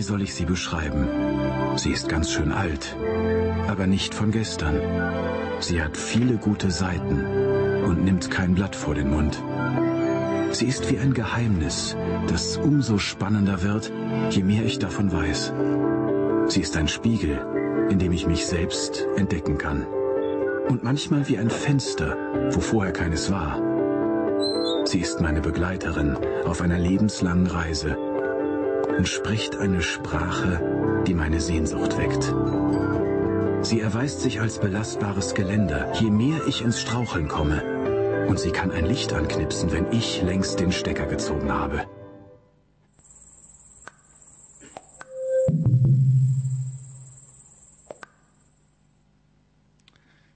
Wie 0.00 0.04
soll 0.04 0.22
ich 0.22 0.34
sie 0.34 0.46
beschreiben? 0.46 1.06
Sie 1.76 1.90
ist 1.90 2.08
ganz 2.08 2.30
schön 2.32 2.52
alt, 2.52 2.96
aber 3.68 3.86
nicht 3.86 4.14
von 4.14 4.30
gestern. 4.30 4.80
Sie 5.58 5.82
hat 5.82 5.94
viele 5.94 6.38
gute 6.38 6.70
Seiten 6.70 7.22
und 7.84 8.02
nimmt 8.02 8.30
kein 8.30 8.54
Blatt 8.54 8.74
vor 8.74 8.94
den 8.94 9.10
Mund. 9.10 9.44
Sie 10.52 10.64
ist 10.64 10.90
wie 10.90 10.98
ein 10.98 11.12
Geheimnis, 11.12 11.98
das 12.28 12.56
umso 12.56 12.96
spannender 12.96 13.62
wird, 13.62 13.92
je 14.30 14.42
mehr 14.42 14.64
ich 14.64 14.78
davon 14.78 15.12
weiß. 15.12 15.52
Sie 16.46 16.62
ist 16.62 16.78
ein 16.78 16.88
Spiegel, 16.88 17.86
in 17.90 17.98
dem 17.98 18.12
ich 18.12 18.26
mich 18.26 18.46
selbst 18.46 19.06
entdecken 19.16 19.58
kann. 19.58 19.86
Und 20.66 20.82
manchmal 20.82 21.28
wie 21.28 21.36
ein 21.36 21.50
Fenster, 21.50 22.16
wo 22.52 22.60
vorher 22.60 22.94
keines 22.94 23.30
war. 23.30 23.60
Sie 24.86 25.00
ist 25.00 25.20
meine 25.20 25.42
Begleiterin 25.42 26.16
auf 26.46 26.62
einer 26.62 26.78
lebenslangen 26.78 27.46
Reise 27.46 27.98
und 29.00 29.08
spricht 29.08 29.56
eine 29.56 29.80
Sprache, 29.80 31.02
die 31.06 31.14
meine 31.14 31.40
Sehnsucht 31.40 31.96
weckt. 31.96 32.24
Sie 33.64 33.80
erweist 33.80 34.20
sich 34.20 34.42
als 34.42 34.60
belastbares 34.60 35.34
Geländer, 35.34 35.90
je 35.98 36.10
mehr 36.10 36.46
ich 36.46 36.60
ins 36.60 36.82
Straucheln 36.82 37.26
komme. 37.26 38.26
Und 38.28 38.38
sie 38.38 38.50
kann 38.50 38.70
ein 38.70 38.84
Licht 38.84 39.14
anknipsen, 39.14 39.72
wenn 39.72 39.90
ich 39.90 40.20
längst 40.20 40.60
den 40.60 40.70
Stecker 40.70 41.06
gezogen 41.06 41.50
habe. 41.50 41.86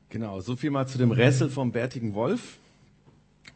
Genau, 0.09 0.41
so 0.41 0.57
viel 0.57 0.71
mal 0.71 0.87
zu 0.87 0.97
dem 0.97 1.11
Rätsel 1.11 1.51
vom 1.51 1.71
bärtigen 1.71 2.15
Wolf 2.15 2.57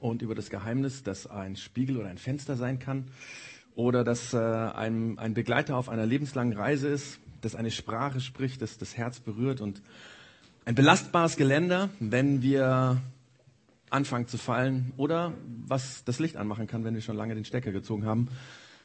und 0.01 0.21
über 0.21 0.35
das 0.35 0.51
Geheimnis, 0.51 1.03
dass 1.03 1.27
ein 1.27 1.57
Spiegel 1.57 1.97
oder 1.97 2.09
ein 2.09 2.19
Fenster 2.19 2.57
sein 2.57 2.79
kann 2.79 3.07
oder 3.79 4.03
dass 4.03 4.35
äh, 4.35 4.39
ein, 4.39 5.21
ein 5.21 5.35
Begleiter 5.35 5.77
auf 5.77 5.89
einer 5.89 6.05
lebenslangen 6.05 6.59
Reise 6.59 6.89
ist, 6.89 7.21
dass 7.43 7.55
eine 7.55 7.71
Sprache 7.71 8.21
spricht, 8.21 8.61
dass 8.61 8.77
das 8.77 8.97
Herz 8.97 9.21
berührt 9.21 9.61
und 9.61 9.81
ein 10.65 10.75
belastbares 10.75 11.37
Geländer, 11.37 11.89
wenn 12.01 12.43
wir 12.43 13.01
anfangen 13.89 14.27
zu 14.27 14.37
fallen 14.37 14.93
oder 14.97 15.33
was 15.65 16.03
das 16.03 16.19
Licht 16.19 16.37
anmachen 16.37 16.67
kann, 16.67 16.83
wenn 16.83 16.95
wir 16.95 17.03
schon 17.03 17.17
lange 17.17 17.37
den 17.37 17.45
Stecker 17.45 17.71
gezogen 17.71 18.05
haben. 18.05 18.27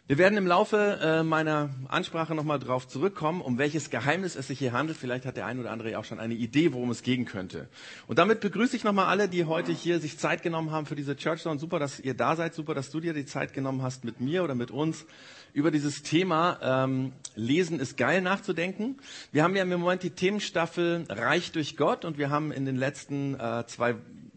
Wir 0.06 0.18
werden 0.18 0.38
im 0.38 0.46
Laufe 0.46 1.00
äh, 1.02 1.24
meiner 1.24 1.70
Ansprache 1.88 2.36
nochmal 2.36 2.60
drauf 2.60 2.90
zurückkommen, 2.90 3.40
um 3.40 3.58
welches 3.58 3.90
Geheimnis 3.90 4.36
es 4.36 4.48
sich 4.48 4.60
hier 4.60 4.74
handelt. 4.74 4.98
Vielleicht 4.98 5.26
hat 5.26 5.38
der 5.38 5.46
ein 5.46 5.62
oder 5.62 5.72
andere 5.72 5.92
ja 5.92 6.00
auch 6.00 6.04
schon 6.04 6.20
eine 6.20 6.34
Idee, 6.34 6.74
worum 6.74 6.92
es 6.92 7.04
gehen 7.04 7.24
könnte. 7.24 7.70
Und 8.08 8.20
damit 8.20 8.42
begrüße 8.42 8.76
ich 8.76 8.84
nochmal 8.84 9.06
alle, 9.06 9.30
die 9.30 9.46
heute 9.46 9.72
hier 9.72 10.02
sich 10.02 10.20
Zeit 10.20 10.44
genommen 10.44 10.72
haben 10.72 10.88
für 10.88 10.96
diese 10.96 11.16
Church 11.16 11.42
Zone. 11.42 11.58
Super, 11.58 11.80
dass 11.80 12.02
ihr 12.02 12.16
da 12.16 12.36
seid. 12.36 12.54
Super, 12.54 12.74
dass 12.74 12.92
du 12.92 13.00
dir 13.00 13.14
die 13.14 13.26
Zeit 13.26 13.54
genommen 13.54 13.82
hast, 13.82 14.04
mit 14.04 14.20
mir 14.20 14.44
oder 14.44 14.56
mit 14.56 14.72
uns 14.72 15.06
über 15.54 15.72
dieses 15.72 16.04
Thema 16.04 16.60
ähm, 16.62 17.14
Lesen 17.36 17.80
ist 17.80 17.96
geil 17.96 18.22
nachzudenken. 18.22 18.98
Wir 19.32 19.44
haben 19.44 19.56
ja 19.56 19.64
im 19.64 19.70
Moment 19.70 20.04
die 20.04 20.10
Themenstaffel 20.10 21.06
Reich 21.08 21.54
durch 21.54 21.78
Gott 21.78 22.04
und 22.04 22.18
wir 22.18 22.30
haben 22.30 22.52
in 22.52 22.66
den 22.66 22.76
letzten 22.76 23.40
äh, 23.40 23.64
zwei 23.68 23.96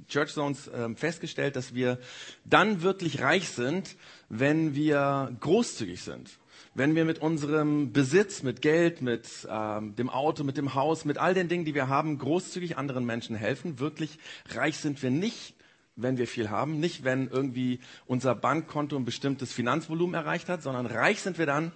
Church 0.08 0.32
Zones 0.32 0.68
äh, 0.68 0.94
festgestellt, 0.94 1.56
dass 1.56 1.74
wir 1.74 1.98
dann 2.44 2.82
wirklich 2.82 3.20
reich 3.20 3.48
sind, 3.48 3.96
wenn 4.28 4.74
wir 4.74 5.36
großzügig 5.40 6.02
sind. 6.02 6.38
Wenn 6.74 6.94
wir 6.94 7.04
mit 7.04 7.20
unserem 7.20 7.92
Besitz, 7.92 8.42
mit 8.42 8.60
Geld, 8.60 9.00
mit 9.00 9.26
ähm, 9.50 9.96
dem 9.96 10.10
Auto, 10.10 10.44
mit 10.44 10.58
dem 10.58 10.74
Haus, 10.74 11.04
mit 11.04 11.16
all 11.16 11.32
den 11.32 11.48
Dingen, 11.48 11.64
die 11.64 11.74
wir 11.74 11.88
haben, 11.88 12.18
großzügig 12.18 12.76
anderen 12.76 13.06
Menschen 13.06 13.34
helfen. 13.34 13.78
Wirklich 13.78 14.18
reich 14.50 14.76
sind 14.76 15.02
wir 15.02 15.10
nicht, 15.10 15.54
wenn 15.96 16.18
wir 16.18 16.26
viel 16.26 16.50
haben, 16.50 16.78
nicht 16.78 17.02
wenn 17.02 17.28
irgendwie 17.28 17.80
unser 18.06 18.34
Bankkonto 18.34 18.96
ein 18.96 19.06
bestimmtes 19.06 19.52
Finanzvolumen 19.52 20.14
erreicht 20.14 20.50
hat, 20.50 20.62
sondern 20.62 20.84
reich 20.84 21.22
sind 21.22 21.38
wir 21.38 21.46
dann, 21.46 21.72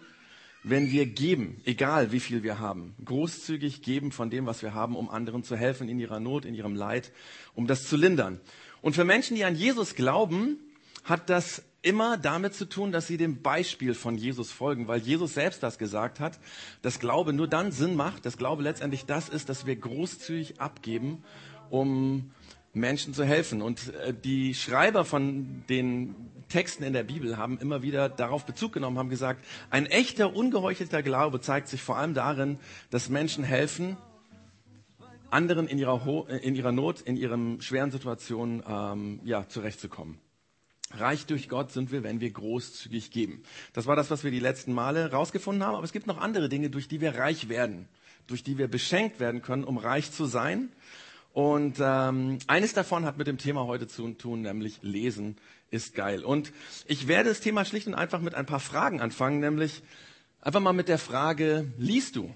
wenn 0.63 0.91
wir 0.91 1.07
geben, 1.07 1.63
egal 1.64 2.13
wie 2.13 2.20
viel 2.20 2.42
wir 2.42 2.58
haben, 2.58 2.95
großzügig 3.03 3.80
geben 3.80 4.13
von 4.13 4.29
dem, 4.29 4.45
was 4.45 4.61
wir 4.61 4.74
haben, 4.74 4.95
um 4.95 5.08
anderen 5.08 5.42
zu 5.42 5.57
helfen 5.57 5.89
in 5.89 5.98
ihrer 5.98 6.20
Not, 6.20 6.45
in 6.45 6.55
ihrem 6.55 6.74
Leid, 6.74 7.13
um 7.55 7.67
das 7.67 7.89
zu 7.89 7.97
lindern. 7.97 8.41
Und 8.83 8.95
für 8.95 9.05
Menschen, 9.05 9.36
die 9.36 9.45
an 9.45 9.57
Jesus 9.57 9.95
glauben, 9.95 10.58
hat 11.05 11.30
das 11.30 11.63
immer 11.83 12.17
damit 12.18 12.55
zu 12.55 12.68
tun, 12.68 12.92
dass 12.92 13.07
sie 13.07 13.17
dem 13.17 13.42
Beispiel 13.42 13.95
von 13.95 14.17
Jesus 14.17 14.51
folgen, 14.52 14.89
weil 14.89 15.01
Jesus 15.01 15.35
selbst 15.35 15.63
das 15.63 15.79
gesagt 15.79 16.20
hat, 16.20 16.39
dass 16.83 16.98
Glaube 16.98 17.33
nur 17.33 17.48
dann 17.48 17.73
Sinn 17.73 17.96
macht, 17.96 18.27
dass 18.27 18.36
Glaube 18.36 18.63
letztendlich 18.63 19.07
das 19.07 19.29
ist, 19.29 19.48
dass 19.48 19.67
wir 19.67 19.77
großzügig 19.77 20.61
abgeben, 20.61 21.24
um 21.70 22.33
Menschen 22.73 23.14
zu 23.14 23.24
helfen. 23.24 23.63
Und 23.63 23.95
äh, 23.95 24.14
die 24.14 24.55
Schreiber 24.55 25.05
von 25.05 25.64
den 25.68 26.14
Texten 26.48 26.83
in 26.83 26.92
der 26.92 27.05
Bibel 27.05 27.36
haben 27.36 27.58
immer 27.58 27.83
wieder 27.83 28.08
darauf 28.08 28.45
Bezug 28.45 28.73
genommen, 28.73 28.98
haben 28.98 29.08
gesagt, 29.08 29.45
ein 29.70 29.86
echter, 29.86 30.35
ungeheuchelter 30.35 31.02
Glaube 31.02 31.41
zeigt 31.41 31.68
sich 31.68 31.83
vor 31.83 31.97
allem 31.97 32.14
darin, 32.14 32.58
dass 32.91 33.08
Menschen 33.08 33.45
helfen, 33.45 33.97
anderen 35.30 35.68
in 35.68 35.79
ihrer, 35.79 36.05
Ho 36.05 36.27
in 36.27 36.57
ihrer 36.57 36.73
Not, 36.73 37.01
in 37.01 37.17
ihren 37.17 37.61
schweren 37.62 37.91
Situationen 37.91 38.62
ähm, 38.68 39.20
ja, 39.24 39.48
zurechtzukommen. 39.48 40.18
Reich 40.92 41.27
durch 41.27 41.48
Gott 41.48 41.70
sind 41.70 41.92
wir, 41.92 42.02
wenn 42.02 42.20
wir 42.20 42.30
großzügig 42.30 43.11
geben. 43.11 43.42
Das 43.73 43.86
war 43.86 43.96
das, 43.96 44.11
was 44.11 44.24
wir 44.24 44.30
die 44.30 44.40
letzten 44.40 44.73
Male 44.73 45.12
rausgefunden 45.12 45.64
haben. 45.64 45.77
Aber 45.77 45.84
es 45.84 45.92
gibt 45.92 46.06
noch 46.06 46.18
andere 46.18 46.48
Dinge, 46.48 46.70
durch 46.70 46.89
die 46.89 47.01
wir 47.01 47.17
reich 47.17 47.48
werden, 47.48 47.89
durch 48.27 48.42
die 48.42 48.58
wir 48.58 48.68
beschenkt 48.68 49.20
werden 49.20 49.42
können, 49.42 49.64
um 49.64 49.79
reich 49.79 50.11
zu 50.11 50.27
sein. 50.27 50.70
Und 51.33 51.77
ähm, 51.80 52.39
eines 52.48 52.73
davon 52.73 53.05
hat 53.05 53.18
mit 53.18 53.29
dem 53.29 53.39
Thema 53.39 53.67
heute 53.67 53.86
zu 53.86 54.08
tun, 54.14 54.42
nämlich 54.42 54.80
Lesen 54.83 55.36
ist 55.70 55.95
geil. 55.95 56.24
Und 56.24 56.52
ich 56.86 57.06
werde 57.06 57.29
das 57.29 57.40
Thema 57.40 57.64
schlicht 57.64 57.86
und 57.86 57.95
einfach 57.95 58.20
mit 58.20 58.34
ein 58.34 58.46
paar 58.46 58.58
Fragen 58.58 59.00
anfangen, 59.00 59.39
nämlich 59.39 59.83
einfach 60.40 60.61
mal 60.61 60.73
mit 60.73 60.89
der 60.89 60.98
Frage, 60.98 61.73
liest 61.79 62.17
du? 62.17 62.34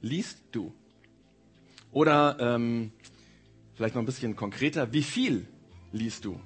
Liest 0.00 0.38
du? 0.52 0.72
Oder 1.90 2.36
ähm, 2.38 2.92
vielleicht 3.74 3.96
noch 3.96 4.02
ein 4.02 4.06
bisschen 4.06 4.36
konkreter, 4.36 4.92
wie 4.92 5.02
viel 5.02 5.48
liest 5.92 6.24
du? 6.24 6.40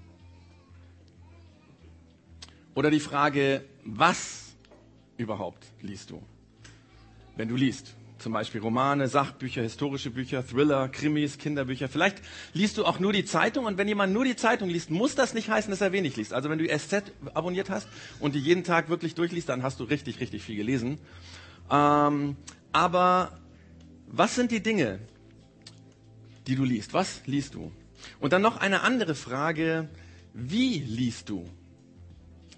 Oder 2.74 2.90
die 2.90 3.00
Frage, 3.00 3.64
was 3.84 4.54
überhaupt 5.16 5.66
liest 5.80 6.10
du? 6.10 6.22
Wenn 7.36 7.48
du 7.48 7.56
liest, 7.56 7.94
zum 8.18 8.32
Beispiel 8.32 8.60
Romane, 8.60 9.06
Sachbücher, 9.06 9.62
historische 9.62 10.10
Bücher, 10.10 10.46
Thriller, 10.46 10.88
Krimis, 10.88 11.36
Kinderbücher. 11.36 11.88
Vielleicht 11.88 12.22
liest 12.54 12.78
du 12.78 12.84
auch 12.84 12.98
nur 12.98 13.12
die 13.12 13.24
Zeitung 13.24 13.66
und 13.66 13.76
wenn 13.76 13.86
jemand 13.86 14.12
nur 14.12 14.24
die 14.24 14.34
Zeitung 14.34 14.70
liest, 14.70 14.90
muss 14.90 15.14
das 15.14 15.34
nicht 15.34 15.50
heißen, 15.50 15.70
dass 15.70 15.80
er 15.80 15.92
wenig 15.92 16.16
liest. 16.16 16.32
Also 16.32 16.48
wenn 16.48 16.58
du 16.58 16.66
SZ 16.66 17.12
abonniert 17.34 17.70
hast 17.70 17.88
und 18.20 18.34
die 18.34 18.38
jeden 18.40 18.64
Tag 18.64 18.88
wirklich 18.88 19.14
durchliest, 19.14 19.48
dann 19.48 19.62
hast 19.62 19.78
du 19.78 19.84
richtig, 19.84 20.20
richtig 20.20 20.42
viel 20.42 20.56
gelesen. 20.56 20.98
Ähm, 21.70 22.36
aber 22.72 23.38
was 24.06 24.34
sind 24.34 24.50
die 24.50 24.62
Dinge, 24.62 25.00
die 26.46 26.56
du 26.56 26.64
liest? 26.64 26.94
Was 26.94 27.20
liest 27.26 27.54
du? 27.54 27.70
Und 28.20 28.32
dann 28.32 28.42
noch 28.42 28.56
eine 28.56 28.82
andere 28.82 29.14
Frage, 29.14 29.88
wie 30.32 30.78
liest 30.78 31.28
du? 31.28 31.48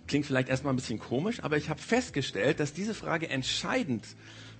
Klingt 0.07 0.27
vielleicht 0.27 0.49
erstmal 0.49 0.73
ein 0.73 0.77
bisschen 0.77 0.99
komisch, 0.99 1.43
aber 1.43 1.57
ich 1.57 1.69
habe 1.69 1.81
festgestellt, 1.81 2.61
dass 2.61 2.73
diese 2.73 2.95
Frage 2.95 3.29
entscheidend 3.29 4.05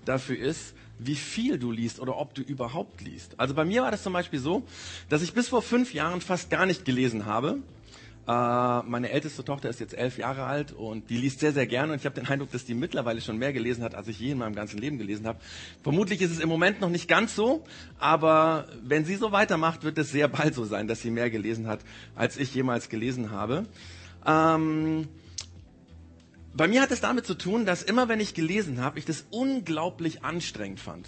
dafür 0.05 0.39
ist, 0.39 0.75
wie 0.99 1.15
viel 1.15 1.59
du 1.59 1.71
liest 1.71 2.01
oder 2.01 2.17
ob 2.17 2.35
du 2.35 2.43
überhaupt 2.43 3.03
liest. 3.03 3.39
Also 3.39 3.55
bei 3.55 3.65
mir 3.65 3.83
war 3.83 3.91
das 3.91 4.03
zum 4.03 4.13
Beispiel 4.13 4.39
so, 4.39 4.65
dass 5.09 5.23
ich 5.23 5.35
bis 5.35 5.49
vor 5.49 5.63
fünf 5.63 5.95
Jahren 5.95 6.21
fast 6.21 6.51
gar 6.51 6.67
nicht 6.67 6.85
gelesen 6.85 7.27
habe. 7.27 7.59
Äh, 8.27 8.83
meine 8.83 9.11
älteste 9.11 9.45
Tochter 9.45 9.69
ist 9.69 9.79
jetzt 9.79 9.95
elf 9.95 10.19
Jahre 10.19 10.45
alt 10.45 10.73
und 10.73 11.11
die 11.11 11.17
liest 11.17 11.39
sehr, 11.39 11.53
sehr 11.53 11.67
gerne. 11.67 11.93
Und 11.93 12.01
ich 12.01 12.07
habe 12.07 12.17
den 12.17 12.27
Eindruck, 12.27 12.51
dass 12.51 12.65
die 12.65 12.75
mittlerweile 12.75 13.21
schon 13.21 13.39
mehr 13.39 13.53
gelesen 13.53 13.85
hat, 13.85 13.95
als 13.95 14.09
ich 14.09 14.19
je 14.19 14.33
in 14.33 14.39
meinem 14.39 14.55
ganzen 14.55 14.79
Leben 14.79 14.99
gelesen 14.99 15.27
habe. 15.27 15.39
Vermutlich 15.85 16.21
ist 16.21 16.33
es 16.33 16.41
im 16.41 16.49
Moment 16.49 16.81
noch 16.81 16.91
nicht 16.91 17.07
ganz 17.07 17.37
so, 17.37 17.63
aber 18.01 18.67
wenn 18.83 19.05
sie 19.05 19.15
so 19.15 19.31
weitermacht, 19.31 19.85
wird 19.85 19.97
es 19.99 20.11
sehr 20.11 20.27
bald 20.27 20.55
so 20.55 20.65
sein, 20.65 20.89
dass 20.89 21.03
sie 21.03 21.11
mehr 21.11 21.31
gelesen 21.31 21.69
hat, 21.69 21.81
als 22.17 22.37
ich 22.37 22.53
jemals 22.53 22.89
gelesen 22.89 23.31
habe. 23.31 23.67
Ähm, 24.27 25.07
bei 26.55 26.67
mir 26.67 26.81
hat 26.81 26.91
es 26.91 27.01
damit 27.01 27.27
zu 27.27 27.35
tun, 27.35 27.65
dass 27.65 27.83
immer 27.83 28.09
wenn 28.09 28.19
ich 28.19 28.35
gelesen 28.35 28.81
habe, 28.81 28.99
ich 28.99 29.05
das 29.05 29.27
unglaublich 29.31 30.25
anstrengend 30.25 30.81
fand. 30.81 31.07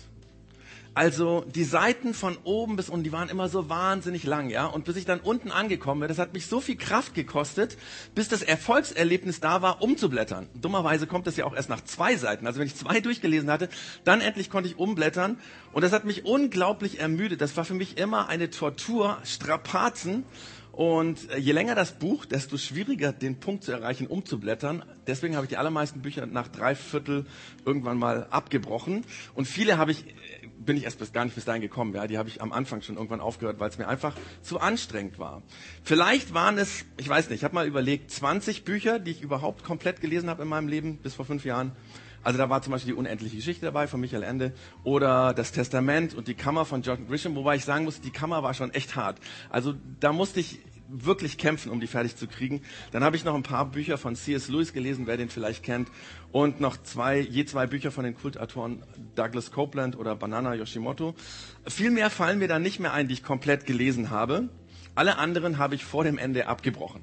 Also 0.99 1.45
die 1.55 1.63
Seiten 1.63 2.13
von 2.13 2.37
oben 2.43 2.75
bis 2.75 2.89
unten, 2.89 3.05
die 3.05 3.13
waren 3.13 3.29
immer 3.29 3.49
so 3.49 3.69
wahnsinnig 3.69 4.25
lang, 4.25 4.51
ja. 4.51 4.67
Und 4.67 4.85
bis 4.85 4.97
ich 4.97 5.05
dann 5.05 5.21
unten 5.21 5.53
angekommen 5.53 6.01
bin, 6.01 6.09
das 6.09 6.19
hat 6.19 6.33
mich 6.35 6.49
so 6.49 6.61
viel 6.61 6.75
Kraft 6.75 7.15
gekostet, 7.15 7.79
bis 8.17 8.27
das 8.27 8.43
Erfolgserlebnis 8.43 9.39
da 9.39 9.63
war, 9.63 9.81
umzublättern. 9.81 10.49
Dummerweise 10.61 11.07
kommt 11.07 11.29
das 11.29 11.37
ja 11.37 11.45
auch 11.45 11.55
erst 11.55 11.69
nach 11.69 11.85
zwei 11.85 12.17
Seiten. 12.17 12.49
Also 12.49 12.59
wenn 12.59 12.67
ich 12.67 12.75
zwei 12.75 12.99
durchgelesen 13.01 13.49
hatte, 13.49 13.69
dann 14.03 14.21
endlich 14.21 14.51
konnte 14.51 14.69
ich 14.69 14.77
umblättern. 14.77 15.39
Und 15.73 15.83
das 15.83 15.93
hat 15.93 16.05
mich 16.05 16.25
unglaublich 16.25 16.99
ermüdet. 16.99 17.43
Das 17.43 17.57
war 17.57 17.65
für 17.65 17.75
mich 17.75 17.97
immer 17.97 18.29
eine 18.29 18.51
Tortur, 18.51 19.19
Strapazen. 19.23 20.25
Und 20.73 21.31
äh, 21.31 21.39
je 21.39 21.53
länger 21.53 21.77
das 21.77 21.93
Buch, 21.93 22.25
desto 22.25 22.57
schwieriger 22.57 23.13
den 23.13 23.39
Punkt 23.39 23.63
zu 23.63 23.71
erreichen, 23.71 24.09
umzublättern. 24.09 24.85
Deswegen 25.07 25.37
habe 25.37 25.45
ich 25.45 25.49
die 25.49 25.59
allermeisten 25.59 26.03
Bücher 26.03 26.27
nach 26.27 26.49
drei 26.49 26.75
Viertel 26.75 27.25
irgendwann 27.65 27.99
mal 27.99 28.27
abgebrochen. 28.31 29.05
Und 29.35 29.47
viele 29.47 29.79
habe 29.79 29.93
ich 29.93 30.05
bin 30.69 30.77
ich 30.77 30.85
erst 30.85 30.99
bis, 30.99 31.15
gar 31.15 31.25
nicht 31.25 31.35
bis 31.35 31.47
dahin 31.47 31.63
gekommen. 31.63 31.95
Ja, 31.95 32.07
die 32.07 32.19
habe 32.19 32.29
ich 32.29 32.43
am 32.43 32.53
Anfang 32.53 32.83
schon 32.83 32.97
irgendwann 32.97 33.21
aufgehört, 33.21 33.59
weil 33.59 33.71
es 33.71 33.79
mir 33.79 33.89
einfach 33.89 34.15
zu 34.43 34.61
anstrengend 34.61 35.19
war. 35.19 35.43
Vielleicht 35.83 36.35
waren 36.35 36.59
es, 36.59 36.85
ich 36.99 37.09
weiß 37.09 37.31
nicht, 37.31 37.39
ich 37.39 37.45
habe 37.45 37.55
mal 37.55 37.67
überlegt, 37.67 38.11
20 38.11 38.65
Bücher, 38.65 38.99
die 38.99 39.13
ich 39.13 39.23
überhaupt 39.23 39.65
komplett 39.65 40.03
gelesen 40.03 40.29
habe 40.29 40.43
in 40.43 40.49
meinem 40.49 40.69
Leben 40.69 40.99
bis 40.99 41.15
vor 41.15 41.25
fünf 41.25 41.47
Jahren. 41.47 41.73
Also 42.23 42.37
da 42.37 42.51
war 42.51 42.61
zum 42.61 42.73
Beispiel 42.73 42.93
die 42.93 42.99
unendliche 42.99 43.37
Geschichte 43.37 43.65
dabei 43.65 43.87
von 43.87 43.99
Michael 43.99 44.23
Ende 44.23 44.53
oder 44.85 45.33
das 45.33 45.53
Testament 45.53 46.15
und 46.15 46.29
die 46.29 46.35
Kammer 46.35 46.67
von 46.67 46.83
John 46.83 47.09
Grisham, 47.09 47.35
wobei 47.35 47.57
ich 47.57 47.65
sagen 47.65 47.87
muss, 47.87 48.03
die 48.03 48.11
Kammer 48.11 48.43
war 48.43 48.53
schon 48.53 48.71
echt 48.75 48.95
hart. 48.95 49.19
Also 49.49 49.75
da 50.01 50.13
musste 50.13 50.41
ich 50.41 50.59
wirklich 50.89 51.39
kämpfen, 51.39 51.71
um 51.71 51.81
die 51.81 51.87
fertig 51.87 52.17
zu 52.17 52.27
kriegen. 52.27 52.63
Dann 52.93 53.05
habe 53.05 53.17
ich 53.17 53.25
noch 53.25 53.35
ein 53.35 53.43
paar 53.43 53.71
Bücher 53.71 53.99
von 53.99 54.17
C.S. 54.17 54.49
Lewis 54.49 54.73
gelesen, 54.73 55.07
wer 55.07 55.17
den 55.17 55.29
vielleicht 55.29 55.63
kennt, 55.63 55.89
und 56.33 56.61
noch 56.61 56.83
zwei, 56.83 57.21
je 57.21 57.45
zwei 57.45 57.67
Bücher 57.67 57.91
von 57.91 58.05
den 58.05 58.15
Kultautoren 58.15 58.83
Douglas 59.15 59.51
Copeland 59.51 59.99
oder 59.99 60.17
Banana 60.17 60.55
Yoshimoto. 60.55 61.15
Viel 61.67 61.91
mehr 61.91 62.11
fallen 62.11 62.39
mir 62.39 62.49
da 62.49 62.59
nicht 62.59 62.81
mehr 62.81 62.93
ein, 62.93 63.09
die 63.09 63.15
ich 63.15 63.23
komplett 63.23 63.67
gelesen 63.67 64.11
habe. 64.11 64.49
Alle 64.95 65.19
anderen 65.19 65.59
habe 65.59 65.75
ich 65.75 65.85
vor 65.85 66.05
dem 66.05 66.19
Ende 66.19 66.49
abgebrochen. 66.49 67.03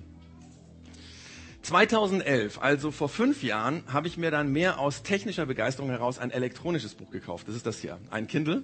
2011, 1.61 2.59
also 2.61 2.91
vor 2.91 3.09
fünf 3.09 3.41
Jahren, 3.41 3.83
habe 3.87 4.07
ich 4.07 4.17
mir 4.17 4.29
dann 4.29 4.51
mehr 4.51 4.77
aus 4.79 5.01
technischer 5.01 5.47
Begeisterung 5.47 5.89
heraus 5.89 6.19
ein 6.19 6.29
elektronisches 6.29 6.93
Buch 6.93 7.09
gekauft. 7.09 7.47
Das 7.47 7.55
ist 7.55 7.65
das 7.65 7.79
hier, 7.79 7.97
ein 8.11 8.27
Kindle. 8.27 8.63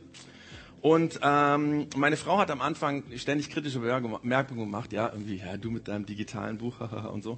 Und 0.82 1.20
ähm, 1.22 1.88
meine 1.96 2.18
Frau 2.18 2.40
hat 2.40 2.50
am 2.50 2.60
Anfang 2.60 3.04
ständig 3.16 3.52
kritische 3.52 3.80
Bemerkungen 3.80 4.60
gemacht, 4.60 4.92
ja, 4.94 5.12
irgendwie, 5.12 5.38
ja, 5.38 5.56
du 5.58 5.70
mit 5.70 5.88
deinem 5.88 6.06
digitalen 6.08 6.58
Buch 6.58 6.82
und 7.14 7.24
so. 7.24 7.38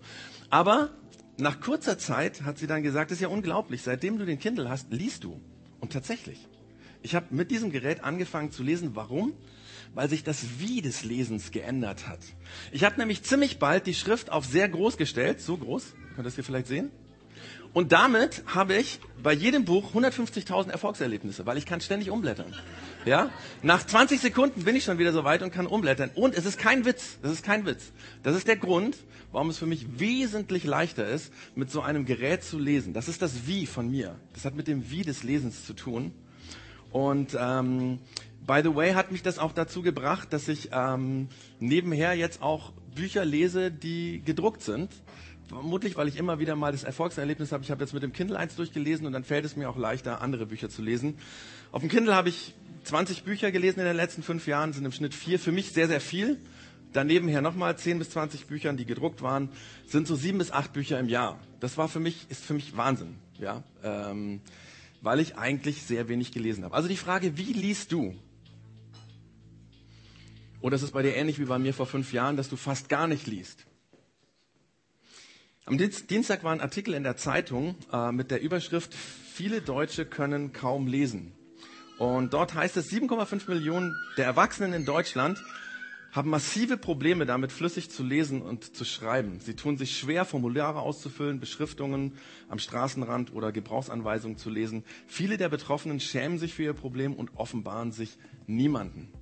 Aber 0.50 0.92
nach 1.38 1.60
kurzer 1.60 1.98
Zeit 1.98 2.44
hat 2.44 2.58
sie 2.58 2.68
dann 2.68 2.84
gesagt, 2.84 3.12
das 3.12 3.18
ist 3.18 3.22
ja 3.22 3.28
unglaublich, 3.28 3.82
seitdem 3.82 4.18
du 4.18 4.26
den 4.26 4.40
Kindle 4.40 4.70
hast, 4.70 4.92
liest 4.92 5.24
du. 5.24 5.42
Und 5.82 5.92
tatsächlich. 5.92 6.48
Ich 7.02 7.16
habe 7.16 7.26
mit 7.32 7.52
diesem 7.52 7.72
Gerät 7.72 8.04
angefangen 8.06 8.52
zu 8.52 8.64
lesen. 8.64 8.92
Warum? 8.94 9.34
Weil 9.94 10.10
sich 10.10 10.24
das 10.24 10.60
Wie 10.60 10.82
des 10.82 11.04
Lesens 11.04 11.52
geändert 11.52 12.08
hat. 12.08 12.20
Ich 12.72 12.86
habe 12.86 12.98
nämlich 12.98 13.24
ziemlich 13.24 13.60
bald 13.60 13.86
die 13.88 13.94
Schrift 13.94 14.32
auf 14.32 14.46
sehr 14.46 14.70
groß 14.70 14.96
gestellt, 14.96 15.42
so 15.42 15.58
groß, 15.58 15.94
könnt 16.16 16.20
ihr 16.20 16.24
das 16.24 16.36
hier 16.36 16.46
vielleicht 16.46 16.68
sehen? 16.68 16.92
Und 17.74 17.92
damit 17.92 18.44
habe 18.46 18.76
ich 18.76 19.00
bei 19.24 19.34
jedem 19.34 19.66
Buch 19.66 19.96
150.000 19.96 20.70
Erfolgserlebnisse, 20.70 21.46
weil 21.46 21.58
ich 21.58 21.66
kann 21.66 21.82
ständig 21.82 22.12
umblättern. 22.12 22.54
Ja? 23.06 23.32
Nach 23.64 23.84
20 23.84 24.22
Sekunden 24.22 24.64
bin 24.64 24.76
ich 24.76 24.84
schon 24.84 25.00
wieder 25.00 25.12
so 25.12 25.24
weit 25.24 25.42
und 25.42 25.52
kann 25.52 25.66
umblättern. 25.66 26.12
Und 26.14 26.36
es 26.36 26.46
ist 26.46 26.60
kein 26.60 26.86
Witz. 26.86 27.18
Das 27.24 27.32
ist 27.32 27.44
kein 27.44 27.66
Witz. 27.66 27.92
Das 28.22 28.36
ist 28.36 28.48
der 28.48 28.58
Grund, 28.58 28.96
warum 29.32 29.50
es 29.50 29.58
für 29.58 29.66
mich 29.66 30.00
wesentlich 30.00 30.66
leichter 30.66 31.08
ist, 31.08 31.34
mit 31.56 31.72
so 31.72 31.82
einem 31.82 32.06
Gerät 32.06 32.44
zu 32.44 32.60
lesen. 32.60 32.94
Das 32.94 33.08
ist 33.08 33.22
das 33.22 33.48
Wie 33.48 33.66
von 33.66 33.90
mir. 33.90 34.16
Das 34.34 34.46
hat 34.46 34.56
mit 34.56 34.68
dem 34.68 34.92
Wie 34.92 35.02
des 35.02 35.24
Lesens 35.24 35.66
zu 35.66 35.74
tun. 35.74 36.14
Und 36.92 37.36
ähm, 37.40 38.00
by 38.46 38.62
the 38.64 38.76
way 38.76 38.94
hat 38.94 39.12
mich 39.12 39.24
das 39.24 39.40
auch 39.40 39.52
dazu 39.52 39.82
gebracht, 39.82 40.32
dass 40.32 40.48
ich 40.48 40.70
ähm, 40.72 41.28
nebenher 41.60 42.14
jetzt 42.14 42.44
auch 42.44 42.72
Bücher 42.94 43.26
lese, 43.26 43.72
die 43.72 44.22
gedruckt 44.24 44.62
sind. 44.62 44.92
Vermutlich, 45.54 45.96
weil 45.96 46.08
ich 46.08 46.18
immer 46.18 46.40
wieder 46.40 46.56
mal 46.56 46.72
das 46.72 46.84
Erfolgserlebnis 46.84 47.52
habe. 47.52 47.64
Ich 47.64 47.72
habe 47.72 47.84
jetzt 47.84 47.94
mit 47.94 48.04
dem 48.04 48.12
Kindle 48.12 48.38
eins 48.38 48.56
durchgelesen 48.56 49.06
und 49.06 49.14
dann 49.14 49.24
fällt 49.24 49.46
es 49.46 49.56
mir 49.56 49.70
auch 49.70 49.78
leichter, 49.78 50.22
andere 50.22 50.46
Bücher 50.46 50.70
zu 50.70 50.82
lesen. 50.82 51.18
Auf 51.72 51.82
dem 51.82 51.90
Kindle 51.90 52.16
habe 52.16 52.30
ich 52.30 52.54
20 52.84 53.24
Bücher 53.24 53.52
gelesen 53.52 53.80
in 53.80 53.86
den 53.86 53.96
letzten 53.96 54.24
fünf 54.24 54.48
Jahren, 54.48 54.74
sind 54.74 54.86
im 54.86 54.92
Schnitt 54.92 55.14
vier. 55.14 55.40
Für 55.40 55.52
mich 55.52 55.72
sehr, 55.72 55.88
sehr 55.88 56.02
viel. 56.02 56.40
Daneben 56.92 57.28
her 57.28 57.42
nochmal 57.42 57.78
10 57.78 58.00
bis 58.00 58.12
20 58.12 58.46
Büchern, 58.48 58.78
die 58.78 58.86
gedruckt 58.86 59.22
waren, 59.22 59.50
sind 59.88 60.08
so 60.08 60.16
sieben 60.16 60.38
bis 60.38 60.52
acht 60.52 60.74
Bücher 60.74 61.00
im 61.00 61.10
Jahr. 61.10 61.40
Das 61.60 61.78
war 61.78 61.88
für 61.88 62.00
mich, 62.00 62.28
ist 62.30 62.44
für 62.44 62.54
mich 62.54 62.78
Wahnsinn, 62.78 63.16
ja, 63.40 63.64
ähm, 63.84 64.42
weil 65.02 65.20
ich 65.20 65.36
eigentlich 65.38 65.82
sehr 65.84 66.08
wenig 66.08 66.32
gelesen 66.32 66.64
habe. 66.64 66.76
Also 66.76 66.88
die 66.88 66.98
Frage, 66.98 67.38
wie 67.38 67.54
liest 67.54 67.92
du? 67.92 68.14
Oder 70.62 70.76
ist 70.76 70.84
es 70.84 70.92
bei 70.92 71.02
dir 71.02 71.16
ähnlich 71.16 71.40
wie 71.40 71.46
bei 71.46 71.58
mir 71.58 71.74
vor 71.74 71.88
fünf 71.88 72.14
Jahren, 72.14 72.38
dass 72.38 72.48
du 72.48 72.58
fast 72.58 72.90
gar 72.90 73.08
nicht 73.08 73.26
liest? 73.26 73.66
Am 75.66 75.78
Dienstag 75.78 76.44
war 76.44 76.52
ein 76.52 76.60
Artikel 76.60 76.94
in 76.94 77.04
der 77.04 77.16
Zeitung 77.16 77.76
äh, 77.92 78.12
mit 78.12 78.32
der 78.32 78.42
Überschrift 78.42 78.94
Viele 78.94 79.62
Deutsche 79.62 80.06
können 80.06 80.52
kaum 80.52 80.88
lesen. 80.88 81.32
Und 81.98 82.34
dort 82.34 82.54
heißt 82.54 82.76
es, 82.76 82.92
7,5 82.92 83.50
Millionen 83.50 83.96
der 84.18 84.26
Erwachsenen 84.26 84.74
in 84.74 84.84
Deutschland 84.84 85.42
haben 86.12 86.30
massive 86.30 86.76
Probleme 86.76 87.26
damit, 87.26 87.54
flüssig 87.54 87.90
zu 87.90 88.04
lesen 88.04 88.42
und 88.42 88.76
zu 88.76 88.84
schreiben. 88.84 89.40
Sie 89.40 89.56
tun 89.56 89.78
sich 89.78 89.98
schwer, 89.98 90.26
Formulare 90.26 90.82
auszufüllen, 90.82 91.40
Beschriftungen 91.40 92.18
am 92.50 92.60
Straßenrand 92.60 93.34
oder 93.34 93.54
Gebrauchsanweisungen 93.54 94.38
zu 94.38 94.50
lesen. 94.50 94.84
Viele 95.08 95.38
der 95.38 95.50
Betroffenen 95.50 96.02
schämen 96.02 96.40
sich 96.40 96.54
für 96.54 96.64
ihr 96.64 96.74
Problem 96.74 97.16
und 97.16 97.32
offenbaren 97.38 97.94
sich 97.94 98.18
niemanden. 98.48 99.14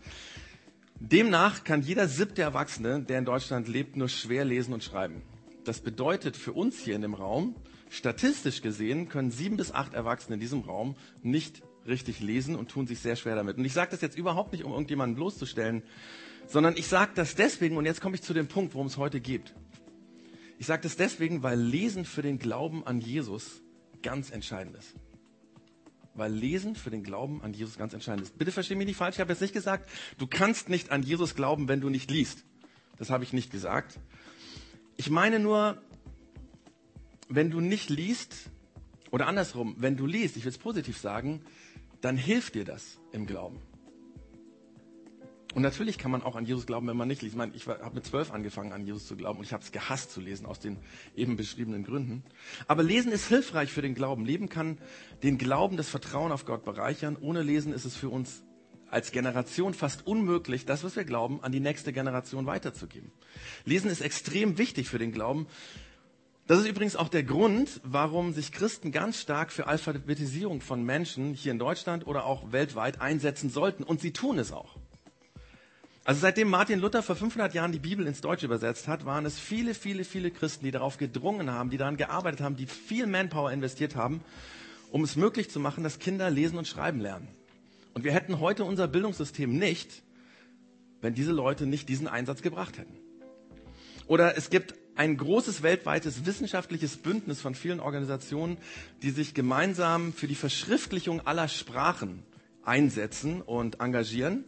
Demnach 1.00 1.64
kann 1.64 1.82
jeder 1.82 2.08
siebte 2.08 2.44
Erwachsene, 2.44 3.02
der 3.02 3.18
in 3.18 3.26
Deutschland 3.26 3.68
lebt, 3.68 3.96
nur 3.96 4.10
schwer 4.10 4.46
lesen 4.46 4.76
und 4.76 4.84
schreiben. 4.84 5.24
Das 5.64 5.82
bedeutet 5.82 6.38
für 6.38 6.54
uns 6.54 6.78
hier 6.78 6.96
in 6.96 7.02
dem 7.02 7.16
Raum, 7.16 7.56
statistisch 7.90 8.62
gesehen 8.62 9.10
können 9.10 9.32
sieben 9.32 9.58
bis 9.58 9.72
acht 9.72 9.96
Erwachsene 9.96 10.36
in 10.36 10.40
diesem 10.40 10.62
Raum 10.62 10.96
nicht 11.24 11.64
richtig 11.88 12.20
lesen 12.20 12.56
und 12.56 12.70
tun 12.70 12.86
sich 12.86 13.00
sehr 13.00 13.16
schwer 13.16 13.36
damit. 13.36 13.58
Und 13.58 13.66
ich 13.66 13.74
sage 13.74 13.90
das 13.90 14.02
jetzt 14.02 14.20
überhaupt 14.20 14.52
nicht, 14.52 14.66
um 14.66 14.72
irgendjemanden 14.72 15.16
bloßzustellen, 15.16 15.82
sondern 16.48 16.76
ich 16.78 16.88
sage 16.88 17.12
das 17.16 17.36
deswegen, 17.36 17.78
und 17.78 17.86
jetzt 17.86 18.02
komme 18.02 18.16
ich 18.16 18.22
zu 18.22 18.34
dem 18.34 18.48
Punkt, 18.48 18.74
worum 18.74 18.88
es 18.88 18.98
heute 18.98 19.20
geht. 19.20 19.54
Ich 20.58 20.68
sage 20.68 20.84
das 20.84 20.96
deswegen, 20.96 21.44
weil 21.44 21.60
Lesen 21.60 22.06
für 22.06 22.22
den 22.22 22.40
Glauben 22.40 22.86
an 22.86 23.00
Jesus 23.00 23.62
ganz 24.02 24.30
entscheidend 24.30 24.78
ist 24.78 24.96
weil 26.16 26.32
Lesen 26.32 26.76
für 26.76 26.90
den 26.90 27.04
Glauben 27.04 27.42
an 27.44 27.54
Jesus 27.54 27.78
ganz 27.78 27.94
entscheidend 27.94 28.24
ist. 28.24 28.38
Bitte 28.38 28.52
versteh 28.52 28.76
mich 28.76 28.88
nicht 28.88 28.96
falsch, 28.96 29.16
ich 29.16 29.20
habe 29.20 29.32
jetzt 29.32 29.42
nicht 29.42 29.54
gesagt, 29.54 29.90
du 30.18 30.28
kannst 30.28 30.70
nicht 30.70 30.92
an 30.92 31.04
Jesus 31.04 31.36
glauben, 31.36 31.68
wenn 31.68 31.82
du 31.82 31.90
nicht 31.90 32.10
liest. 32.10 32.46
Das 32.98 33.10
habe 33.10 33.24
ich 33.24 33.34
nicht 33.34 33.52
gesagt. 33.52 34.00
Ich 34.96 35.10
meine 35.10 35.40
nur, 35.40 35.82
wenn 37.28 37.52
du 37.52 37.60
nicht 37.60 37.90
liest, 37.90 38.50
oder 39.12 39.28
andersrum, 39.28 39.76
wenn 39.78 39.98
du 39.98 40.06
liest, 40.06 40.38
ich 40.38 40.46
will 40.46 40.52
es 40.52 40.58
positiv 40.58 40.98
sagen, 40.98 41.42
dann 42.02 42.18
hilft 42.18 42.56
dir 42.56 42.66
das 42.66 42.98
im 43.12 43.26
Glauben. 43.26 43.62
Und 45.56 45.62
natürlich 45.62 45.98
kann 45.98 46.12
man 46.12 46.22
auch 46.22 46.36
an 46.36 46.46
Jesus 46.46 46.68
glauben, 46.68 46.86
wenn 46.88 46.98
man 46.98 47.08
nicht 47.08 47.22
liest. 47.22 47.34
Ich, 47.34 47.38
meine, 47.38 47.54
ich 47.56 47.66
habe 47.66 47.96
mit 47.96 48.06
zwölf 48.06 48.32
angefangen, 48.32 48.74
an 48.74 48.86
Jesus 48.86 49.08
zu 49.08 49.16
glauben 49.16 49.40
und 49.40 49.46
ich 49.46 49.54
habe 49.54 49.64
es 49.64 49.72
gehasst 49.72 50.12
zu 50.12 50.20
lesen, 50.20 50.46
aus 50.46 50.60
den 50.60 50.78
eben 51.16 51.38
beschriebenen 51.38 51.86
Gründen. 51.86 52.24
Aber 52.68 52.84
Lesen 52.84 53.10
ist 53.14 53.30
hilfreich 53.30 53.72
für 53.72 53.82
den 53.82 53.96
Glauben. 53.96 54.26
Leben 54.26 54.50
kann 54.50 54.78
den 55.24 55.38
Glauben, 55.38 55.78
das 55.78 55.88
Vertrauen 55.88 56.34
auf 56.34 56.46
Gott 56.46 56.66
bereichern. 56.66 57.18
Ohne 57.20 57.42
Lesen 57.42 57.72
ist 57.72 57.86
es 57.86 57.96
für 57.96 58.10
uns 58.10 58.44
als 58.92 59.14
Generation 59.14 59.74
fast 59.74 60.06
unmöglich, 60.06 60.66
das, 60.66 60.84
was 60.84 60.98
wir 60.98 61.06
glauben, 61.06 61.42
an 61.42 61.54
die 61.54 61.62
nächste 61.62 61.94
Generation 61.94 62.46
weiterzugeben. 62.46 63.14
Lesen 63.64 63.90
ist 63.90 64.02
extrem 64.02 64.58
wichtig 64.58 64.90
für 64.90 65.00
den 65.00 65.14
Glauben. 65.14 65.48
Das 66.48 66.60
ist 66.60 66.68
übrigens 66.68 66.98
auch 66.98 67.08
der 67.08 67.24
Grund, 67.24 67.80
warum 67.86 68.34
sich 68.34 68.52
Christen 68.52 68.92
ganz 68.92 69.22
stark 69.22 69.54
für 69.54 69.68
Alphabetisierung 69.68 70.60
von 70.60 70.84
Menschen 70.84 71.34
hier 71.34 71.54
in 71.54 71.60
Deutschland 71.60 72.06
oder 72.06 72.26
auch 72.26 72.52
weltweit 72.52 73.00
einsetzen 73.00 73.50
sollten. 73.50 73.84
Und 73.84 74.02
sie 74.02 74.12
tun 74.12 74.38
es 74.38 74.52
auch. 74.52 74.76
Also 76.08 76.22
seitdem 76.22 76.50
Martin 76.50 76.80
Luther 76.80 77.02
vor 77.02 77.16
500 77.16 77.56
Jahren 77.56 77.72
die 77.72 77.80
Bibel 77.80 78.06
ins 78.06 78.22
Deutsche 78.22 78.46
übersetzt 78.46 78.88
hat, 78.88 79.06
waren 79.06 79.26
es 79.26 79.40
viele, 79.40 79.74
viele, 79.74 80.04
viele 80.04 80.30
Christen, 80.30 80.64
die 80.64 80.70
darauf 80.70 80.98
gedrungen 80.98 81.50
haben, 81.50 81.72
die 81.72 81.78
daran 81.78 81.98
gearbeitet 81.98 82.42
haben, 82.42 82.56
die 82.56 82.68
viel 82.68 83.08
Manpower 83.08 83.52
investiert 83.52 83.96
haben, 83.96 84.22
um 84.92 85.04
es 85.04 85.16
möglich 85.16 85.50
zu 85.50 85.60
machen, 85.60 85.84
dass 85.84 85.98
Kinder 85.98 86.30
lesen 86.30 86.60
und 86.60 86.68
schreiben 86.68 87.00
lernen. 87.00 87.28
Und 87.96 88.04
wir 88.04 88.14
hätten 88.14 88.40
heute 88.40 88.66
unser 88.66 88.88
Bildungssystem 88.88 89.58
nicht, 89.58 90.04
wenn 91.02 91.16
diese 91.16 91.32
Leute 91.32 91.66
nicht 91.66 91.90
diesen 91.90 92.08
Einsatz 92.08 92.44
gebracht 92.44 92.78
hätten. 92.78 92.96
Oder 94.06 94.38
es 94.38 94.52
gibt 94.52 94.76
ein 94.96 95.18
großes 95.18 95.64
weltweites 95.64 96.28
wissenschaftliches 96.28 96.98
Bündnis 96.98 97.42
von 97.42 97.56
vielen 97.56 97.80
Organisationen, 97.80 98.58
die 99.02 99.10
sich 99.10 99.34
gemeinsam 99.34 100.14
für 100.14 100.28
die 100.28 100.36
Verschriftlichung 100.36 101.26
aller 101.26 101.48
Sprachen 101.48 102.22
einsetzen 102.64 103.42
und 103.42 103.80
engagieren. 103.80 104.46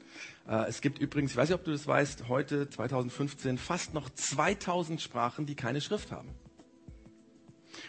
Äh, 0.48 0.68
es 0.68 0.82
gibt 0.82 1.00
übrigens, 1.00 1.32
ich 1.32 1.38
weiß 1.38 1.50
nicht, 1.50 1.58
ob 1.60 1.66
du 1.66 1.72
das 1.72 1.88
weißt, 1.88 2.28
heute 2.28 2.70
2015 2.70 3.58
fast 3.58 3.94
noch 3.94 4.10
2000 4.10 5.02
Sprachen, 5.02 5.46
die 5.46 5.56
keine 5.56 5.82
Schrift 5.82 6.12
haben. 6.12 6.30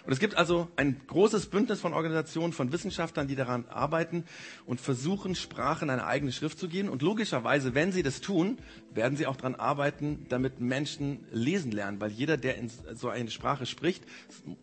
Und 0.04 0.12
es 0.12 0.18
gibt 0.18 0.36
also 0.36 0.68
ein 0.76 1.00
großes 1.06 1.46
Bündnis 1.46 1.80
von 1.80 1.94
Organisationen, 1.94 2.52
von 2.52 2.72
Wissenschaftlern, 2.72 3.28
die 3.28 3.36
daran 3.36 3.66
arbeiten 3.68 4.24
und 4.66 4.80
versuchen, 4.80 5.34
Sprachen 5.34 5.90
eine 5.90 6.06
eigene 6.06 6.32
Schrift 6.32 6.58
zu 6.58 6.68
geben. 6.68 6.88
Und 6.88 7.02
logischerweise, 7.02 7.74
wenn 7.74 7.92
sie 7.92 8.02
das 8.02 8.20
tun, 8.20 8.58
werden 8.92 9.16
sie 9.16 9.26
auch 9.26 9.36
daran 9.36 9.54
arbeiten, 9.54 10.26
damit 10.28 10.60
Menschen 10.60 11.26
lesen 11.30 11.72
lernen. 11.72 12.00
Weil 12.00 12.10
jeder, 12.10 12.36
der 12.36 12.56
in 12.56 12.70
so 12.94 13.08
eine 13.08 13.30
Sprache 13.30 13.66
spricht, 13.66 14.04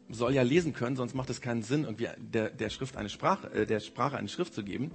soll 0.10 0.34
ja 0.34 0.42
lesen 0.42 0.74
können, 0.74 0.96
sonst 0.96 1.16
macht 1.16 1.30
es 1.30 1.42
keinen 1.42 1.64
Sinn, 1.64 1.84
irgendwie 1.84 2.08
der, 2.18 2.50
der 2.50 2.70
Schrift 2.70 2.98
eine 2.98 3.10
Sprache, 3.10 3.52
äh, 3.52 3.66
der 3.66 3.80
Sprache 3.80 4.18
eine 4.18 4.30
Schrift 4.30 4.54
zu 4.54 4.64
geben. 4.64 4.92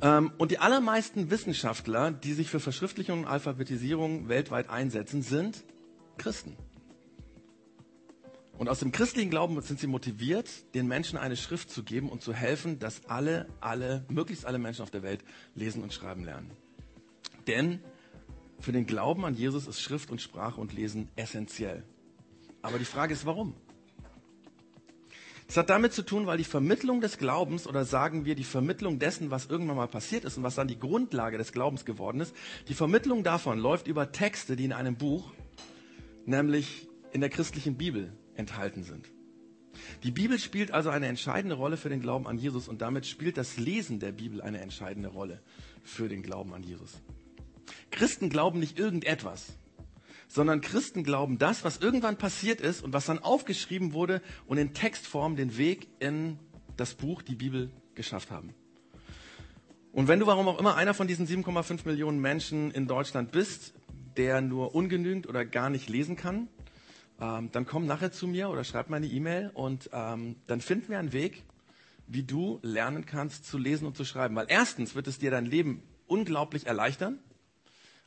Ähm, 0.00 0.32
und 0.38 0.50
die 0.50 0.58
allermeisten 0.58 1.30
Wissenschaftler, 1.30 2.12
die 2.12 2.32
sich 2.32 2.48
für 2.48 2.60
Verschriftlichung 2.60 3.20
und 3.20 3.26
Alphabetisierung 3.26 4.28
weltweit 4.28 4.70
einsetzen, 4.70 5.22
sind 5.22 5.64
Christen. 6.16 6.56
Und 8.58 8.68
aus 8.68 8.80
dem 8.80 8.90
christlichen 8.90 9.30
Glauben 9.30 9.60
sind 9.62 9.78
sie 9.78 9.86
motiviert, 9.86 10.48
den 10.74 10.88
Menschen 10.88 11.16
eine 11.16 11.36
Schrift 11.36 11.70
zu 11.70 11.84
geben 11.84 12.08
und 12.08 12.22
zu 12.22 12.32
helfen, 12.32 12.80
dass 12.80 13.06
alle, 13.06 13.46
alle, 13.60 14.04
möglichst 14.08 14.44
alle 14.44 14.58
Menschen 14.58 14.82
auf 14.82 14.90
der 14.90 15.04
Welt 15.04 15.24
lesen 15.54 15.82
und 15.82 15.92
schreiben 15.92 16.24
lernen. 16.24 16.50
Denn 17.46 17.80
für 18.58 18.72
den 18.72 18.86
Glauben 18.86 19.24
an 19.24 19.34
Jesus 19.34 19.68
ist 19.68 19.80
Schrift 19.80 20.10
und 20.10 20.20
Sprache 20.20 20.60
und 20.60 20.72
Lesen 20.72 21.08
essentiell. 21.14 21.84
Aber 22.60 22.80
die 22.80 22.84
Frage 22.84 23.14
ist, 23.14 23.24
warum? 23.24 23.54
Es 25.50 25.56
hat 25.56 25.70
damit 25.70 25.94
zu 25.94 26.02
tun, 26.02 26.26
weil 26.26 26.36
die 26.36 26.44
Vermittlung 26.44 27.00
des 27.00 27.16
Glaubens 27.16 27.66
oder 27.66 27.86
sagen 27.86 28.26
wir 28.26 28.34
die 28.34 28.44
Vermittlung 28.44 28.98
dessen, 28.98 29.30
was 29.30 29.46
irgendwann 29.46 29.78
mal 29.78 29.88
passiert 29.88 30.26
ist 30.26 30.36
und 30.36 30.42
was 30.42 30.56
dann 30.56 30.68
die 30.68 30.78
Grundlage 30.78 31.38
des 31.38 31.52
Glaubens 31.52 31.86
geworden 31.86 32.20
ist, 32.20 32.36
die 32.68 32.74
Vermittlung 32.74 33.24
davon 33.24 33.58
läuft 33.58 33.88
über 33.88 34.12
Texte, 34.12 34.56
die 34.56 34.66
in 34.66 34.74
einem 34.74 34.96
Buch, 34.96 35.32
nämlich 36.26 36.86
in 37.12 37.22
der 37.22 37.30
christlichen 37.30 37.78
Bibel, 37.78 38.12
enthalten 38.34 38.84
sind. 38.84 39.08
Die 40.02 40.10
Bibel 40.10 40.38
spielt 40.38 40.70
also 40.70 40.90
eine 40.90 41.06
entscheidende 41.06 41.56
Rolle 41.56 41.78
für 41.78 41.88
den 41.88 42.02
Glauben 42.02 42.26
an 42.26 42.36
Jesus 42.36 42.68
und 42.68 42.82
damit 42.82 43.06
spielt 43.06 43.38
das 43.38 43.56
Lesen 43.56 44.00
der 44.00 44.12
Bibel 44.12 44.42
eine 44.42 44.60
entscheidende 44.60 45.08
Rolle 45.08 45.40
für 45.82 46.10
den 46.10 46.22
Glauben 46.22 46.52
an 46.52 46.62
Jesus. 46.62 47.00
Christen 47.90 48.28
glauben 48.28 48.60
nicht 48.60 48.78
irgendetwas 48.78 49.56
sondern 50.28 50.60
Christen 50.60 51.02
glauben 51.02 51.38
das, 51.38 51.64
was 51.64 51.78
irgendwann 51.78 52.16
passiert 52.16 52.60
ist 52.60 52.82
und 52.82 52.92
was 52.92 53.06
dann 53.06 53.18
aufgeschrieben 53.18 53.92
wurde 53.92 54.22
und 54.46 54.58
in 54.58 54.74
Textform 54.74 55.36
den 55.36 55.56
Weg 55.56 55.88
in 55.98 56.38
das 56.76 56.94
Buch, 56.94 57.22
die 57.22 57.34
Bibel, 57.34 57.70
geschafft 57.94 58.30
haben. 58.30 58.54
Und 59.92 60.06
wenn 60.06 60.20
du 60.20 60.26
warum 60.26 60.46
auch 60.46 60.60
immer 60.60 60.76
einer 60.76 60.94
von 60.94 61.08
diesen 61.08 61.26
7,5 61.26 61.80
Millionen 61.86 62.20
Menschen 62.20 62.70
in 62.70 62.86
Deutschland 62.86 63.32
bist, 63.32 63.74
der 64.16 64.40
nur 64.40 64.74
ungenügend 64.74 65.26
oder 65.28 65.44
gar 65.44 65.70
nicht 65.70 65.88
lesen 65.88 66.14
kann, 66.14 66.48
ähm, 67.20 67.50
dann 67.50 67.66
komm 67.66 67.86
nachher 67.86 68.12
zu 68.12 68.28
mir 68.28 68.50
oder 68.50 68.62
schreib 68.64 68.90
mir 68.90 68.96
eine 68.96 69.06
E-Mail 69.06 69.50
und 69.54 69.90
ähm, 69.92 70.36
dann 70.46 70.60
finden 70.60 70.90
wir 70.90 70.98
einen 70.98 71.12
Weg, 71.12 71.42
wie 72.06 72.22
du 72.22 72.60
lernen 72.62 73.06
kannst 73.06 73.46
zu 73.46 73.58
lesen 73.58 73.86
und 73.86 73.96
zu 73.96 74.04
schreiben. 74.04 74.36
Weil 74.36 74.46
erstens 74.48 74.94
wird 74.94 75.08
es 75.08 75.18
dir 75.18 75.30
dein 75.30 75.46
Leben 75.46 75.82
unglaublich 76.06 76.66
erleichtern. 76.66 77.18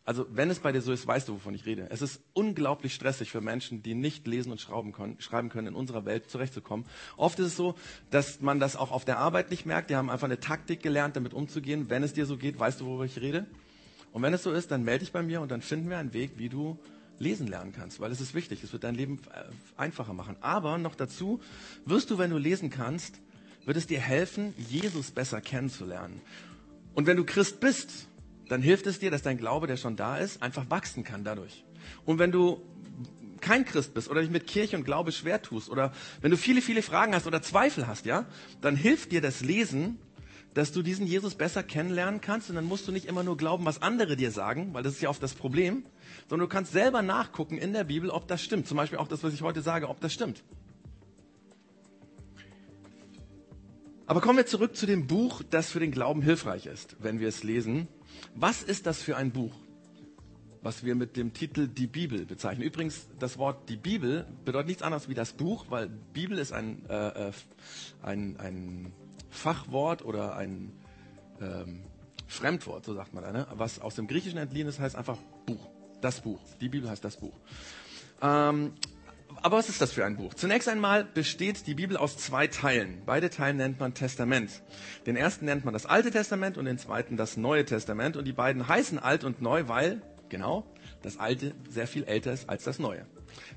Also 0.03 0.25
wenn 0.31 0.49
es 0.49 0.59
bei 0.59 0.71
dir 0.71 0.81
so 0.81 0.91
ist, 0.91 1.05
weißt 1.05 1.27
du, 1.27 1.35
wovon 1.35 1.53
ich 1.53 1.65
rede. 1.65 1.87
Es 1.91 2.01
ist 2.01 2.21
unglaublich 2.33 2.95
stressig 2.95 3.29
für 3.29 3.41
Menschen, 3.41 3.83
die 3.83 3.93
nicht 3.93 4.25
lesen 4.25 4.51
und 4.51 4.59
schreiben 4.59 4.93
können, 4.93 5.19
schreiben 5.19 5.49
können, 5.49 5.67
in 5.67 5.75
unserer 5.75 6.05
Welt 6.05 6.29
zurechtzukommen. 6.29 6.85
Oft 7.17 7.37
ist 7.39 7.47
es 7.47 7.55
so, 7.55 7.75
dass 8.09 8.41
man 8.41 8.59
das 8.59 8.75
auch 8.75 8.91
auf 8.91 9.05
der 9.05 9.19
Arbeit 9.19 9.51
nicht 9.51 9.65
merkt. 9.65 9.91
Die 9.91 9.95
haben 9.95 10.09
einfach 10.09 10.25
eine 10.25 10.39
Taktik 10.39 10.81
gelernt, 10.81 11.15
damit 11.15 11.33
umzugehen. 11.33 11.89
Wenn 11.89 12.01
es 12.01 12.13
dir 12.13 12.25
so 12.25 12.37
geht, 12.37 12.59
weißt 12.59 12.81
du, 12.81 12.85
worüber 12.87 13.05
ich 13.05 13.21
rede. 13.21 13.45
Und 14.11 14.23
wenn 14.23 14.33
es 14.33 14.43
so 14.43 14.51
ist, 14.51 14.71
dann 14.71 14.83
melde 14.83 15.05
dich 15.05 15.11
bei 15.11 15.21
mir 15.21 15.39
und 15.39 15.51
dann 15.51 15.61
finden 15.61 15.89
wir 15.89 15.97
einen 15.97 16.13
Weg, 16.13 16.31
wie 16.37 16.49
du 16.49 16.79
lesen 17.19 17.47
lernen 17.47 17.71
kannst, 17.71 17.99
weil 17.99 18.11
es 18.11 18.19
ist 18.19 18.33
wichtig. 18.33 18.63
Es 18.63 18.73
wird 18.73 18.83
dein 18.83 18.95
Leben 18.95 19.19
äh, 19.33 19.43
einfacher 19.79 20.13
machen. 20.13 20.35
Aber 20.41 20.77
noch 20.79 20.95
dazu 20.95 21.39
wirst 21.85 22.09
du, 22.09 22.17
wenn 22.17 22.31
du 22.31 22.37
lesen 22.37 22.71
kannst, 22.71 23.21
wird 23.65 23.77
es 23.77 23.85
dir 23.85 23.99
helfen, 23.99 24.53
Jesus 24.57 25.11
besser 25.11 25.39
kennenzulernen. 25.39 26.19
Und 26.95 27.05
wenn 27.05 27.17
du 27.17 27.23
Christ 27.23 27.59
bist, 27.59 28.07
dann 28.51 28.61
hilft 28.61 28.85
es 28.85 28.99
dir, 28.99 29.09
dass 29.09 29.21
dein 29.21 29.37
Glaube, 29.37 29.65
der 29.65 29.77
schon 29.77 29.95
da 29.95 30.17
ist, 30.17 30.43
einfach 30.43 30.69
wachsen 30.69 31.05
kann 31.05 31.23
dadurch. 31.23 31.63
Und 32.05 32.19
wenn 32.19 32.33
du 32.33 32.61
kein 33.39 33.63
Christ 33.63 33.93
bist 33.93 34.09
oder 34.09 34.19
dich 34.19 34.29
mit 34.29 34.45
Kirche 34.45 34.75
und 34.75 34.83
Glaube 34.83 35.13
schwer 35.13 35.41
tust 35.41 35.69
oder 35.69 35.93
wenn 36.19 36.31
du 36.31 36.37
viele, 36.37 36.61
viele 36.61 36.81
Fragen 36.81 37.15
hast 37.15 37.25
oder 37.25 37.41
Zweifel 37.41 37.87
hast, 37.87 38.05
ja, 38.05 38.25
dann 38.59 38.75
hilft 38.75 39.13
dir 39.13 39.21
das 39.21 39.39
Lesen, 39.39 39.99
dass 40.53 40.73
du 40.73 40.81
diesen 40.81 41.07
Jesus 41.07 41.35
besser 41.35 41.63
kennenlernen 41.63 42.19
kannst 42.19 42.49
und 42.49 42.57
dann 42.57 42.65
musst 42.65 42.85
du 42.89 42.91
nicht 42.91 43.05
immer 43.05 43.23
nur 43.23 43.37
glauben, 43.37 43.63
was 43.63 43.81
andere 43.81 44.17
dir 44.17 44.31
sagen, 44.31 44.73
weil 44.73 44.83
das 44.83 44.95
ist 44.95 45.01
ja 45.01 45.07
oft 45.07 45.23
das 45.23 45.33
Problem, 45.33 45.85
sondern 46.27 46.49
du 46.49 46.53
kannst 46.53 46.73
selber 46.73 47.01
nachgucken 47.01 47.57
in 47.57 47.71
der 47.71 47.85
Bibel, 47.85 48.09
ob 48.09 48.27
das 48.27 48.43
stimmt. 48.43 48.67
Zum 48.67 48.75
Beispiel 48.75 48.99
auch 48.99 49.07
das, 49.07 49.23
was 49.23 49.33
ich 49.33 49.43
heute 49.43 49.61
sage, 49.61 49.87
ob 49.87 50.01
das 50.01 50.11
stimmt. 50.11 50.43
Aber 54.11 54.19
kommen 54.19 54.37
wir 54.37 54.45
zurück 54.45 54.75
zu 54.75 54.85
dem 54.85 55.07
Buch, 55.07 55.41
das 55.49 55.71
für 55.71 55.79
den 55.79 55.91
Glauben 55.91 56.21
hilfreich 56.21 56.65
ist, 56.65 56.97
wenn 56.99 57.21
wir 57.21 57.29
es 57.29 57.43
lesen. 57.43 57.87
Was 58.35 58.63
ist 58.63 58.85
das 58.85 59.01
für 59.01 59.17
ein 59.17 59.31
Buch, 59.31 59.53
was 60.61 60.83
wir 60.83 60.95
mit 60.95 61.17
dem 61.17 61.33
Titel 61.33 61.67
die 61.67 61.87
Bibel 61.87 62.25
bezeichnen? 62.25 62.63
Übrigens, 62.63 63.07
das 63.19 63.37
Wort 63.37 63.69
die 63.69 63.75
Bibel 63.75 64.25
bedeutet 64.45 64.67
nichts 64.67 64.83
anderes 64.83 65.09
wie 65.09 65.13
das 65.13 65.33
Buch, 65.33 65.65
weil 65.69 65.89
Bibel 65.89 66.37
ist 66.37 66.53
ein, 66.53 66.85
äh, 66.89 67.29
äh 67.29 67.31
ein, 68.01 68.37
ein 68.37 68.93
Fachwort 69.29 70.03
oder 70.03 70.35
ein 70.35 70.71
ähm, 71.41 71.81
Fremdwort, 72.27 72.85
so 72.85 72.93
sagt 72.93 73.13
man 73.13 73.23
da, 73.23 73.31
ne? 73.31 73.47
was 73.55 73.79
aus 73.79 73.95
dem 73.95 74.07
Griechischen 74.07 74.37
entliehen 74.37 74.67
ist, 74.67 74.79
heißt 74.79 74.95
einfach 74.95 75.17
Buch. 75.45 75.69
Das 75.99 76.21
Buch. 76.21 76.39
Die 76.59 76.69
Bibel 76.69 76.89
heißt 76.89 77.03
das 77.03 77.17
Buch. 77.17 77.37
Ähm, 78.21 78.73
aber 79.43 79.57
was 79.57 79.69
ist 79.69 79.81
das 79.81 79.91
für 79.91 80.05
ein 80.05 80.17
Buch? 80.17 80.35
Zunächst 80.35 80.69
einmal 80.69 81.03
besteht 81.03 81.65
die 81.65 81.73
Bibel 81.73 81.97
aus 81.97 82.15
zwei 82.17 82.47
Teilen. 82.47 83.01
Beide 83.05 83.29
Teile 83.29 83.55
nennt 83.55 83.79
man 83.79 83.93
Testament. 83.93 84.61
Den 85.07 85.15
ersten 85.15 85.45
nennt 85.45 85.65
man 85.65 85.73
das 85.73 85.87
Alte 85.87 86.11
Testament 86.11 86.57
und 86.57 86.65
den 86.65 86.77
zweiten 86.77 87.17
das 87.17 87.37
Neue 87.37 87.65
Testament. 87.65 88.17
Und 88.17 88.25
die 88.25 88.33
beiden 88.33 88.67
heißen 88.67 88.99
alt 88.99 89.23
und 89.23 89.41
neu, 89.41 89.67
weil, 89.67 90.01
genau, 90.29 90.65
das 91.01 91.17
Alte 91.17 91.55
sehr 91.69 91.87
viel 91.87 92.03
älter 92.03 92.31
ist 92.33 92.49
als 92.49 92.65
das 92.65 92.77
Neue. 92.77 93.07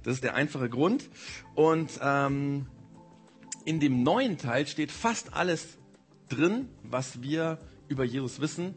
Das 0.05 0.15
ist 0.15 0.25
der 0.25 0.35
einfache 0.35 0.71
Grund. 0.71 1.11
Und 1.55 1.91
ähm, 2.03 2.67
in 3.67 3.79
dem 3.79 4.03
neuen 4.03 4.39
Teil 4.39 4.67
steht 4.67 4.91
fast 4.91 5.35
alles 5.35 5.77
drin, 6.31 6.69
was 6.83 7.21
wir 7.21 7.59
über 7.89 8.05
Jesus 8.05 8.41
wissen 8.41 8.75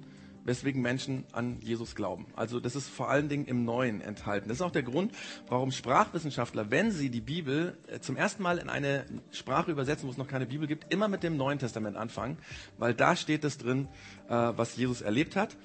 weswegen 0.48 0.82
Menschen 0.82 1.26
an 1.34 1.60
Jesus 1.62 1.94
glauben. 1.94 2.26
Also 2.36 2.60
das 2.60 2.76
ist 2.76 2.88
vor 2.88 3.10
allen 3.10 3.28
Dingen 3.28 3.46
im 3.46 3.66
Neuen 3.66 4.00
enthalten. 4.02 4.48
Das 4.48 4.58
ist 4.58 4.62
auch 4.62 4.72
der 4.72 4.84
Grund, 4.84 5.12
warum 5.50 5.72
Sprachwissenschaftler, 5.72 6.72
wenn 6.72 6.92
sie 6.92 7.10
die 7.10 7.22
Bibel 7.22 7.78
äh, 7.88 8.00
zum 8.00 8.16
ersten 8.16 8.42
Mal 8.42 8.58
in 8.58 8.70
eine 8.70 9.06
Sprache 9.32 9.70
übersetzen, 9.72 10.08
wo 10.08 10.12
es 10.12 10.18
noch 10.18 10.28
keine 10.28 10.46
Bibel 10.46 10.66
gibt, 10.68 10.92
immer 10.92 11.10
mit 11.10 11.22
dem 11.22 11.36
Neuen 11.36 11.60
Testament 11.60 11.98
anfangen, 11.98 12.38
weil 12.78 12.94
da 12.94 13.18
steht 13.18 13.44
es 13.44 13.58
drin, 13.58 13.90
äh, 14.30 14.32
was 14.32 14.78
Jesus 14.78 15.02
erlebt 15.02 15.36
hat. 15.36 15.58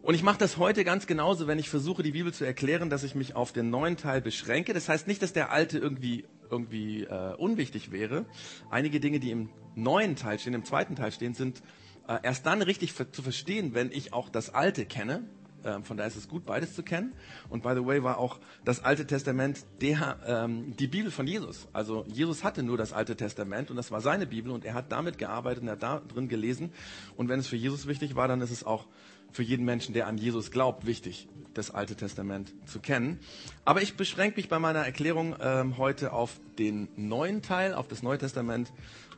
Und 0.00 0.14
ich 0.14 0.22
mache 0.22 0.38
das 0.38 0.56
heute 0.56 0.84
ganz 0.84 1.06
genauso, 1.06 1.46
wenn 1.46 1.58
ich 1.58 1.68
versuche, 1.68 2.02
die 2.02 2.12
Bibel 2.12 2.32
zu 2.32 2.46
erklären, 2.46 2.88
dass 2.88 3.02
ich 3.02 3.14
mich 3.14 3.36
auf 3.36 3.52
den 3.52 3.68
neuen 3.68 3.98
Teil 3.98 4.22
beschränke. 4.22 4.72
Das 4.72 4.88
heißt 4.88 5.06
nicht, 5.06 5.20
dass 5.20 5.34
der 5.34 5.52
alte 5.52 5.76
irgendwie, 5.76 6.24
irgendwie 6.50 7.02
äh, 7.02 7.34
unwichtig 7.34 7.92
wäre. 7.92 8.24
Einige 8.70 9.00
Dinge, 9.00 9.20
die 9.20 9.30
im 9.30 9.50
neuen 9.74 10.16
Teil 10.16 10.38
stehen, 10.38 10.54
im 10.54 10.64
zweiten 10.64 10.96
Teil 10.96 11.12
stehen, 11.12 11.34
sind 11.34 11.62
äh, 12.08 12.18
erst 12.22 12.46
dann 12.46 12.62
richtig 12.62 12.94
zu 12.94 13.22
verstehen, 13.22 13.74
wenn 13.74 13.92
ich 13.92 14.12
auch 14.12 14.28
das 14.28 14.52
Alte 14.52 14.86
kenne. 14.86 15.24
Ähm, 15.64 15.84
von 15.84 15.96
daher 15.96 16.08
ist 16.08 16.16
es 16.16 16.28
gut, 16.28 16.46
beides 16.46 16.74
zu 16.74 16.82
kennen. 16.82 17.12
Und 17.48 17.62
by 17.62 17.74
the 17.74 17.84
way 17.84 18.02
war 18.02 18.18
auch 18.18 18.38
das 18.64 18.82
Alte 18.82 19.06
Testament 19.06 19.64
der, 19.80 20.18
ähm, 20.26 20.74
die 20.76 20.86
Bibel 20.86 21.10
von 21.10 21.26
Jesus. 21.26 21.68
Also 21.72 22.04
Jesus 22.08 22.44
hatte 22.44 22.62
nur 22.62 22.76
das 22.76 22.92
Alte 22.92 23.16
Testament 23.16 23.70
und 23.70 23.76
das 23.76 23.90
war 23.90 24.00
seine 24.00 24.26
Bibel 24.26 24.52
und 24.52 24.64
er 24.64 24.74
hat 24.74 24.90
damit 24.90 25.18
gearbeitet 25.18 25.62
und 25.62 25.68
er 25.68 25.72
hat 25.72 25.82
da 25.82 26.00
drin 26.00 26.28
gelesen. 26.28 26.72
Und 27.16 27.28
wenn 27.28 27.40
es 27.40 27.46
für 27.46 27.56
Jesus 27.56 27.86
wichtig 27.86 28.14
war, 28.16 28.28
dann 28.28 28.40
ist 28.40 28.50
es 28.50 28.64
auch 28.64 28.86
für 29.30 29.42
jeden 29.42 29.64
Menschen, 29.64 29.92
der 29.92 30.06
an 30.06 30.16
Jesus 30.16 30.50
glaubt, 30.50 30.86
wichtig, 30.86 31.28
das 31.52 31.70
Alte 31.70 31.96
Testament 31.96 32.54
zu 32.66 32.80
kennen. 32.80 33.20
Aber 33.64 33.82
ich 33.82 33.96
beschränke 33.96 34.38
mich 34.38 34.48
bei 34.48 34.58
meiner 34.58 34.80
Erklärung 34.80 35.36
ähm, 35.40 35.76
heute 35.76 36.12
auf 36.12 36.40
den 36.58 36.88
neuen 36.96 37.42
Teil, 37.42 37.74
auf 37.74 37.88
das 37.88 38.02
Neue 38.02 38.18
Testament, 38.18 38.72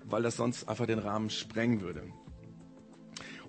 weil 0.05 0.23
das 0.23 0.37
sonst 0.37 0.69
einfach 0.69 0.87
den 0.87 0.99
Rahmen 0.99 1.31
sprengen 1.31 1.81
würde. 1.81 2.03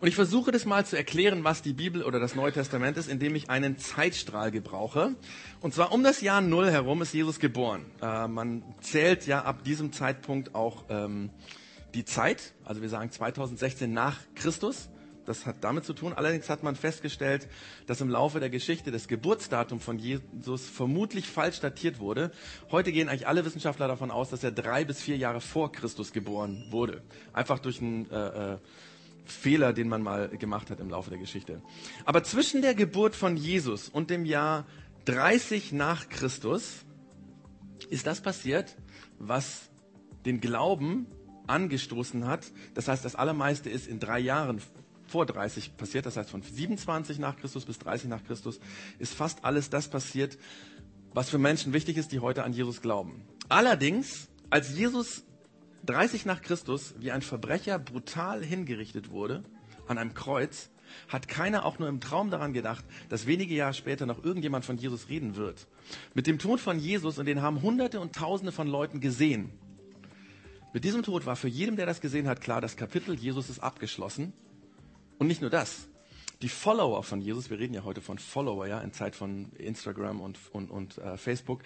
Und 0.02 0.08
ich 0.08 0.16
versuche 0.16 0.52
das 0.52 0.66
mal 0.66 0.84
zu 0.84 0.98
erklären, 0.98 1.44
was 1.44 1.62
die 1.62 1.74
Bibel 1.74 2.02
oder 2.02 2.20
das 2.20 2.34
Neue 2.34 2.52
Testament 2.52 2.98
ist, 2.98 3.08
indem 3.08 3.36
ich 3.36 3.52
einen 3.52 3.78
Zeitstrahl 3.78 4.50
gebrauche. 4.50 5.14
Und 5.62 5.76
zwar 5.76 5.92
um 5.92 6.04
das 6.04 6.22
Jahr 6.22 6.42
Null 6.42 6.72
herum 6.72 7.04
ist 7.04 7.14
Jesus 7.14 7.38
geboren. 7.38 7.86
Äh, 8.02 8.28
man 8.28 8.64
zählt 8.82 9.28
ja 9.28 9.44
ab 9.44 9.64
diesem 9.64 9.94
Zeitpunkt 9.94 10.56
auch 10.56 10.86
ähm, 10.90 11.30
die 11.94 12.04
Zeit, 12.04 12.54
also 12.66 12.82
wir 12.82 12.90
sagen 12.90 13.12
2016 13.12 13.94
nach 13.94 14.18
Christus. 14.34 14.90
Das 15.28 15.46
hat 15.46 15.58
damit 15.64 15.86
zu 15.86 15.94
tun. 15.94 16.14
Allerdings 16.14 16.50
hat 16.50 16.64
man 16.64 16.76
festgestellt, 16.76 17.48
dass 17.86 18.02
im 18.02 18.10
Laufe 18.10 18.40
der 18.40 18.50
Geschichte 18.50 18.90
das 18.90 19.08
Geburtsdatum 19.08 19.80
von 19.80 20.00
Jesus 20.00 20.68
vermutlich 20.68 21.28
falsch 21.28 21.60
datiert 21.60 22.00
wurde. 22.00 22.32
Heute 22.72 22.92
gehen 22.92 23.08
eigentlich 23.08 23.28
alle 23.28 23.46
Wissenschaftler 23.46 23.88
davon 23.88 24.10
aus, 24.10 24.32
dass 24.32 24.44
er 24.44 24.52
drei 24.52 24.84
bis 24.84 25.00
vier 25.00 25.18
Jahre 25.18 25.42
vor 25.42 25.72
Christus 25.72 26.12
geboren 26.12 26.66
wurde. 26.72 27.04
Einfach 27.34 27.60
durch 27.60 27.80
ein 27.82 28.10
äh, 28.10 28.54
äh 28.54 28.58
Fehler, 29.26 29.74
den 29.74 29.88
man 29.88 30.02
mal 30.02 30.30
gemacht 30.30 30.70
hat 30.70 30.80
im 30.80 30.90
Laufe 30.90 31.10
der 31.10 31.20
Geschichte. 31.20 31.62
Aber 32.06 32.24
zwischen 32.24 32.62
der 32.62 32.76
Geburt 32.76 33.16
von 33.16 33.38
Jesus 33.38 33.90
und 33.90 34.10
dem 34.10 34.26
Jahr 34.26 34.66
30 35.06 35.72
nach 35.72 36.10
Christus 36.10 36.86
ist 37.90 38.08
das 38.08 38.22
passiert, 38.22 38.78
was 39.20 39.70
den 40.26 40.42
Glauben 40.42 41.08
angestoßen 41.48 42.28
hat. 42.28 42.52
Das 42.74 42.88
heißt, 42.88 43.04
das 43.04 43.16
Allermeiste 43.16 43.70
ist 43.70 43.88
in 43.88 44.00
drei 44.00 44.20
Jahren 44.20 44.62
vor 45.08 45.26
30 45.26 45.76
passiert. 45.78 46.06
Das 46.06 46.18
heißt, 46.18 46.30
von 46.30 46.42
27 46.42 47.20
nach 47.20 47.38
Christus 47.38 47.66
bis 47.66 47.80
30 47.80 48.10
nach 48.10 48.24
Christus 48.24 48.60
ist 49.00 49.14
fast 49.14 49.44
alles 49.44 49.70
das 49.70 49.90
passiert, 49.90 50.38
was 51.14 51.30
für 51.30 51.38
Menschen 51.38 51.74
wichtig 51.74 51.98
ist, 51.98 52.12
die 52.12 52.20
heute 52.20 52.44
an 52.44 52.54
Jesus 52.54 52.82
glauben. 52.82 53.24
Allerdings, 53.50 54.30
als 54.50 54.76
Jesus 54.76 55.24
30 55.86 56.26
nach 56.26 56.42
Christus 56.42 56.94
wie 57.00 57.12
ein 57.12 57.22
Verbrecher 57.22 57.80
brutal 57.80 58.44
hingerichtet 58.44 59.10
wurde, 59.10 59.44
an 59.88 59.98
einem 59.98 60.14
Kreuz, 60.14 60.70
hat 61.08 61.28
keiner 61.28 61.66
auch 61.66 61.80
nur 61.80 61.88
im 61.88 62.02
Traum 62.02 62.30
daran 62.30 62.54
gedacht, 62.54 62.84
dass 63.10 63.26
wenige 63.26 63.56
Jahre 63.56 63.74
später 63.74 64.06
noch 64.06 64.24
irgendjemand 64.24 64.66
von 64.66 64.78
Jesus 64.78 65.10
reden 65.10 65.36
wird. 65.36 65.68
Mit 66.14 66.28
dem 66.28 66.40
Tod 66.40 66.60
von 66.60 66.80
Jesus, 66.80 67.18
und 67.18 67.26
den 67.26 67.42
haben 67.42 67.62
Hunderte 67.62 68.00
und 68.00 68.14
Tausende 68.14 68.52
von 68.52 68.68
Leuten 68.68 69.00
gesehen. 69.00 69.52
Mit 70.74 70.84
diesem 70.84 71.04
Tod 71.04 71.26
war 71.26 71.36
für 71.36 71.48
jeden, 71.48 71.76
der 71.76 71.86
das 71.86 72.02
gesehen 72.02 72.28
hat, 72.28 72.42
klar, 72.42 72.62
das 72.62 72.78
Kapitel 72.78 73.16
Jesus 73.16 73.50
ist 73.50 73.60
abgeschlossen. 73.60 74.34
Und 75.18 75.28
nicht 75.28 75.42
nur 75.42 75.50
das. 75.50 75.88
Die 76.42 76.50
Follower 76.50 77.04
von 77.04 77.22
Jesus, 77.22 77.50
wir 77.52 77.60
reden 77.60 77.76
ja 77.76 77.84
heute 77.84 78.02
von 78.02 78.18
Follower, 78.18 78.66
ja, 78.66 78.80
in 78.80 78.94
Zeit 78.94 79.16
von 79.16 79.52
Instagram 79.54 80.20
und, 80.20 80.40
und, 80.52 80.72
und 80.72 80.98
äh, 80.98 81.16
Facebook, 81.18 81.62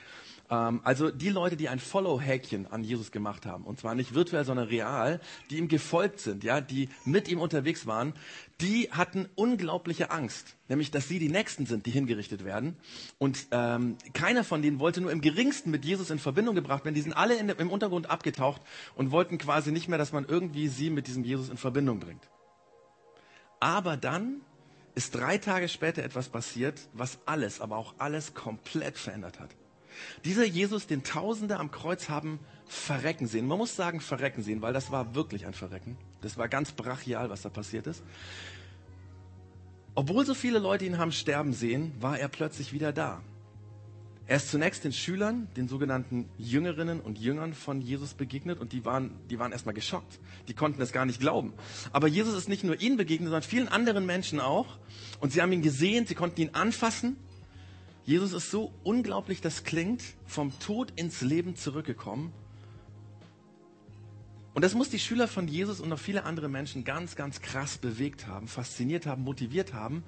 ähm, 0.50 0.82
also 0.84 1.12
die 1.12 1.29
Leute, 1.29 1.55
die 1.55 1.70
ein 1.70 1.79
Follow-Häkchen 1.79 2.67
an 2.67 2.84
Jesus 2.84 3.12
gemacht 3.12 3.46
haben, 3.46 3.63
und 3.63 3.79
zwar 3.79 3.96
nicht 3.96 4.13
virtuell, 4.13 4.44
sondern 4.44 4.67
real, 4.67 5.22
die 5.50 5.58
ihm 5.58 5.70
gefolgt 5.70 6.20
sind, 6.20 6.44
ja, 6.44 6.60
die 6.60 6.89
mit 7.05 7.29
ihm 7.29 7.39
unterwegs 7.39 7.88
waren, 7.88 8.13
die 8.62 8.89
hatten 8.91 9.29
unglaubliche 9.36 10.12
Angst, 10.12 10.55
nämlich 10.67 10.91
dass 10.91 11.08
sie 11.08 11.20
die 11.20 11.29
Nächsten 11.29 11.65
sind, 11.65 11.86
die 11.86 11.91
hingerichtet 11.91 12.44
werden. 12.44 12.75
Und 13.17 13.48
ähm, 13.51 13.98
keiner 14.13 14.44
von 14.44 14.62
denen 14.62 14.79
wollte 14.79 15.00
nur 15.00 15.12
im 15.12 15.22
geringsten 15.22 15.72
mit 15.72 15.86
Jesus 15.86 16.10
in 16.10 16.20
Verbindung 16.20 16.53
gebracht 16.53 16.84
werden. 16.84 16.96
Die 16.96 17.01
sind 17.01 17.13
alle 17.13 17.36
in, 17.36 17.48
im 17.48 17.70
Untergrund 17.70 18.10
abgetaucht 18.10 18.62
und 18.96 19.12
wollten 19.12 19.38
quasi 19.38 19.72
nicht 19.72 19.88
mehr, 19.88 19.98
dass 19.98 20.12
man 20.12 20.25
irgendwie 20.25 20.67
sie 20.67 20.89
mit 20.89 21.08
diesem 21.08 21.24
Jesus 21.24 21.50
in 21.50 21.58
Verbindung 21.58 22.00
bringt. 22.00 22.29
Aber 23.60 23.98
dann 23.98 24.41
ist 24.95 25.13
drei 25.13 25.37
Tage 25.37 25.67
später 25.67 26.03
etwas 26.03 26.29
passiert, 26.29 26.79
was 26.93 27.19
alles, 27.25 27.61
aber 27.61 27.77
auch 27.77 27.93
alles 27.97 28.33
komplett 28.33 28.97
verändert 28.97 29.39
hat. 29.39 29.49
Dieser 30.23 30.45
Jesus, 30.45 30.87
den 30.87 31.03
Tausende 31.03 31.57
am 31.57 31.71
Kreuz 31.71 32.09
haben 32.09 32.39
verrecken 32.65 33.27
sehen. 33.27 33.47
Man 33.47 33.57
muss 33.57 33.75
sagen 33.75 33.99
verrecken 33.99 34.43
sehen, 34.43 34.61
weil 34.61 34.73
das 34.73 34.91
war 34.91 35.15
wirklich 35.15 35.45
ein 35.45 35.53
Verrecken. 35.53 35.97
Das 36.21 36.37
war 36.37 36.47
ganz 36.47 36.71
brachial, 36.71 37.29
was 37.29 37.43
da 37.43 37.49
passiert 37.49 37.87
ist. 37.87 38.03
Obwohl 39.93 40.25
so 40.25 40.33
viele 40.33 40.59
Leute 40.59 40.85
ihn 40.85 40.97
haben 40.97 41.11
sterben 41.11 41.53
sehen, 41.53 41.93
war 41.99 42.19
er 42.19 42.27
plötzlich 42.27 42.73
wieder 42.73 42.91
da. 42.91 43.21
Er 44.27 44.38
ist 44.38 44.50
zunächst 44.50 44.84
den 44.84 44.91
Schülern, 44.91 45.48
den 45.55 45.67
sogenannten 45.67 46.27
Jüngerinnen 46.38 47.00
und 47.00 47.20
Jüngern 47.20 47.53
von 47.53 47.82
Jesus 47.82 48.15
begegnet 48.15 48.60
und 48.60 48.74
die 48.74 48.84
waren, 48.84 49.12
die 49.29 49.38
waren 49.38 49.51
erstmal 49.51 49.75
geschockt. 49.75 50.20
Die 50.48 50.53
konnten 50.53 50.79
das 50.79 50.91
gar 50.91 51.05
nicht 51.05 51.20
glauben. 51.20 51.53
Aber 51.91 52.08
Jesus 52.08 52.36
ist 52.36 52.50
nicht 52.50 52.63
nur 52.63 52.82
ihnen 52.82 52.98
begegnet, 52.98 53.27
sondern 53.27 53.44
vielen 53.44 53.67
anderen 53.67 54.05
Menschen 54.05 54.39
auch. 54.39 54.77
Und 55.20 55.32
sie 55.32 55.41
haben 55.41 55.51
ihn 55.51 55.62
gesehen, 55.62 56.08
sie 56.08 56.15
konnten 56.15 56.41
ihn 56.41 56.50
anfassen 56.53 57.17
Jesus 58.05 58.34
ist 58.34 58.51
so 58.51 58.72
unglaublich, 58.84 59.41
das 59.41 59.63
klingt, 59.63 60.03
vom 60.27 60.58
Tod 60.60 60.94
ins 60.96 61.22
Leben 61.22 61.55
zurückgekommen. 61.55 62.32
Und 64.53 64.63
das 64.63 64.75
muss 64.75 64.89
die 64.89 65.00
Schüler 65.00 65.27
von 65.27 65.48
Jesus 65.48 65.79
und 65.79 65.89
noch 65.89 66.00
viele 66.00 66.24
andere 66.24 66.48
Menschen 66.48 66.84
ganz, 66.84 67.15
ganz 67.15 67.41
krass 67.41 67.79
bewegt 67.79 68.27
haben, 68.27 68.48
fasziniert 68.48 69.08
haben, 69.08 69.24
motiviert 69.24 69.74
haben. 69.74 70.03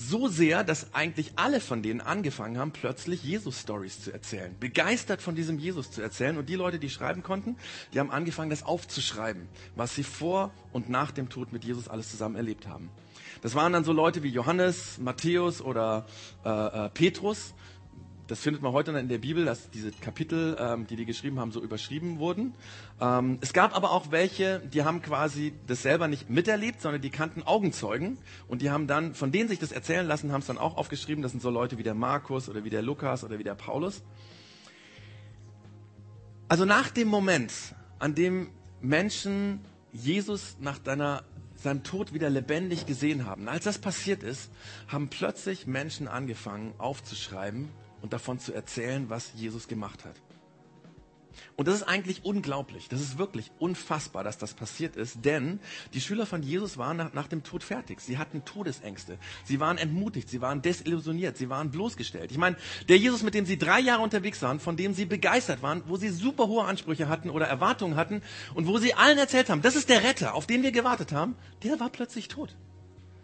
So 0.00 0.28
sehr, 0.28 0.62
dass 0.62 0.94
eigentlich 0.94 1.32
alle 1.34 1.60
von 1.60 1.82
denen 1.82 2.00
angefangen 2.00 2.56
haben, 2.56 2.70
plötzlich 2.70 3.24
Jesus-Stories 3.24 4.04
zu 4.04 4.12
erzählen. 4.12 4.54
Begeistert 4.60 5.20
von 5.20 5.34
diesem 5.34 5.58
Jesus 5.58 5.90
zu 5.90 6.00
erzählen. 6.00 6.38
Und 6.38 6.48
die 6.48 6.54
Leute, 6.54 6.78
die 6.78 6.88
schreiben 6.88 7.24
konnten, 7.24 7.56
die 7.92 7.98
haben 7.98 8.12
angefangen, 8.12 8.48
das 8.48 8.62
aufzuschreiben, 8.62 9.48
was 9.74 9.96
sie 9.96 10.04
vor 10.04 10.52
und 10.72 10.88
nach 10.88 11.10
dem 11.10 11.28
Tod 11.28 11.52
mit 11.52 11.64
Jesus 11.64 11.88
alles 11.88 12.12
zusammen 12.12 12.36
erlebt 12.36 12.68
haben. 12.68 12.90
Das 13.42 13.56
waren 13.56 13.72
dann 13.72 13.82
so 13.82 13.92
Leute 13.92 14.22
wie 14.22 14.28
Johannes, 14.28 14.98
Matthäus 14.98 15.60
oder 15.60 16.06
äh, 16.44 16.48
äh, 16.48 16.90
Petrus. 16.90 17.52
Das 18.28 18.40
findet 18.40 18.60
man 18.62 18.72
heute 18.72 18.90
in 18.92 19.08
der 19.08 19.16
Bibel, 19.16 19.46
dass 19.46 19.70
diese 19.70 19.90
Kapitel, 19.90 20.54
ähm, 20.60 20.86
die 20.86 20.96
die 20.96 21.06
geschrieben 21.06 21.40
haben, 21.40 21.50
so 21.50 21.62
überschrieben 21.62 22.18
wurden. 22.18 22.54
Ähm, 23.00 23.38
es 23.40 23.54
gab 23.54 23.74
aber 23.74 23.90
auch 23.90 24.10
welche, 24.10 24.60
die 24.60 24.84
haben 24.84 25.00
quasi 25.00 25.54
das 25.66 25.80
selber 25.80 26.08
nicht 26.08 26.28
miterlebt, 26.28 26.82
sondern 26.82 27.00
die 27.00 27.08
kannten 27.08 27.42
Augenzeugen 27.42 28.18
und 28.46 28.60
die 28.60 28.70
haben 28.70 28.86
dann, 28.86 29.14
von 29.14 29.32
denen 29.32 29.48
sich 29.48 29.58
das 29.58 29.72
erzählen 29.72 30.06
lassen, 30.06 30.30
haben 30.30 30.42
es 30.42 30.46
dann 30.46 30.58
auch 30.58 30.76
aufgeschrieben. 30.76 31.22
Das 31.22 31.32
sind 31.32 31.40
so 31.40 31.48
Leute 31.48 31.78
wie 31.78 31.82
der 31.82 31.94
Markus 31.94 32.50
oder 32.50 32.64
wie 32.64 32.70
der 32.70 32.82
Lukas 32.82 33.24
oder 33.24 33.38
wie 33.38 33.44
der 33.44 33.54
Paulus. 33.54 34.02
Also 36.48 36.66
nach 36.66 36.90
dem 36.90 37.08
Moment, 37.08 37.52
an 37.98 38.14
dem 38.14 38.50
Menschen 38.82 39.60
Jesus 39.90 40.58
nach 40.60 40.78
deiner 40.78 41.24
seinem 41.56 41.82
Tod 41.82 42.12
wieder 42.12 42.30
lebendig 42.30 42.86
gesehen 42.86 43.26
haben. 43.26 43.48
Als 43.48 43.64
das 43.64 43.78
passiert 43.78 44.22
ist, 44.22 44.48
haben 44.86 45.08
plötzlich 45.08 45.66
Menschen 45.66 46.06
angefangen 46.06 46.72
aufzuschreiben 46.78 47.68
und 48.02 48.12
davon 48.12 48.38
zu 48.38 48.52
erzählen, 48.52 49.08
was 49.10 49.32
Jesus 49.34 49.68
gemacht 49.68 50.04
hat. 50.04 50.14
Und 51.56 51.66
das 51.66 51.76
ist 51.76 51.82
eigentlich 51.82 52.24
unglaublich. 52.24 52.88
Das 52.88 53.00
ist 53.00 53.18
wirklich 53.18 53.50
unfassbar, 53.58 54.22
dass 54.22 54.38
das 54.38 54.54
passiert 54.54 54.96
ist, 54.96 55.24
denn 55.24 55.60
die 55.92 56.00
Schüler 56.00 56.26
von 56.26 56.42
Jesus 56.42 56.78
waren 56.78 56.96
nach, 56.96 57.12
nach, 57.14 57.26
dem 57.26 57.42
Tod 57.42 57.64
fertig. 57.64 58.00
Sie 58.00 58.18
hatten 58.18 58.44
Todesängste. 58.44 59.18
Sie 59.44 59.60
waren 59.60 59.78
entmutigt. 59.78 60.28
Sie 60.28 60.40
waren 60.40 60.62
desillusioniert. 60.62 61.36
Sie 61.36 61.48
waren 61.48 61.70
bloßgestellt. 61.70 62.30
Ich 62.30 62.38
meine, 62.38 62.56
der 62.88 62.98
Jesus, 62.98 63.22
mit 63.22 63.34
dem 63.34 63.46
sie 63.46 63.58
drei 63.58 63.80
Jahre 63.80 64.02
unterwegs 64.02 64.40
waren, 64.42 64.60
von 64.60 64.76
dem 64.76 64.94
sie 64.94 65.04
begeistert 65.04 65.62
waren, 65.62 65.82
wo 65.86 65.96
sie 65.96 66.10
super 66.10 66.46
hohe 66.46 66.64
Ansprüche 66.64 67.08
hatten 67.08 67.30
oder 67.30 67.46
Erwartungen 67.46 67.96
hatten 67.96 68.22
und 68.54 68.66
wo 68.66 68.78
sie 68.78 68.94
allen 68.94 69.18
erzählt 69.18 69.50
haben, 69.50 69.62
das 69.62 69.76
ist 69.76 69.88
der 69.88 70.04
Retter, 70.04 70.34
auf 70.34 70.46
den 70.46 70.62
wir 70.62 70.72
gewartet 70.72 71.12
haben, 71.12 71.34
der 71.64 71.80
war 71.80 71.90
plötzlich 71.90 72.28
tot. 72.28 72.54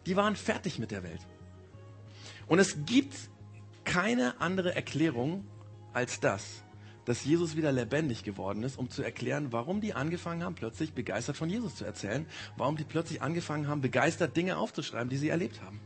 Die 0.06 0.16
waren 0.16 0.36
fertig 0.36 0.78
mit 0.78 0.90
der 0.90 1.02
Welt. 1.02 1.20
Und 2.46 2.58
es 2.58 2.84
gibt 2.84 3.14
keine 3.84 4.40
andere 4.40 4.74
Erklärung 4.74 5.44
als 5.92 6.20
das 6.20 6.64
dass 7.04 7.24
Jesus 7.24 7.56
wieder 7.56 7.72
lebendig 7.72 8.24
geworden 8.24 8.62
ist, 8.62 8.78
um 8.78 8.90
zu 8.90 9.02
erklären, 9.02 9.52
warum 9.52 9.80
die 9.80 9.94
angefangen 9.94 10.42
haben, 10.42 10.54
plötzlich 10.54 10.92
begeistert 10.92 11.36
von 11.36 11.50
Jesus 11.50 11.76
zu 11.76 11.84
erzählen, 11.84 12.26
warum 12.56 12.76
die 12.76 12.84
plötzlich 12.84 13.22
angefangen 13.22 13.68
haben, 13.68 13.80
begeistert 13.80 14.36
Dinge 14.36 14.56
aufzuschreiben, 14.56 15.08
die 15.08 15.16
sie 15.16 15.28
erlebt 15.28 15.60
haben. 15.62 15.80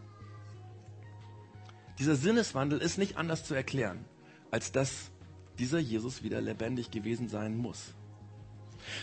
Dieser 1.99 2.15
Sinneswandel 2.15 2.81
ist 2.81 2.99
nicht 2.99 3.17
anders 3.17 3.45
zu 3.45 3.55
erklären, 3.55 4.05
als 4.51 4.71
dass 4.71 5.11
dieser 5.59 5.81
Jesus 5.81 6.23
wieder 6.23 6.41
lebendig 6.41 6.93
gewesen 6.93 7.29
sein 7.29 7.57
muss. 7.57 7.95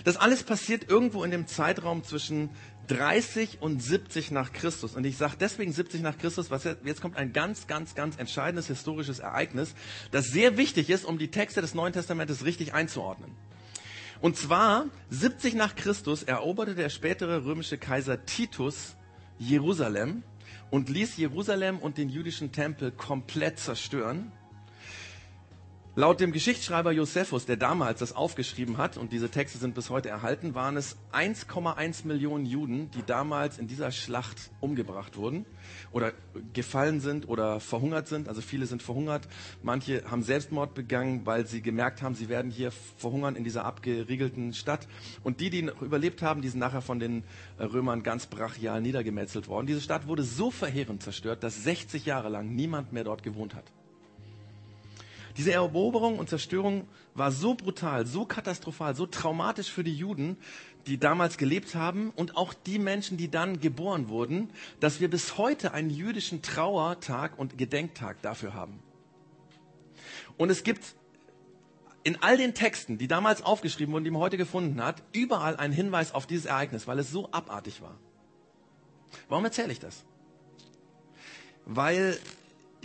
Das 0.04 0.18
alles 0.18 0.44
passiert 0.44 0.90
irgendwo 0.90 1.24
in 1.24 1.32
dem 1.32 1.48
Zeitraum 1.48 2.04
zwischen 2.04 2.50
30 2.88 3.62
und 3.62 3.82
70 3.82 4.32
nach 4.32 4.54
Christus. 4.54 4.96
Und 4.96 5.06
ich 5.06 5.18
sage 5.18 5.36
deswegen 5.40 5.72
70 5.72 6.02
nach 6.02 6.18
Christus, 6.18 6.50
jetzt, 6.50 6.86
jetzt 6.86 7.02
kommt 7.02 7.18
ein 7.18 7.34
ganz, 7.34 7.68
ganz, 7.68 7.96
ganz 7.96 8.18
entscheidendes 8.18 8.68
historisches 8.68 9.20
Ereignis, 9.20 9.74
das 10.12 10.26
sehr 10.26 10.58
wichtig 10.58 10.90
ist, 10.90 11.06
um 11.06 11.18
die 11.18 11.32
Texte 11.32 11.62
des 11.62 11.74
Neuen 11.74 11.94
Testamentes 11.94 12.46
richtig 12.46 12.74
einzuordnen. 12.74 13.32
Und 14.22 14.38
zwar 14.38 14.86
70 15.10 15.56
nach 15.56 15.76
Christus 15.76 16.24
eroberte 16.24 16.76
der 16.76 16.90
spätere 16.90 17.44
römische 17.46 17.78
Kaiser 17.78 18.26
Titus 18.26 18.96
Jerusalem 19.38 20.24
und 20.72 20.90
ließ 20.90 21.18
Jerusalem 21.18 21.80
und 21.80 21.98
den 21.98 22.10
jüdischen 22.10 22.52
Tempel 22.52 22.92
komplett 22.92 23.60
zerstören. 23.60 24.32
Laut 25.98 26.20
dem 26.20 26.34
Geschichtsschreiber 26.34 26.92
Josephus, 26.92 27.46
der 27.46 27.56
damals 27.56 28.02
das 28.02 28.14
aufgeschrieben 28.14 28.78
hat, 28.78 28.98
und 28.98 29.14
diese 29.14 29.30
Texte 29.30 29.60
sind 29.60 29.76
bis 29.76 29.90
heute 29.90 30.10
erhalten, 30.10 30.54
waren 30.54 30.76
es 30.76 30.98
1,1 31.14 32.06
Millionen 32.06 32.46
Juden, 32.46 32.92
die 32.92 33.04
damals 33.06 33.58
in 33.58 33.68
dieser 33.68 33.92
Schlacht 33.92 34.52
umgebracht 34.60 35.16
wurden 35.16 35.46
oder 35.94 36.12
gefallen 36.52 37.00
sind 37.00 37.30
oder 37.30 37.62
verhungert 37.62 38.10
sind. 38.10 38.28
Also 38.28 38.42
viele 38.42 38.66
sind 38.66 38.84
verhungert. 38.84 39.30
Manche 39.64 40.04
haben 40.12 40.22
Selbstmord 40.22 40.74
begangen, 40.74 41.26
weil 41.26 41.48
sie 41.48 41.62
gemerkt 41.62 42.02
haben, 42.02 42.14
sie 42.14 42.28
werden 42.28 42.52
hier 42.52 42.72
verhungern 42.98 43.38
in 43.38 43.46
dieser 43.46 43.64
abgeriegelten 43.64 44.54
Stadt. 44.54 44.90
Und 45.24 45.40
die, 45.40 45.50
die 45.50 45.62
noch 45.62 45.82
überlebt 45.82 46.22
haben, 46.22 46.42
die 46.42 46.50
sind 46.50 46.60
nachher 46.60 46.82
von 46.82 47.00
den 47.00 47.24
Römern 47.58 48.04
ganz 48.04 48.26
brachial 48.26 48.82
niedergemetzelt 48.82 49.48
worden. 49.48 49.66
Diese 49.66 49.80
Stadt 49.80 50.08
wurde 50.08 50.24
so 50.24 50.52
verheerend 50.52 51.04
zerstört, 51.04 51.42
dass 51.42 51.64
60 51.64 52.06
Jahre 52.06 52.28
lang 52.28 52.54
niemand 52.54 52.92
mehr 52.92 53.06
dort 53.06 53.24
gewohnt 53.24 53.56
hat. 53.56 53.72
Diese 55.38 55.52
Eroberung 55.52 56.18
und 56.18 56.30
Zerstörung 56.30 56.88
war 57.14 57.32
so 57.32 57.56
brutal, 57.56 58.06
so 58.06 58.26
katastrophal, 58.26 58.96
so 58.96 59.06
traumatisch 59.06 59.70
für 59.70 59.84
die 59.84 59.96
Juden, 59.96 60.38
die 60.88 60.98
damals 60.98 61.38
gelebt 61.38 61.76
haben 61.76 62.12
und 62.16 62.38
auch 62.38 62.54
die 62.54 62.80
Menschen, 62.80 63.18
die 63.18 63.30
dann 63.30 63.60
geboren 63.60 64.08
wurden, 64.08 64.50
dass 64.80 65.02
wir 65.02 65.10
bis 65.10 65.38
heute 65.38 65.74
einen 65.74 65.90
jüdischen 65.90 66.42
Trauertag 66.42 67.38
und 67.38 67.58
Gedenktag 67.58 68.22
dafür 68.22 68.54
haben. 68.54 68.80
Und 70.38 70.50
es 70.50 70.64
gibt 70.64 70.96
in 72.04 72.22
all 72.22 72.38
den 72.38 72.54
Texten, 72.54 72.98
die 72.98 73.08
damals 73.08 73.42
aufgeschrieben 73.42 73.94
wurden, 73.94 74.04
die 74.04 74.12
man 74.12 74.22
heute 74.22 74.38
gefunden 74.38 74.82
hat, 74.82 75.02
überall 75.12 75.58
einen 75.58 75.74
Hinweis 75.74 76.14
auf 76.14 76.28
dieses 76.28 76.46
Ereignis, 76.46 76.88
weil 76.88 77.00
es 77.00 77.12
so 77.12 77.32
abartig 77.32 77.82
war. 77.82 77.98
Warum 79.28 79.44
erzähle 79.44 79.72
ich 79.72 79.80
das? 79.80 80.04
Weil 81.66 82.18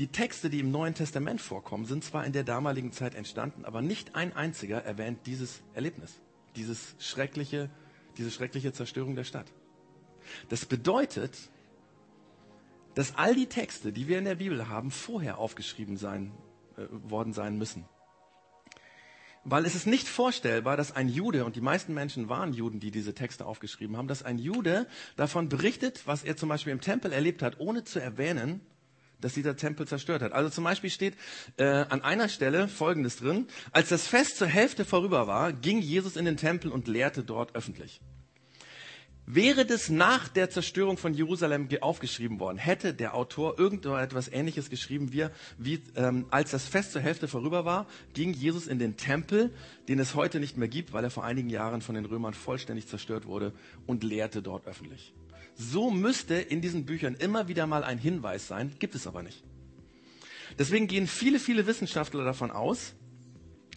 die 0.00 0.08
Texte, 0.08 0.48
die 0.48 0.60
im 0.60 0.70
Neuen 0.70 0.94
Testament 0.94 1.42
vorkommen, 1.42 1.84
sind 1.84 2.02
zwar 2.02 2.24
in 2.24 2.32
der 2.32 2.42
damaligen 2.42 2.90
Zeit 2.90 3.14
entstanden, 3.14 3.66
aber 3.66 3.82
nicht 3.82 4.14
ein 4.14 4.34
einziger 4.34 4.82
erwähnt 4.82 5.26
dieses 5.26 5.60
Erlebnis, 5.74 6.18
dieses 6.56 6.94
schreckliche, 6.98 7.68
diese 8.16 8.30
schreckliche 8.30 8.72
Zerstörung 8.72 9.14
der 9.14 9.24
Stadt. 9.24 9.52
Das 10.48 10.64
bedeutet, 10.64 11.36
dass 12.94 13.14
all 13.16 13.34
die 13.34 13.46
Texte, 13.46 13.92
die 13.92 14.08
wir 14.08 14.18
in 14.18 14.24
der 14.24 14.36
Bibel 14.36 14.70
haben, 14.70 14.90
vorher 14.90 15.36
aufgeschrieben 15.36 15.98
sein, 15.98 16.32
äh, 16.78 16.86
worden 16.90 17.34
sein 17.34 17.58
müssen. 17.58 17.84
Weil 19.44 19.66
es 19.66 19.74
ist 19.74 19.86
nicht 19.86 20.08
vorstellbar, 20.08 20.78
dass 20.78 20.96
ein 20.96 21.10
Jude, 21.10 21.44
und 21.44 21.56
die 21.56 21.60
meisten 21.60 21.92
Menschen 21.92 22.30
waren 22.30 22.54
Juden, 22.54 22.80
die 22.80 22.90
diese 22.90 23.14
Texte 23.14 23.44
aufgeschrieben 23.44 23.98
haben, 23.98 24.08
dass 24.08 24.22
ein 24.22 24.38
Jude 24.38 24.86
davon 25.16 25.50
berichtet, 25.50 26.06
was 26.06 26.24
er 26.24 26.38
zum 26.38 26.48
Beispiel 26.48 26.72
im 26.72 26.80
Tempel 26.80 27.12
erlebt 27.12 27.42
hat, 27.42 27.60
ohne 27.60 27.84
zu 27.84 28.00
erwähnen, 28.00 28.62
dass 29.20 29.34
dieser 29.34 29.56
Tempel 29.56 29.86
zerstört 29.86 30.22
hat. 30.22 30.32
Also 30.32 30.50
zum 30.50 30.64
Beispiel 30.64 30.90
steht 30.90 31.14
äh, 31.56 31.64
an 31.64 32.02
einer 32.02 32.28
Stelle 32.28 32.68
Folgendes 32.68 33.16
drin. 33.16 33.46
Als 33.72 33.88
das 33.88 34.06
Fest 34.06 34.36
zur 34.36 34.48
Hälfte 34.48 34.84
vorüber 34.84 35.26
war, 35.26 35.52
ging 35.52 35.80
Jesus 35.80 36.16
in 36.16 36.24
den 36.24 36.36
Tempel 36.36 36.70
und 36.70 36.88
lehrte 36.88 37.22
dort 37.22 37.54
öffentlich. 37.54 38.00
Wäre 39.32 39.64
das 39.64 39.90
nach 39.90 40.26
der 40.26 40.50
Zerstörung 40.50 40.96
von 40.96 41.14
Jerusalem 41.14 41.68
aufgeschrieben 41.80 42.40
worden, 42.40 42.58
hätte 42.58 42.92
der 42.92 43.14
Autor 43.14 43.60
irgendetwas 43.60 44.26
Ähnliches 44.26 44.70
geschrieben, 44.70 45.12
wie, 45.12 45.26
wie 45.56 45.80
ähm, 45.94 46.26
als 46.30 46.50
das 46.50 46.66
Fest 46.66 46.90
zur 46.90 47.00
Hälfte 47.00 47.28
vorüber 47.28 47.64
war, 47.64 47.86
ging 48.12 48.32
Jesus 48.32 48.66
in 48.66 48.80
den 48.80 48.96
Tempel, 48.96 49.54
den 49.86 50.00
es 50.00 50.16
heute 50.16 50.40
nicht 50.40 50.56
mehr 50.56 50.66
gibt, 50.66 50.92
weil 50.92 51.04
er 51.04 51.10
vor 51.10 51.22
einigen 51.22 51.48
Jahren 51.48 51.80
von 51.80 51.94
den 51.94 52.06
Römern 52.06 52.34
vollständig 52.34 52.88
zerstört 52.88 53.24
wurde, 53.26 53.52
und 53.86 54.02
lehrte 54.02 54.42
dort 54.42 54.66
öffentlich. 54.66 55.14
So 55.60 55.90
müsste 55.90 56.36
in 56.36 56.62
diesen 56.62 56.86
Büchern 56.86 57.14
immer 57.14 57.46
wieder 57.46 57.66
mal 57.66 57.84
ein 57.84 57.98
Hinweis 57.98 58.48
sein, 58.48 58.74
gibt 58.78 58.94
es 58.94 59.06
aber 59.06 59.22
nicht. 59.22 59.44
Deswegen 60.58 60.86
gehen 60.86 61.06
viele, 61.06 61.38
viele 61.38 61.66
Wissenschaftler 61.66 62.24
davon 62.24 62.50
aus, 62.50 62.94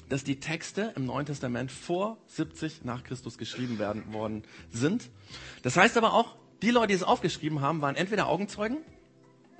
dass 0.07 0.23
die 0.23 0.39
Texte 0.39 0.93
im 0.95 1.05
Neuen 1.05 1.25
Testament 1.25 1.73
vor 1.73 2.17
70 2.27 2.85
nach 2.85 3.03
Christus 3.03 3.37
geschrieben 3.37 3.79
werden 3.79 4.13
worden 4.13 4.43
sind. 4.71 5.09
Das 5.61 5.75
heißt 5.75 5.97
aber 5.97 6.13
auch, 6.13 6.37
die 6.61 6.71
Leute, 6.71 6.87
die 6.87 6.93
es 6.93 7.03
aufgeschrieben 7.03 7.59
haben, 7.59 7.81
waren 7.81 7.97
entweder 7.97 8.27
Augenzeugen, 8.27 8.77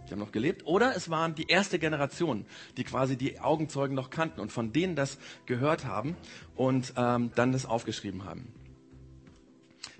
die 0.08 0.12
haben 0.12 0.20
noch 0.20 0.32
gelebt, 0.32 0.66
oder 0.66 0.96
es 0.96 1.10
waren 1.10 1.36
die 1.36 1.50
erste 1.50 1.78
Generation, 1.78 2.46
die 2.78 2.86
quasi 2.86 3.18
die 3.18 3.42
Augenzeugen 3.42 3.96
noch 3.96 4.10
kannten 4.10 4.40
und 4.40 4.50
von 4.50 4.72
denen 4.72 4.96
das 4.96 5.18
gehört 5.46 5.84
haben 5.84 6.16
und 6.56 6.94
ähm, 6.96 7.32
dann 7.36 7.52
das 7.52 7.66
aufgeschrieben 7.66 8.24
haben. 8.24 8.54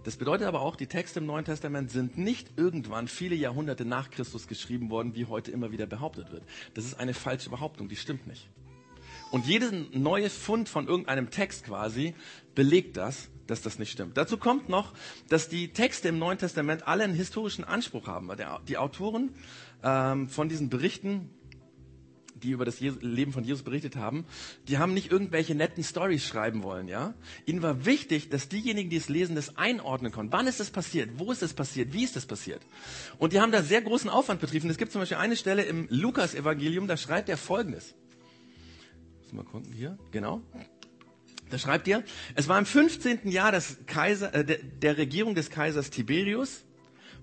Das 0.04 0.18
bedeutet 0.18 0.48
aber 0.48 0.62
auch, 0.62 0.76
die 0.76 0.88
Texte 0.88 1.20
im 1.20 1.26
Neuen 1.26 1.46
Testament 1.46 1.92
sind 1.92 2.18
nicht 2.18 2.58
irgendwann 2.58 3.08
viele 3.08 3.36
Jahrhunderte 3.36 3.86
nach 3.86 4.10
Christus 4.10 4.48
geschrieben 4.48 4.90
worden, 4.90 5.16
wie 5.16 5.26
heute 5.26 5.52
immer 5.52 5.72
wieder 5.72 5.86
behauptet 5.86 6.32
wird. 6.32 6.44
Das 6.74 6.86
ist 6.86 7.00
eine 7.00 7.14
falsche 7.14 7.50
Behauptung, 7.50 7.88
die 7.88 7.96
stimmt 7.96 8.28
nicht. 8.28 8.50
Und 9.32 9.48
jedes 9.48 9.72
neue 9.94 10.30
Fund 10.30 10.70
von 10.70 10.88
irgendeinem 10.88 11.30
Text 11.30 11.66
quasi 11.66 12.14
belegt 12.54 12.98
das, 12.98 13.30
dass 13.48 13.62
das 13.62 13.80
nicht 13.80 13.92
stimmt. 13.92 14.18
Dazu 14.18 14.38
kommt 14.38 14.70
noch, 14.70 14.94
dass 15.30 15.50
die 15.50 15.70
Texte 15.70 16.10
im 16.10 16.20
Neuen 16.20 16.38
Testament 16.38 16.88
alle 16.88 17.04
einen 17.04 17.16
historischen 17.16 17.64
Anspruch 17.64 18.08
haben. 18.08 18.30
Die 18.68 18.78
Autoren 18.78 19.34
ähm, 19.84 20.30
von 20.30 20.50
diesen 20.50 20.70
Berichten 20.70 21.30
die 22.44 22.52
über 22.52 22.66
das 22.66 22.80
Leben 22.80 23.32
von 23.32 23.44
Jesus 23.44 23.64
berichtet 23.64 23.96
haben, 23.96 24.26
die 24.68 24.78
haben 24.78 24.94
nicht 24.94 25.12
irgendwelche 25.12 25.56
netten 25.56 25.84
Stories 25.84 26.26
schreiben 26.26 26.64
wollen, 26.64 26.88
ja. 26.88 27.14
Ihnen 27.46 27.62
war 27.62 27.86
wichtig, 27.86 28.30
dass 28.30 28.50
diejenigen, 28.50 28.90
die 28.90 28.98
es 28.98 29.10
lesen, 29.10 29.36
das 29.36 29.58
einordnen 29.58 30.12
konnten. 30.12 30.32
Wann 30.34 30.48
ist 30.48 30.60
das 30.60 30.70
passiert? 30.70 31.12
Wo 31.18 31.32
ist 31.32 31.42
das 31.42 31.54
passiert? 31.54 31.94
Wie 31.94 32.04
ist 32.04 32.16
das 32.16 32.26
passiert? 32.26 32.62
Und 33.18 33.34
die 33.34 33.42
haben 33.42 33.52
da 33.52 33.64
sehr 33.64 33.82
großen 33.82 34.10
Aufwand 34.10 34.42
betrieben. 34.42 34.70
Es 34.70 34.78
gibt 34.78 34.92
zum 34.92 35.02
Beispiel 35.02 35.18
eine 35.18 35.36
Stelle 35.36 35.64
im 35.64 35.88
Lukas-Evangelium, 35.90 36.88
da 36.88 36.98
schreibt 36.98 37.30
er 37.30 37.38
Folgendes. 37.38 37.96
Mal 39.34 39.44
gucken, 39.44 39.74
hier, 39.74 39.98
genau. 40.12 40.44
Da 41.50 41.58
schreibt 41.58 41.88
er, 41.88 42.04
es 42.36 42.48
war 42.48 42.60
im 42.60 42.68
15. 42.68 43.30
Jahr 43.30 43.52
des 43.52 43.78
Kaiser, 43.88 44.34
äh, 44.34 44.46
der, 44.46 44.58
der 44.58 44.98
Regierung 44.98 45.34
des 45.34 45.50
Kaisers 45.50 45.90
Tiberius. 45.90 46.64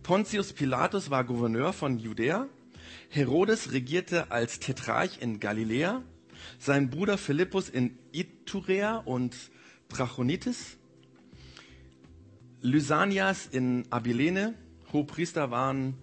Pontius 0.03 0.53
Pilatus 0.53 1.11
war 1.11 1.25
Gouverneur 1.25 1.73
von 1.73 1.99
Judäa. 1.99 2.49
Herodes 3.13 3.73
regierte 3.73 4.31
als 4.31 4.61
Tetrarch 4.61 5.19
in 5.21 5.41
Galiläa, 5.41 6.03
sein 6.61 6.91
Bruder 6.91 7.19
Philippus 7.19 7.69
in 7.69 7.99
Iturea 8.13 8.99
und 8.99 9.37
Trachonitis, 9.89 10.79
Lysanias 12.63 13.49
in 13.51 13.85
Abilene, 13.91 14.55
Hohepriester 14.93 15.51
waren 15.51 15.95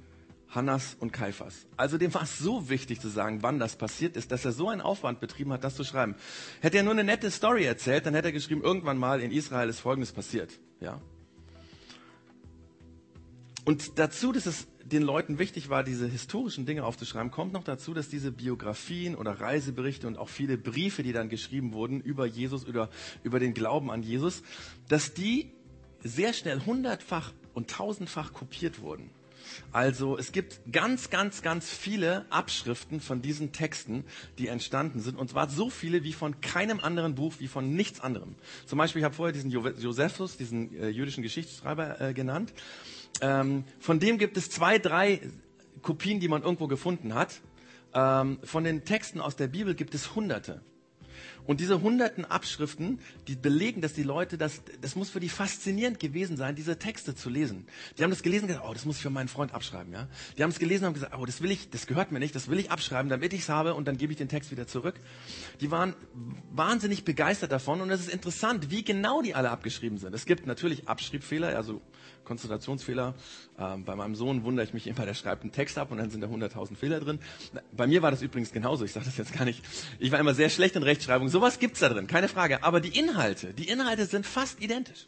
Hannas 0.49 0.97
und 0.99 1.13
Kaiphas. 1.13 1.65
Also 1.77 1.97
dem 1.97 2.13
war 2.13 2.23
es 2.23 2.39
so 2.39 2.67
wichtig 2.69 2.99
zu 2.99 3.07
sagen, 3.07 3.41
wann 3.41 3.57
das 3.57 3.77
passiert 3.77 4.17
ist, 4.17 4.33
dass 4.33 4.43
er 4.43 4.51
so 4.51 4.67
einen 4.67 4.81
Aufwand 4.81 5.21
betrieben 5.21 5.53
hat, 5.53 5.63
das 5.63 5.75
zu 5.75 5.85
schreiben. 5.85 6.15
Hätte 6.59 6.75
er 6.75 6.83
nur 6.83 6.91
eine 6.91 7.05
nette 7.05 7.31
Story 7.31 7.63
erzählt, 7.63 8.05
dann 8.05 8.15
hätte 8.15 8.29
er 8.29 8.33
geschrieben, 8.33 8.63
irgendwann 8.63 8.97
mal 8.97 9.21
in 9.21 9.31
Israel 9.31 9.69
ist 9.69 9.79
Folgendes 9.79 10.11
passiert. 10.11 10.59
Ja. 10.81 11.01
Und 13.63 13.97
dazu, 13.97 14.33
dass 14.33 14.45
es 14.45 14.67
den 14.91 15.03
Leuten 15.03 15.39
wichtig 15.39 15.69
war, 15.69 15.83
diese 15.83 16.07
historischen 16.07 16.65
Dinge 16.65 16.83
aufzuschreiben, 16.83 17.31
kommt 17.31 17.53
noch 17.53 17.63
dazu, 17.63 17.93
dass 17.93 18.09
diese 18.09 18.31
Biografien 18.31 19.15
oder 19.15 19.39
Reiseberichte 19.39 20.07
und 20.07 20.17
auch 20.17 20.29
viele 20.29 20.57
Briefe, 20.57 21.03
die 21.03 21.13
dann 21.13 21.29
geschrieben 21.29 21.73
wurden 21.73 22.01
über 22.01 22.25
Jesus 22.25 22.65
oder 22.65 22.89
über 23.23 23.39
den 23.39 23.53
Glauben 23.53 23.91
an 23.91 24.03
Jesus, 24.03 24.43
dass 24.87 25.13
die 25.13 25.51
sehr 26.03 26.33
schnell 26.33 26.61
hundertfach 26.65 27.33
und 27.53 27.69
tausendfach 27.69 28.33
kopiert 28.33 28.81
wurden. 28.81 29.09
Also 29.71 30.17
es 30.17 30.31
gibt 30.31 30.59
ganz, 30.71 31.09
ganz, 31.09 31.41
ganz 31.41 31.69
viele 31.69 32.25
Abschriften 32.29 32.99
von 32.99 33.21
diesen 33.21 33.51
Texten, 33.51 34.03
die 34.37 34.47
entstanden 34.47 34.99
sind. 34.99 35.17
Und 35.17 35.29
zwar 35.29 35.49
so 35.49 35.69
viele 35.69 36.03
wie 36.03 36.13
von 36.13 36.41
keinem 36.41 36.79
anderen 36.79 37.15
Buch, 37.15 37.35
wie 37.39 37.47
von 37.47 37.73
nichts 37.73 37.99
anderem. 37.99 38.35
Zum 38.65 38.77
Beispiel, 38.77 38.99
ich 38.99 39.05
habe 39.05 39.15
vorher 39.15 39.33
diesen 39.33 39.51
Josephus, 39.51 40.37
diesen 40.37 40.75
äh, 40.75 40.89
jüdischen 40.89 41.23
Geschichtsschreiber 41.23 42.01
äh, 42.01 42.13
genannt. 42.13 42.53
Ähm, 43.21 43.63
von 43.79 43.99
dem 43.99 44.17
gibt 44.17 44.37
es 44.37 44.49
zwei, 44.49 44.77
drei 44.79 45.21
Kopien, 45.81 46.19
die 46.19 46.27
man 46.27 46.43
irgendwo 46.43 46.67
gefunden 46.67 47.13
hat. 47.13 47.41
Ähm, 47.93 48.39
von 48.43 48.63
den 48.63 48.83
Texten 48.85 49.21
aus 49.21 49.35
der 49.35 49.47
Bibel 49.47 49.75
gibt 49.75 49.95
es 49.95 50.15
Hunderte. 50.15 50.61
Und 51.47 51.61
diese 51.61 51.81
hunderten 51.81 52.25
Abschriften, 52.25 52.99
die 53.27 53.35
belegen, 53.35 53.81
dass 53.81 53.93
die 53.93 54.03
Leute, 54.03 54.37
das, 54.37 54.61
das 54.81 54.97
muss 54.97 55.09
für 55.09 55.21
die 55.21 55.29
faszinierend 55.29 55.97
gewesen 55.99 56.35
sein, 56.35 56.55
diese 56.55 56.77
Texte 56.77 57.15
zu 57.15 57.29
lesen. 57.29 57.65
Die 57.97 58.03
haben 58.03 58.09
das 58.09 58.21
gelesen 58.21 58.43
und 58.43 58.47
gesagt, 58.49 58.67
oh, 58.69 58.73
das 58.73 58.83
muss 58.83 58.97
ich 58.97 59.01
für 59.01 59.09
meinen 59.09 59.29
Freund 59.29 59.53
abschreiben, 59.53 59.93
ja. 59.93 60.07
Die 60.37 60.43
haben 60.43 60.49
es 60.49 60.59
gelesen 60.59 60.85
und 60.85 60.93
gesagt, 60.93 61.15
oh, 61.17 61.25
das 61.25 61.41
will 61.41 61.49
ich, 61.49 61.69
das 61.69 61.87
gehört 61.87 62.11
mir 62.11 62.19
nicht, 62.19 62.35
das 62.35 62.49
will 62.49 62.59
ich 62.59 62.69
abschreiben, 62.69 63.09
damit 63.09 63.31
ich 63.31 63.41
es 63.41 63.49
habe 63.49 63.75
und 63.75 63.87
dann 63.87 63.97
gebe 63.97 64.11
ich 64.11 64.17
den 64.17 64.27
Text 64.27 64.51
wieder 64.51 64.67
zurück. 64.67 64.99
Die 65.61 65.71
waren 65.71 65.95
wahnsinnig 66.51 67.05
begeistert 67.05 67.53
davon 67.53 67.79
und 67.79 67.89
es 67.91 68.01
ist 68.01 68.09
interessant, 68.09 68.69
wie 68.69 68.83
genau 68.83 69.21
die 69.21 69.33
alle 69.33 69.49
abgeschrieben 69.49 69.97
sind. 69.97 70.13
Es 70.13 70.25
gibt 70.25 70.47
natürlich 70.47 70.89
Abschriebfehler, 70.89 71.55
also 71.55 71.81
Konzentrationsfehler. 72.27 73.15
Ähm, 73.57 73.85
bei 73.85 73.95
meinem 73.95 74.15
Sohn 74.15 74.43
wundere 74.43 74.65
ich 74.65 74.73
mich 74.73 74.85
immer, 74.85 75.05
der 75.05 75.13
schreibt 75.13 75.43
einen 75.43 75.51
Text 75.53 75.77
ab 75.77 75.91
und 75.91 75.97
dann 75.97 76.09
sind 76.11 76.21
da 76.21 76.27
100.000 76.27 76.75
Fehler 76.75 76.99
drin. 76.99 77.19
Bei 77.71 77.87
mir 77.87 78.01
war 78.01 78.11
das 78.11 78.21
übrigens 78.21 78.51
genauso. 78.51 78.83
Ich 78.85 78.91
sage 78.91 79.05
das 79.05 79.17
jetzt 79.17 79.33
gar 79.33 79.45
nicht. 79.45 79.63
Ich 79.97 80.11
war 80.11 80.19
immer 80.19 80.33
sehr 80.33 80.49
schlecht 80.49 80.75
in 80.75 80.83
Rechtschreibung. 80.83 81.29
Sowas 81.29 81.57
gibt's 81.57 81.79
da 81.79 81.89
drin, 81.89 82.05
keine 82.07 82.27
Frage. 82.27 82.63
Aber 82.63 82.81
die 82.81 82.99
Inhalte, 82.99 83.53
die 83.53 83.69
Inhalte 83.69 84.05
sind 84.05 84.25
fast 84.25 84.61
identisch. 84.61 85.07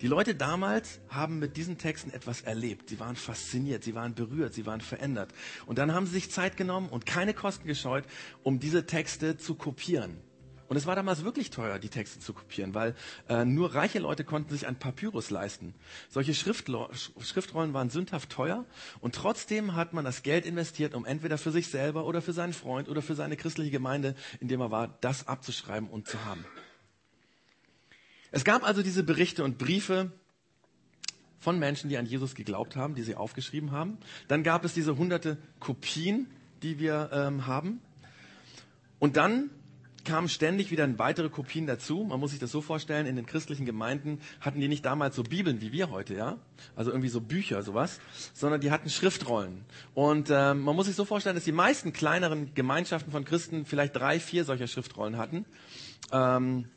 Die 0.00 0.06
Leute 0.06 0.36
damals 0.36 1.00
haben 1.08 1.40
mit 1.40 1.56
diesen 1.56 1.76
Texten 1.76 2.12
etwas 2.12 2.42
erlebt. 2.42 2.88
Sie 2.88 3.00
waren 3.00 3.16
fasziniert, 3.16 3.82
sie 3.82 3.96
waren 3.96 4.14
berührt, 4.14 4.54
sie 4.54 4.64
waren 4.64 4.80
verändert. 4.80 5.30
Und 5.66 5.78
dann 5.78 5.92
haben 5.92 6.06
sie 6.06 6.12
sich 6.12 6.30
Zeit 6.30 6.56
genommen 6.56 6.88
und 6.88 7.04
keine 7.04 7.34
Kosten 7.34 7.66
gescheut, 7.66 8.04
um 8.44 8.60
diese 8.60 8.86
Texte 8.86 9.38
zu 9.38 9.56
kopieren. 9.56 10.18
Und 10.68 10.76
es 10.76 10.86
war 10.86 10.94
damals 10.94 11.24
wirklich 11.24 11.50
teuer, 11.50 11.78
die 11.78 11.88
Texte 11.88 12.20
zu 12.20 12.34
kopieren, 12.34 12.74
weil 12.74 12.94
äh, 13.28 13.46
nur 13.46 13.74
reiche 13.74 13.98
Leute 13.98 14.22
konnten 14.22 14.50
sich 14.50 14.66
ein 14.66 14.78
Papyrus 14.78 15.30
leisten. 15.30 15.74
Solche 16.10 16.34
Schriftlo 16.34 16.90
Schriftrollen 17.20 17.72
waren 17.72 17.88
sündhaft 17.88 18.30
teuer 18.30 18.66
und 19.00 19.14
trotzdem 19.14 19.74
hat 19.74 19.94
man 19.94 20.04
das 20.04 20.22
Geld 20.22 20.44
investiert, 20.44 20.94
um 20.94 21.06
entweder 21.06 21.38
für 21.38 21.52
sich 21.52 21.68
selber 21.68 22.04
oder 22.04 22.20
für 22.20 22.34
seinen 22.34 22.52
Freund 22.52 22.88
oder 22.90 23.00
für 23.00 23.14
seine 23.14 23.36
christliche 23.36 23.70
Gemeinde, 23.70 24.14
in 24.40 24.48
dem 24.48 24.60
er 24.60 24.70
war, 24.70 24.98
das 25.00 25.26
abzuschreiben 25.26 25.88
und 25.88 26.06
zu 26.06 26.22
haben. 26.26 26.44
Es 28.30 28.44
gab 28.44 28.62
also 28.62 28.82
diese 28.82 29.02
Berichte 29.02 29.44
und 29.44 29.56
Briefe 29.56 30.12
von 31.38 31.58
Menschen, 31.58 31.88
die 31.88 31.96
an 31.96 32.04
Jesus 32.04 32.34
geglaubt 32.34 32.76
haben, 32.76 32.94
die 32.94 33.02
sie 33.02 33.14
aufgeschrieben 33.14 33.70
haben. 33.70 33.96
Dann 34.26 34.42
gab 34.42 34.66
es 34.66 34.74
diese 34.74 34.98
hunderte 34.98 35.38
Kopien, 35.60 36.26
die 36.62 36.78
wir 36.78 37.08
ähm, 37.12 37.46
haben. 37.46 37.80
Und 38.98 39.16
dann 39.16 39.48
kamen 40.08 40.28
ständig 40.28 40.70
wieder 40.70 40.88
weitere 40.98 41.28
Kopien 41.28 41.66
dazu. 41.66 42.02
Man 42.02 42.18
muss 42.18 42.30
sich 42.30 42.40
das 42.40 42.50
so 42.50 42.62
vorstellen, 42.62 43.06
in 43.06 43.14
den 43.14 43.26
christlichen 43.26 43.66
Gemeinden 43.66 44.20
hatten 44.40 44.58
die 44.58 44.66
nicht 44.66 44.84
damals 44.84 45.14
so 45.14 45.22
Bibeln 45.22 45.60
wie 45.60 45.70
wir 45.70 45.90
heute, 45.90 46.14
ja? 46.14 46.38
Also 46.74 46.90
irgendwie 46.90 47.10
so 47.10 47.20
Bücher, 47.20 47.62
sowas, 47.62 48.00
sondern 48.32 48.60
die 48.62 48.70
hatten 48.70 48.88
Schriftrollen. 48.88 49.64
Und 49.94 50.30
äh, 50.30 50.54
man 50.54 50.74
muss 50.74 50.86
sich 50.86 50.96
so 50.96 51.04
vorstellen, 51.04 51.36
dass 51.36 51.44
die 51.44 51.52
meisten 51.52 51.92
kleineren 51.92 52.54
Gemeinschaften 52.54 53.12
von 53.12 53.26
Christen 53.26 53.66
vielleicht 53.66 53.94
drei, 53.94 54.18
vier 54.18 54.44
solcher 54.44 54.66
Schriftrollen 54.66 55.18
hatten. 55.18 55.44
Ähm, 56.10 56.68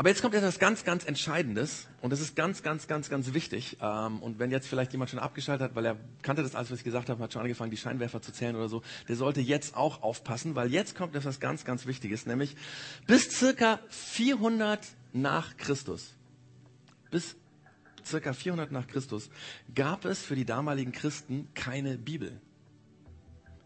aber 0.00 0.08
jetzt 0.08 0.22
kommt 0.22 0.34
etwas 0.34 0.58
ganz, 0.58 0.84
ganz 0.84 1.04
Entscheidendes 1.04 1.86
und 2.00 2.08
das 2.08 2.22
ist 2.22 2.34
ganz, 2.34 2.62
ganz, 2.62 2.86
ganz, 2.86 3.10
ganz 3.10 3.34
wichtig. 3.34 3.76
Ähm, 3.82 4.22
und 4.22 4.38
wenn 4.38 4.50
jetzt 4.50 4.66
vielleicht 4.66 4.92
jemand 4.92 5.10
schon 5.10 5.18
abgeschaltet 5.18 5.62
hat, 5.62 5.76
weil 5.76 5.84
er 5.84 5.98
kannte 6.22 6.42
das 6.42 6.54
alles, 6.54 6.70
was 6.70 6.78
ich 6.78 6.84
gesagt 6.84 7.10
habe, 7.10 7.22
hat 7.22 7.34
schon 7.34 7.42
angefangen, 7.42 7.70
die 7.70 7.76
Scheinwerfer 7.76 8.22
zu 8.22 8.32
zählen 8.32 8.56
oder 8.56 8.70
so, 8.70 8.80
der 9.08 9.16
sollte 9.16 9.42
jetzt 9.42 9.76
auch 9.76 10.00
aufpassen, 10.00 10.54
weil 10.54 10.72
jetzt 10.72 10.96
kommt 10.96 11.14
etwas 11.14 11.38
ganz, 11.38 11.66
ganz 11.66 11.84
Wichtiges, 11.84 12.24
nämlich 12.24 12.56
bis 13.06 13.28
circa 13.28 13.78
400 13.90 14.80
nach 15.12 15.58
Christus, 15.58 16.14
bis 17.10 17.36
circa 18.02 18.32
400 18.32 18.72
nach 18.72 18.86
Christus 18.86 19.28
gab 19.74 20.06
es 20.06 20.22
für 20.22 20.34
die 20.34 20.46
damaligen 20.46 20.92
Christen 20.92 21.50
keine 21.52 21.98
Bibel. 21.98 22.40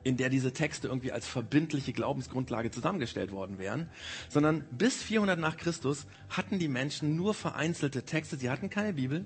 In 0.04 0.16
der 0.16 0.28
diese 0.28 0.52
Texte 0.52 0.88
irgendwie 0.88 1.12
als 1.12 1.26
verbindliche 1.26 1.92
Glaubensgrundlage 1.92 2.70
zusammengestellt 2.70 3.32
worden 3.32 3.58
wären, 3.58 3.88
sondern 4.28 4.64
bis 4.70 5.02
400 5.02 5.38
nach 5.38 5.56
Christus 5.56 6.06
hatten 6.28 6.58
die 6.58 6.68
Menschen 6.68 7.16
nur 7.16 7.34
vereinzelte 7.34 8.04
Texte, 8.04 8.36
sie 8.36 8.50
hatten 8.50 8.70
keine 8.70 8.92
Bibel 8.92 9.24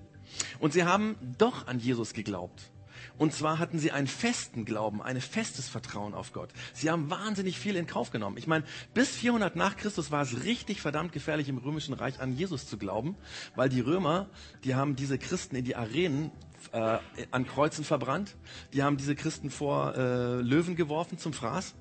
und 0.60 0.72
sie 0.72 0.84
haben 0.84 1.16
doch 1.36 1.66
an 1.66 1.80
Jesus 1.80 2.14
geglaubt. 2.14 2.70
Und 3.16 3.32
zwar 3.32 3.58
hatten 3.58 3.78
sie 3.78 3.90
einen 3.90 4.06
festen 4.06 4.64
Glauben, 4.64 5.02
ein 5.02 5.20
festes 5.20 5.68
Vertrauen 5.68 6.14
auf 6.14 6.32
Gott. 6.32 6.50
Sie 6.72 6.90
haben 6.90 7.10
wahnsinnig 7.10 7.58
viel 7.58 7.76
in 7.76 7.86
Kauf 7.86 8.10
genommen. 8.10 8.36
Ich 8.36 8.46
meine, 8.46 8.64
bis 8.94 9.10
400 9.10 9.56
nach 9.56 9.76
Christus 9.76 10.10
war 10.10 10.22
es 10.22 10.44
richtig 10.44 10.80
verdammt 10.80 11.12
gefährlich 11.12 11.48
im 11.48 11.58
römischen 11.58 11.94
Reich 11.94 12.20
an 12.20 12.36
Jesus 12.36 12.66
zu 12.66 12.78
glauben, 12.78 13.16
weil 13.56 13.68
die 13.68 13.80
Römer, 13.80 14.28
die 14.64 14.74
haben 14.74 14.96
diese 14.96 15.18
Christen 15.18 15.56
in 15.56 15.64
die 15.64 15.76
Arenen 15.76 16.30
äh, 16.72 16.98
an 17.31 17.46
Kreuzen 17.46 17.85
verbrannt. 17.85 18.37
Die 18.72 18.83
haben 18.83 18.96
diese 18.96 19.14
Christen 19.14 19.50
vor 19.50 19.94
äh, 19.96 20.40
Löwen 20.40 20.76
geworfen 20.76 21.18
zum 21.18 21.33
Fraß. 21.33 21.74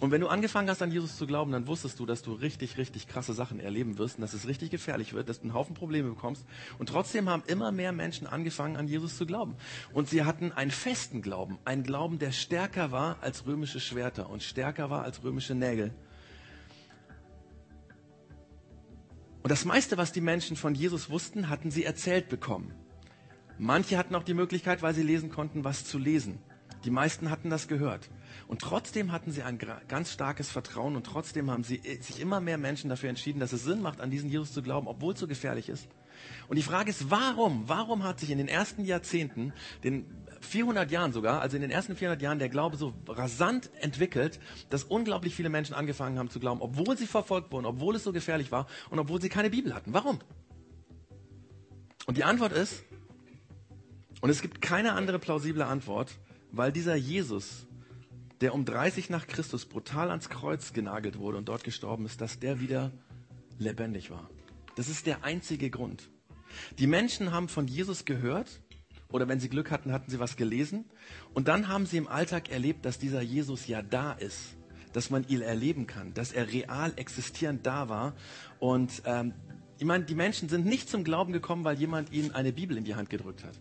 Und 0.00 0.10
wenn 0.10 0.20
du 0.20 0.28
angefangen 0.28 0.68
hast, 0.68 0.82
an 0.82 0.90
Jesus 0.90 1.16
zu 1.16 1.26
glauben, 1.26 1.52
dann 1.52 1.66
wusstest 1.66 2.00
du, 2.00 2.06
dass 2.06 2.22
du 2.22 2.32
richtig, 2.32 2.78
richtig 2.78 3.06
krasse 3.06 3.32
Sachen 3.32 3.60
erleben 3.60 3.96
wirst 3.96 4.16
und 4.16 4.22
dass 4.22 4.34
es 4.34 4.46
richtig 4.48 4.70
gefährlich 4.70 5.14
wird, 5.14 5.28
dass 5.28 5.38
du 5.38 5.44
einen 5.44 5.54
Haufen 5.54 5.74
Probleme 5.74 6.08
bekommst. 6.10 6.44
Und 6.78 6.88
trotzdem 6.88 7.28
haben 7.28 7.44
immer 7.46 7.70
mehr 7.70 7.92
Menschen 7.92 8.26
angefangen, 8.26 8.76
an 8.76 8.88
Jesus 8.88 9.16
zu 9.16 9.24
glauben. 9.24 9.56
Und 9.92 10.08
sie 10.08 10.24
hatten 10.24 10.52
einen 10.52 10.72
festen 10.72 11.22
Glauben, 11.22 11.58
einen 11.64 11.84
Glauben, 11.84 12.18
der 12.18 12.32
stärker 12.32 12.90
war 12.90 13.18
als 13.20 13.46
römische 13.46 13.80
Schwerter 13.80 14.28
und 14.30 14.42
stärker 14.42 14.90
war 14.90 15.04
als 15.04 15.22
römische 15.22 15.54
Nägel. 15.54 15.94
Und 19.44 19.50
das 19.50 19.64
meiste, 19.64 19.98
was 19.98 20.10
die 20.10 20.22
Menschen 20.22 20.56
von 20.56 20.74
Jesus 20.74 21.10
wussten, 21.10 21.50
hatten 21.50 21.70
sie 21.70 21.84
erzählt 21.84 22.30
bekommen. 22.30 22.72
Manche 23.58 23.98
hatten 23.98 24.14
auch 24.14 24.24
die 24.24 24.34
Möglichkeit, 24.34 24.82
weil 24.82 24.94
sie 24.94 25.02
lesen 25.02 25.30
konnten, 25.30 25.64
was 25.64 25.84
zu 25.84 25.98
lesen. 25.98 26.38
Die 26.84 26.90
meisten 26.90 27.30
hatten 27.30 27.48
das 27.48 27.66
gehört. 27.66 28.10
Und 28.46 28.60
trotzdem 28.60 29.10
hatten 29.10 29.32
sie 29.32 29.42
ein 29.42 29.58
ganz 29.88 30.12
starkes 30.12 30.50
Vertrauen 30.50 30.96
und 30.96 31.06
trotzdem 31.06 31.50
haben 31.50 31.64
sie, 31.64 31.76
äh, 31.76 32.00
sich 32.00 32.20
immer 32.20 32.40
mehr 32.40 32.58
Menschen 32.58 32.90
dafür 32.90 33.08
entschieden, 33.08 33.40
dass 33.40 33.52
es 33.52 33.64
Sinn 33.64 33.80
macht, 33.80 34.00
an 34.00 34.10
diesen 34.10 34.28
Jesus 34.28 34.52
zu 34.52 34.62
glauben, 34.62 34.86
obwohl 34.86 35.14
es 35.14 35.20
so 35.20 35.26
gefährlich 35.26 35.68
ist. 35.68 35.88
Und 36.48 36.56
die 36.56 36.62
Frage 36.62 36.90
ist, 36.90 37.10
warum? 37.10 37.68
Warum 37.68 38.02
hat 38.04 38.20
sich 38.20 38.30
in 38.30 38.38
den 38.38 38.48
ersten 38.48 38.84
Jahrzehnten, 38.84 39.52
den 39.82 40.06
400 40.40 40.90
Jahren 40.90 41.12
sogar, 41.12 41.40
also 41.40 41.56
in 41.56 41.62
den 41.62 41.70
ersten 41.70 41.96
400 41.96 42.20
Jahren 42.20 42.38
der 42.38 42.50
Glaube 42.50 42.76
so 42.76 42.92
rasant 43.08 43.70
entwickelt, 43.80 44.38
dass 44.68 44.84
unglaublich 44.84 45.34
viele 45.34 45.48
Menschen 45.48 45.74
angefangen 45.74 46.18
haben 46.18 46.28
zu 46.28 46.38
glauben, 46.38 46.60
obwohl 46.60 46.98
sie 46.98 47.06
verfolgt 47.06 47.50
wurden, 47.50 47.64
obwohl 47.64 47.96
es 47.96 48.04
so 48.04 48.12
gefährlich 48.12 48.52
war 48.52 48.66
und 48.90 48.98
obwohl 48.98 49.20
sie 49.20 49.30
keine 49.30 49.48
Bibel 49.48 49.74
hatten. 49.74 49.94
Warum? 49.94 50.18
Und 52.06 52.18
die 52.18 52.24
Antwort 52.24 52.52
ist, 52.52 52.84
und 54.24 54.30
es 54.30 54.40
gibt 54.40 54.62
keine 54.62 54.94
andere 54.94 55.18
plausible 55.18 55.66
Antwort, 55.66 56.18
weil 56.50 56.72
dieser 56.72 56.94
Jesus, 56.94 57.66
der 58.40 58.54
um 58.54 58.64
30 58.64 59.10
nach 59.10 59.26
Christus 59.26 59.66
brutal 59.66 60.08
ans 60.08 60.30
Kreuz 60.30 60.72
genagelt 60.72 61.18
wurde 61.18 61.36
und 61.36 61.46
dort 61.46 61.62
gestorben 61.62 62.06
ist, 62.06 62.22
dass 62.22 62.38
der 62.38 62.58
wieder 62.58 62.90
lebendig 63.58 64.10
war. 64.10 64.30
Das 64.76 64.88
ist 64.88 65.04
der 65.04 65.24
einzige 65.24 65.68
Grund. 65.68 66.08
Die 66.78 66.86
Menschen 66.86 67.32
haben 67.32 67.50
von 67.50 67.66
Jesus 67.66 68.06
gehört 68.06 68.62
oder 69.10 69.28
wenn 69.28 69.40
sie 69.40 69.50
Glück 69.50 69.70
hatten, 69.70 69.92
hatten 69.92 70.10
sie 70.10 70.20
was 70.20 70.36
gelesen 70.36 70.86
und 71.34 71.46
dann 71.46 71.68
haben 71.68 71.84
sie 71.84 71.98
im 71.98 72.08
Alltag 72.08 72.50
erlebt, 72.50 72.86
dass 72.86 72.98
dieser 72.98 73.20
Jesus 73.20 73.66
ja 73.66 73.82
da 73.82 74.12
ist, 74.12 74.56
dass 74.94 75.10
man 75.10 75.28
ihn 75.28 75.42
erleben 75.42 75.86
kann, 75.86 76.14
dass 76.14 76.32
er 76.32 76.50
real 76.50 76.94
existierend 76.96 77.66
da 77.66 77.90
war 77.90 78.14
und 78.58 79.02
ähm, 79.04 79.34
ich 79.76 79.84
meine, 79.84 80.04
die 80.04 80.14
Menschen 80.14 80.48
sind 80.48 80.64
nicht 80.64 80.88
zum 80.88 81.04
Glauben 81.04 81.34
gekommen, 81.34 81.64
weil 81.64 81.78
jemand 81.78 82.10
ihnen 82.10 82.30
eine 82.30 82.54
Bibel 82.54 82.78
in 82.78 82.84
die 82.84 82.94
Hand 82.94 83.10
gedrückt 83.10 83.44
hat. 83.44 83.60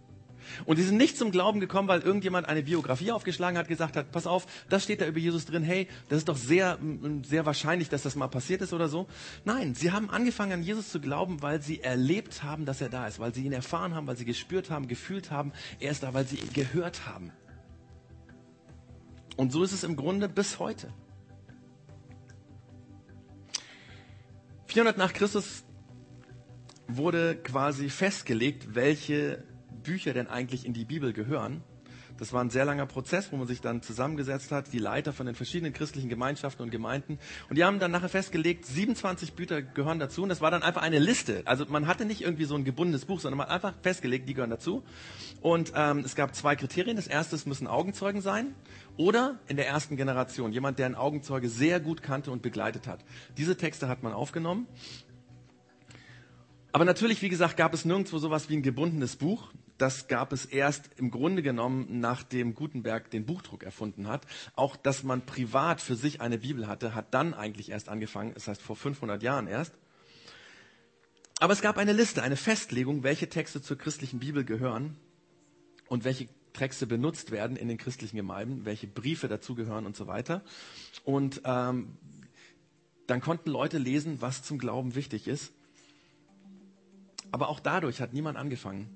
Und 0.66 0.78
die 0.78 0.84
sind 0.84 0.98
nicht 0.98 1.18
zum 1.18 1.32
Glauben 1.32 1.60
gekommen, 1.60 1.88
weil 1.88 2.02
irgendjemand 2.02 2.48
eine 2.48 2.64
Biografie 2.64 3.12
aufgeschlagen 3.12 3.58
hat, 3.58 3.68
gesagt 3.68 3.96
hat, 3.96 4.12
pass 4.12 4.28
auf, 4.28 4.46
das 4.70 4.84
steht 4.84 5.02
da 5.02 5.08
über 5.08 5.20
Jesus 5.20 5.46
drin, 5.46 5.64
hey, 5.64 5.88
das 6.10 6.20
ist 6.20 6.30
doch 6.30 6.38
sehr, 6.38 6.78
sehr 7.24 7.46
wahrscheinlich, 7.46 7.90
dass 7.90 8.04
das 8.04 8.16
mal 8.16 8.28
passiert 8.28 8.62
ist 8.62 8.74
oder 8.74 8.88
so. 8.88 9.08
Nein, 9.46 9.76
sie 9.76 9.92
haben 9.92 10.10
angefangen 10.10 10.54
an 10.54 10.64
Jesus 10.64 10.90
zu 10.90 11.00
glauben, 11.00 11.42
weil 11.42 11.62
sie 11.62 11.82
erlebt 11.82 12.44
haben, 12.44 12.66
dass 12.66 12.82
er 12.82 12.90
da 12.90 13.08
ist, 13.08 13.20
weil 13.20 13.34
sie 13.34 13.44
ihn 13.46 13.54
erfahren 13.54 13.96
haben, 13.96 14.08
weil 14.08 14.18
sie 14.18 14.26
gespürt 14.26 14.70
haben, 14.70 14.88
gefühlt 14.88 15.32
haben, 15.32 15.52
er 15.80 15.92
ist 15.92 16.04
da, 16.04 16.14
weil 16.14 16.26
sie 16.26 16.38
ihn 16.38 16.54
gehört 16.54 17.08
haben. 17.08 17.32
Und 19.36 19.52
so 19.52 19.64
ist 19.64 19.72
es 19.72 19.84
im 19.84 19.96
Grunde 19.96 20.30
bis 20.30 20.60
heute. 20.60 20.94
400 24.68 24.98
nach 24.98 25.14
Christus 25.14 25.64
wurde 26.88 27.36
quasi 27.36 27.90
festgelegt, 27.90 28.76
welche 28.76 29.44
Bücher 29.84 30.14
denn 30.14 30.28
eigentlich 30.28 30.66
in 30.66 30.74
die 30.74 30.86
Bibel 30.86 31.14
gehören. 31.14 31.64
Das 32.18 32.32
war 32.32 32.44
ein 32.44 32.50
sehr 32.50 32.66
langer 32.66 32.86
Prozess, 32.86 33.32
wo 33.32 33.38
man 33.38 33.48
sich 33.48 33.62
dann 33.62 33.82
zusammengesetzt 33.82 34.52
hat, 34.52 34.72
die 34.72 34.78
Leiter 34.78 35.14
von 35.14 35.26
den 35.26 35.36
verschiedenen 35.36 35.74
christlichen 35.74 36.10
Gemeinschaften 36.10 36.62
und 36.62 36.70
Gemeinden. 36.70 37.18
Und 37.50 37.58
die 37.58 37.64
haben 37.64 37.80
dann 37.80 37.92
nachher 37.92 38.10
festgelegt, 38.10 38.66
27 38.66 39.34
Bücher 39.34 39.62
gehören 39.62 40.00
dazu. 40.00 40.22
Und 40.24 40.30
das 40.30 40.40
war 40.40 40.52
dann 40.52 40.62
einfach 40.62 40.84
eine 40.84 41.00
Liste. 41.00 41.42
Also 41.46 41.66
man 41.66 41.88
hatte 41.88 42.06
nicht 42.06 42.22
irgendwie 42.22 42.46
so 42.46 42.56
ein 42.56 42.66
gebundenes 42.66 43.06
Buch, 43.06 43.20
sondern 43.20 43.40
man 43.40 43.48
hat 43.48 43.56
einfach 43.56 43.74
festgelegt, 43.82 44.30
die 44.30 44.36
gehören 44.36 44.52
dazu. 44.52 44.84
Und 45.42 45.74
ähm, 45.76 46.00
es 46.00 46.16
gab 46.16 46.36
zwei 46.36 46.56
Kriterien. 46.56 46.98
Das 46.98 47.08
erste 47.08 47.34
müssen 47.50 47.68
Augenzeugen 47.68 48.22
sein 48.22 48.54
oder 48.96 49.40
in 49.48 49.58
der 49.58 49.68
ersten 49.68 49.98
Generation 49.98 50.54
jemand, 50.54 50.78
der 50.78 50.86
einen 50.86 50.96
Augenzeuge 50.96 51.50
sehr 51.50 51.80
gut 51.80 52.04
kannte 52.04 52.32
und 52.32 52.44
begleitet 52.44 52.86
hat. 52.86 53.04
Diese 53.38 53.58
Texte 53.58 53.88
hat 53.88 54.04
man 54.04 54.14
aufgenommen. 54.14 54.68
Aber 56.72 56.86
natürlich, 56.86 57.22
wie 57.22 57.30
gesagt, 57.30 57.58
gab 57.58 57.74
es 57.74 57.86
nirgendwo 57.86 58.18
sowas 58.20 58.50
wie 58.50 58.58
ein 58.58 58.64
gebundenes 58.64 59.16
Buch 59.16 59.50
das 59.78 60.08
gab 60.08 60.34
es 60.34 60.46
erst 60.46 60.90
im 60.98 61.12
Grunde 61.12 61.42
genommen, 61.42 62.00
nachdem 62.00 62.54
Gutenberg 62.54 63.10
den 63.10 63.26
Buchdruck 63.26 63.64
erfunden 63.64 64.08
hat. 64.08 64.26
Auch, 64.56 64.76
dass 64.76 65.04
man 65.04 65.26
privat 65.26 65.82
für 65.82 65.96
sich 65.96 66.22
eine 66.22 66.38
Bibel 66.38 66.68
hatte, 66.68 66.96
hat 66.96 67.14
dann 67.14 67.34
eigentlich 67.34 67.70
erst 67.70 67.90
angefangen, 67.90 68.34
das 68.34 68.48
heißt 68.48 68.62
vor 68.62 68.76
500 68.76 69.22
Jahren 69.24 69.48
erst. 69.48 69.74
Aber 71.40 71.54
es 71.54 71.62
gab 71.62 71.78
eine 71.78 71.94
Liste, 71.94 72.24
eine 72.24 72.38
Festlegung, 72.38 73.04
welche 73.04 73.28
Texte 73.28 73.62
zur 73.62 73.78
christlichen 73.78 74.20
Bibel 74.20 74.46
gehören 74.46 74.96
und 75.88 76.04
welche 76.04 76.30
Texte 76.54 76.88
benutzt 76.88 77.32
werden 77.32 77.58
in 77.58 77.68
den 77.68 77.78
christlichen 77.78 78.16
Gemeinden, 78.16 78.66
welche 78.66 78.88
Briefe 78.88 79.28
dazugehören 79.28 79.86
und 79.86 79.96
so 79.96 80.08
weiter. 80.08 80.44
Und 81.04 81.42
ähm, 81.46 81.98
dann 83.08 83.20
konnten 83.20 83.50
Leute 83.50 83.80
lesen, 83.80 84.22
was 84.22 84.44
zum 84.44 84.60
Glauben 84.60 84.96
wichtig 84.96 85.28
ist. 85.28 85.52
Aber 87.32 87.50
auch 87.50 87.60
dadurch 87.60 88.00
hat 88.00 88.14
niemand 88.14 88.38
angefangen, 88.38 88.88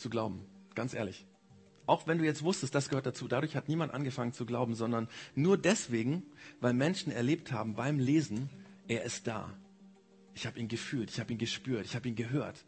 zu 0.00 0.10
glauben. 0.10 0.44
Ganz 0.74 0.94
ehrlich. 0.94 1.26
Auch 1.86 2.06
wenn 2.06 2.18
du 2.18 2.24
jetzt 2.24 2.42
wusstest, 2.42 2.74
das 2.74 2.88
gehört 2.88 3.06
dazu, 3.06 3.26
dadurch 3.26 3.56
hat 3.56 3.68
niemand 3.68 3.92
angefangen 3.92 4.32
zu 4.32 4.46
glauben, 4.46 4.74
sondern 4.74 5.08
nur 5.34 5.58
deswegen, 5.58 6.22
weil 6.60 6.72
Menschen 6.72 7.10
erlebt 7.10 7.52
haben 7.52 7.74
beim 7.74 7.98
Lesen, 7.98 8.48
er 8.86 9.02
ist 9.04 9.26
da. 9.26 9.52
Ich 10.34 10.46
habe 10.46 10.58
ihn 10.60 10.68
gefühlt, 10.68 11.10
ich 11.10 11.18
habe 11.18 11.32
ihn 11.32 11.38
gespürt, 11.38 11.84
ich 11.84 11.96
habe 11.96 12.08
ihn 12.08 12.14
gehört. 12.14 12.64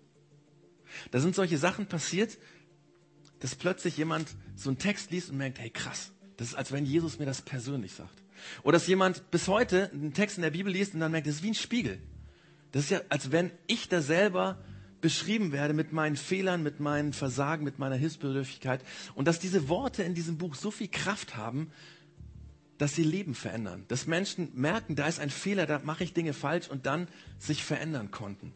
Da 1.10 1.20
sind 1.20 1.34
solche 1.34 1.58
Sachen 1.58 1.86
passiert, 1.86 2.36
dass 3.38 3.54
plötzlich 3.54 3.96
jemand 3.96 4.28
so 4.56 4.70
einen 4.70 4.78
Text 4.78 5.10
liest 5.10 5.30
und 5.30 5.36
merkt, 5.36 5.58
hey 5.58 5.70
krass, 5.70 6.12
das 6.36 6.48
ist, 6.48 6.54
als 6.54 6.72
wenn 6.72 6.84
Jesus 6.84 7.18
mir 7.18 7.26
das 7.26 7.42
persönlich 7.42 7.92
sagt. 7.92 8.22
Oder 8.62 8.72
dass 8.72 8.86
jemand 8.86 9.30
bis 9.30 9.48
heute 9.48 9.90
einen 9.92 10.12
Text 10.12 10.36
in 10.36 10.42
der 10.42 10.50
Bibel 10.50 10.72
liest 10.72 10.94
und 10.94 11.00
dann 11.00 11.12
merkt, 11.12 11.26
das 11.26 11.36
ist 11.36 11.42
wie 11.42 11.50
ein 11.50 11.54
Spiegel. 11.54 12.00
Das 12.72 12.84
ist 12.84 12.90
ja, 12.90 13.00
als 13.08 13.30
wenn 13.30 13.50
ich 13.66 13.88
da 13.88 14.00
selber 14.00 14.58
beschrieben 15.02 15.52
werde 15.52 15.74
mit 15.74 15.92
meinen 15.92 16.16
Fehlern, 16.16 16.62
mit 16.62 16.80
meinen 16.80 17.12
Versagen, 17.12 17.64
mit 17.64 17.78
meiner 17.78 17.96
Hilfsbedürftigkeit. 17.96 18.82
Und 19.14 19.28
dass 19.28 19.38
diese 19.38 19.68
Worte 19.68 20.02
in 20.02 20.14
diesem 20.14 20.38
Buch 20.38 20.54
so 20.54 20.70
viel 20.70 20.88
Kraft 20.88 21.36
haben, 21.36 21.70
dass 22.78 22.94
sie 22.94 23.04
Leben 23.04 23.34
verändern. 23.34 23.84
Dass 23.88 24.06
Menschen 24.06 24.48
merken, 24.54 24.96
da 24.96 25.06
ist 25.06 25.20
ein 25.20 25.30
Fehler, 25.30 25.66
da 25.66 25.80
mache 25.84 26.04
ich 26.04 26.14
Dinge 26.14 26.32
falsch 26.32 26.68
und 26.68 26.86
dann 26.86 27.08
sich 27.38 27.62
verändern 27.64 28.10
konnten. 28.10 28.52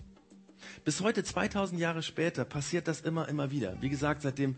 Bis 0.85 1.01
heute, 1.01 1.23
2000 1.23 1.79
Jahre 1.81 2.03
später, 2.03 2.45
passiert 2.45 2.89
das 2.89 3.03
immer, 3.03 3.29
immer 3.29 3.51
wieder. 3.51 3.77
Wie 3.83 3.89
gesagt, 3.89 4.23
seitdem 4.23 4.57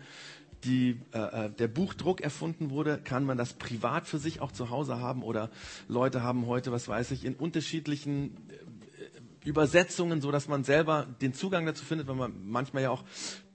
die, 0.64 1.00
äh, 1.12 1.46
äh, 1.46 1.50
der 1.50 1.68
Buchdruck 1.68 2.20
erfunden 2.20 2.70
wurde, 2.70 2.98
kann 2.98 3.24
man 3.24 3.38
das 3.38 3.54
privat 3.54 4.06
für 4.06 4.18
sich 4.18 4.40
auch 4.40 4.52
zu 4.52 4.70
Hause 4.70 5.00
haben 5.00 5.22
oder 5.22 5.50
Leute 5.86 6.22
haben 6.22 6.46
heute, 6.46 6.72
was 6.72 6.88
weiß 6.88 7.10
ich, 7.12 7.24
in 7.24 7.34
unterschiedlichen 7.34 8.36
Übersetzungen, 9.48 10.20
so 10.20 10.30
dass 10.30 10.48
man 10.48 10.64
selber 10.64 11.06
den 11.20 11.34
Zugang 11.34 11.66
dazu 11.66 11.84
findet, 11.84 12.06
weil 12.06 12.16
man 12.16 12.32
manchmal 12.44 12.84
ja 12.84 12.90
auch 12.90 13.04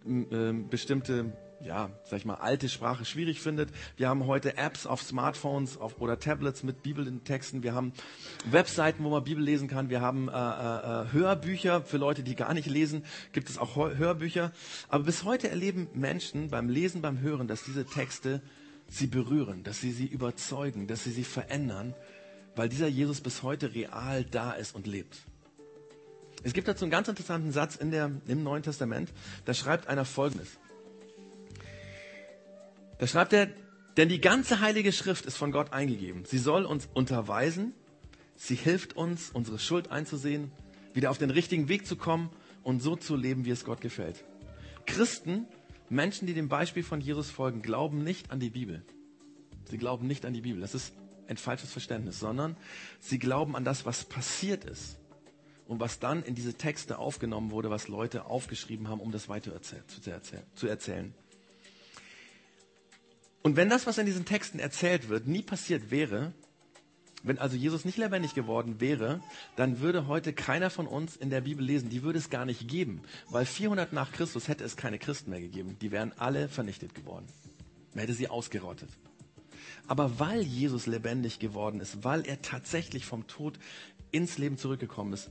äh, 0.05 0.53
bestimmte 0.69 1.33
ja, 1.65 1.89
sag 2.03 2.19
ich 2.19 2.25
mal, 2.25 2.35
alte 2.35 2.67
Sprache 2.67 3.05
schwierig 3.05 3.39
findet. 3.39 3.69
Wir 3.95 4.09
haben 4.09 4.27
heute 4.27 4.57
Apps 4.57 4.85
auf 4.85 5.01
Smartphones 5.01 5.77
auf, 5.77 5.99
oder 6.01 6.19
Tablets 6.19 6.63
mit 6.63 6.83
Bibeltexten. 6.83 7.63
Wir 7.63 7.73
haben 7.73 7.93
Webseiten, 8.45 9.03
wo 9.03 9.09
man 9.09 9.23
Bibel 9.23 9.43
lesen 9.43 9.67
kann. 9.67 9.89
Wir 9.89 10.01
haben 10.01 10.27
äh, 10.27 10.31
äh, 10.31 11.11
Hörbücher 11.11 11.81
für 11.83 11.97
Leute, 11.97 12.23
die 12.23 12.35
gar 12.35 12.53
nicht 12.53 12.67
lesen. 12.67 13.05
Gibt 13.31 13.49
es 13.49 13.57
auch 13.57 13.75
Hörbücher. 13.75 14.51
Aber 14.89 15.05
bis 15.05 15.23
heute 15.23 15.49
erleben 15.49 15.87
Menschen 15.93 16.49
beim 16.49 16.69
Lesen, 16.69 17.01
beim 17.01 17.21
Hören, 17.21 17.47
dass 17.47 17.63
diese 17.63 17.85
Texte 17.85 18.41
sie 18.89 19.07
berühren, 19.07 19.63
dass 19.63 19.79
sie 19.79 19.91
sie 19.91 20.07
überzeugen, 20.07 20.87
dass 20.87 21.03
sie 21.05 21.11
sie 21.11 21.23
verändern, 21.23 21.95
weil 22.55 22.69
dieser 22.69 22.87
Jesus 22.87 23.21
bis 23.21 23.41
heute 23.41 23.73
real 23.73 24.25
da 24.25 24.51
ist 24.51 24.75
und 24.75 24.85
lebt. 24.85 25.23
Es 26.43 26.53
gibt 26.53 26.67
dazu 26.67 26.85
einen 26.85 26.91
ganz 26.91 27.07
interessanten 27.07 27.51
Satz 27.51 27.75
in 27.75 27.91
der, 27.91 28.11
im 28.27 28.43
Neuen 28.43 28.63
Testament. 28.63 29.11
Da 29.45 29.53
schreibt 29.53 29.87
einer 29.87 30.05
Folgendes. 30.05 30.59
Da 32.99 33.07
schreibt 33.07 33.33
er, 33.33 33.49
Denn 33.97 34.09
die 34.09 34.21
ganze 34.21 34.59
Heilige 34.59 34.91
Schrift 34.91 35.25
ist 35.25 35.37
von 35.37 35.51
Gott 35.51 35.71
eingegeben. 35.71 36.25
Sie 36.25 36.39
soll 36.39 36.65
uns 36.65 36.89
unterweisen, 36.93 37.73
sie 38.35 38.55
hilft 38.55 38.95
uns, 38.95 39.29
unsere 39.31 39.59
Schuld 39.59 39.91
einzusehen, 39.91 40.51
wieder 40.93 41.11
auf 41.11 41.19
den 41.19 41.29
richtigen 41.29 41.69
Weg 41.69 41.85
zu 41.85 41.95
kommen 41.95 42.29
und 42.63 42.81
so 42.81 42.95
zu 42.95 43.15
leben, 43.15 43.45
wie 43.45 43.51
es 43.51 43.65
Gott 43.65 43.81
gefällt. 43.81 44.23
Christen, 44.85 45.45
Menschen, 45.89 46.27
die 46.27 46.33
dem 46.33 46.49
Beispiel 46.49 46.83
von 46.83 47.01
Jesus 47.01 47.29
folgen, 47.29 47.61
glauben 47.61 48.03
nicht 48.03 48.31
an 48.31 48.39
die 48.39 48.49
Bibel. 48.49 48.83
Sie 49.69 49.77
glauben 49.77 50.07
nicht 50.07 50.25
an 50.25 50.33
die 50.33 50.41
Bibel. 50.41 50.61
Das 50.61 50.73
ist 50.73 50.93
ein 51.27 51.37
falsches 51.37 51.71
Verständnis, 51.71 52.19
sondern 52.19 52.57
sie 52.99 53.19
glauben 53.19 53.55
an 53.55 53.63
das, 53.63 53.85
was 53.85 54.05
passiert 54.05 54.65
ist 54.65 54.97
und 55.67 55.79
was 55.79 55.99
dann 55.99 56.23
in 56.23 56.35
diese 56.35 56.53
Texte 56.55 56.97
aufgenommen 56.97 57.51
wurde, 57.51 57.69
was 57.69 57.87
Leute 57.87 58.25
aufgeschrieben 58.25 58.87
haben, 58.89 58.99
um 58.99 59.11
das 59.11 59.29
weiter 59.29 59.59
zu 59.61 60.67
erzählen. 60.67 61.13
Und 63.41 63.55
wenn 63.55 63.69
das, 63.69 63.85
was 63.85 63.97
in 63.97 64.05
diesen 64.05 64.25
Texten 64.25 64.59
erzählt 64.59 65.09
wird, 65.09 65.27
nie 65.27 65.41
passiert 65.41 65.91
wäre, 65.91 66.33
wenn 67.23 67.39
also 67.39 67.55
Jesus 67.55 67.85
nicht 67.85 67.97
lebendig 67.97 68.35
geworden 68.35 68.81
wäre, 68.81 69.21
dann 69.55 69.79
würde 69.79 70.07
heute 70.07 70.33
keiner 70.33 70.69
von 70.69 70.87
uns 70.87 71.15
in 71.15 71.29
der 71.29 71.41
Bibel 71.41 71.65
lesen. 71.65 71.89
Die 71.89 72.03
würde 72.03 72.19
es 72.19 72.29
gar 72.29 72.45
nicht 72.45 72.67
geben, 72.67 73.01
weil 73.29 73.45
400 73.45 73.93
nach 73.93 74.11
Christus 74.11 74.49
hätte 74.49 74.63
es 74.65 74.75
keine 74.75 74.99
Christen 74.99 75.29
mehr 75.29 75.39
gegeben. 75.39 75.77
Die 75.81 75.91
wären 75.91 76.11
alle 76.17 76.49
vernichtet 76.49 76.93
geworden. 76.93 77.25
Man 77.93 78.01
hätte 78.01 78.13
sie 78.13 78.27
ausgerottet. 78.27 78.89
Aber 79.87 80.19
weil 80.19 80.41
Jesus 80.41 80.85
lebendig 80.87 81.39
geworden 81.39 81.79
ist, 81.79 82.03
weil 82.03 82.25
er 82.25 82.41
tatsächlich 82.41 83.05
vom 83.05 83.27
Tod 83.27 83.59
ins 84.11 84.37
Leben 84.37 84.57
zurückgekommen 84.57 85.13
ist, 85.13 85.29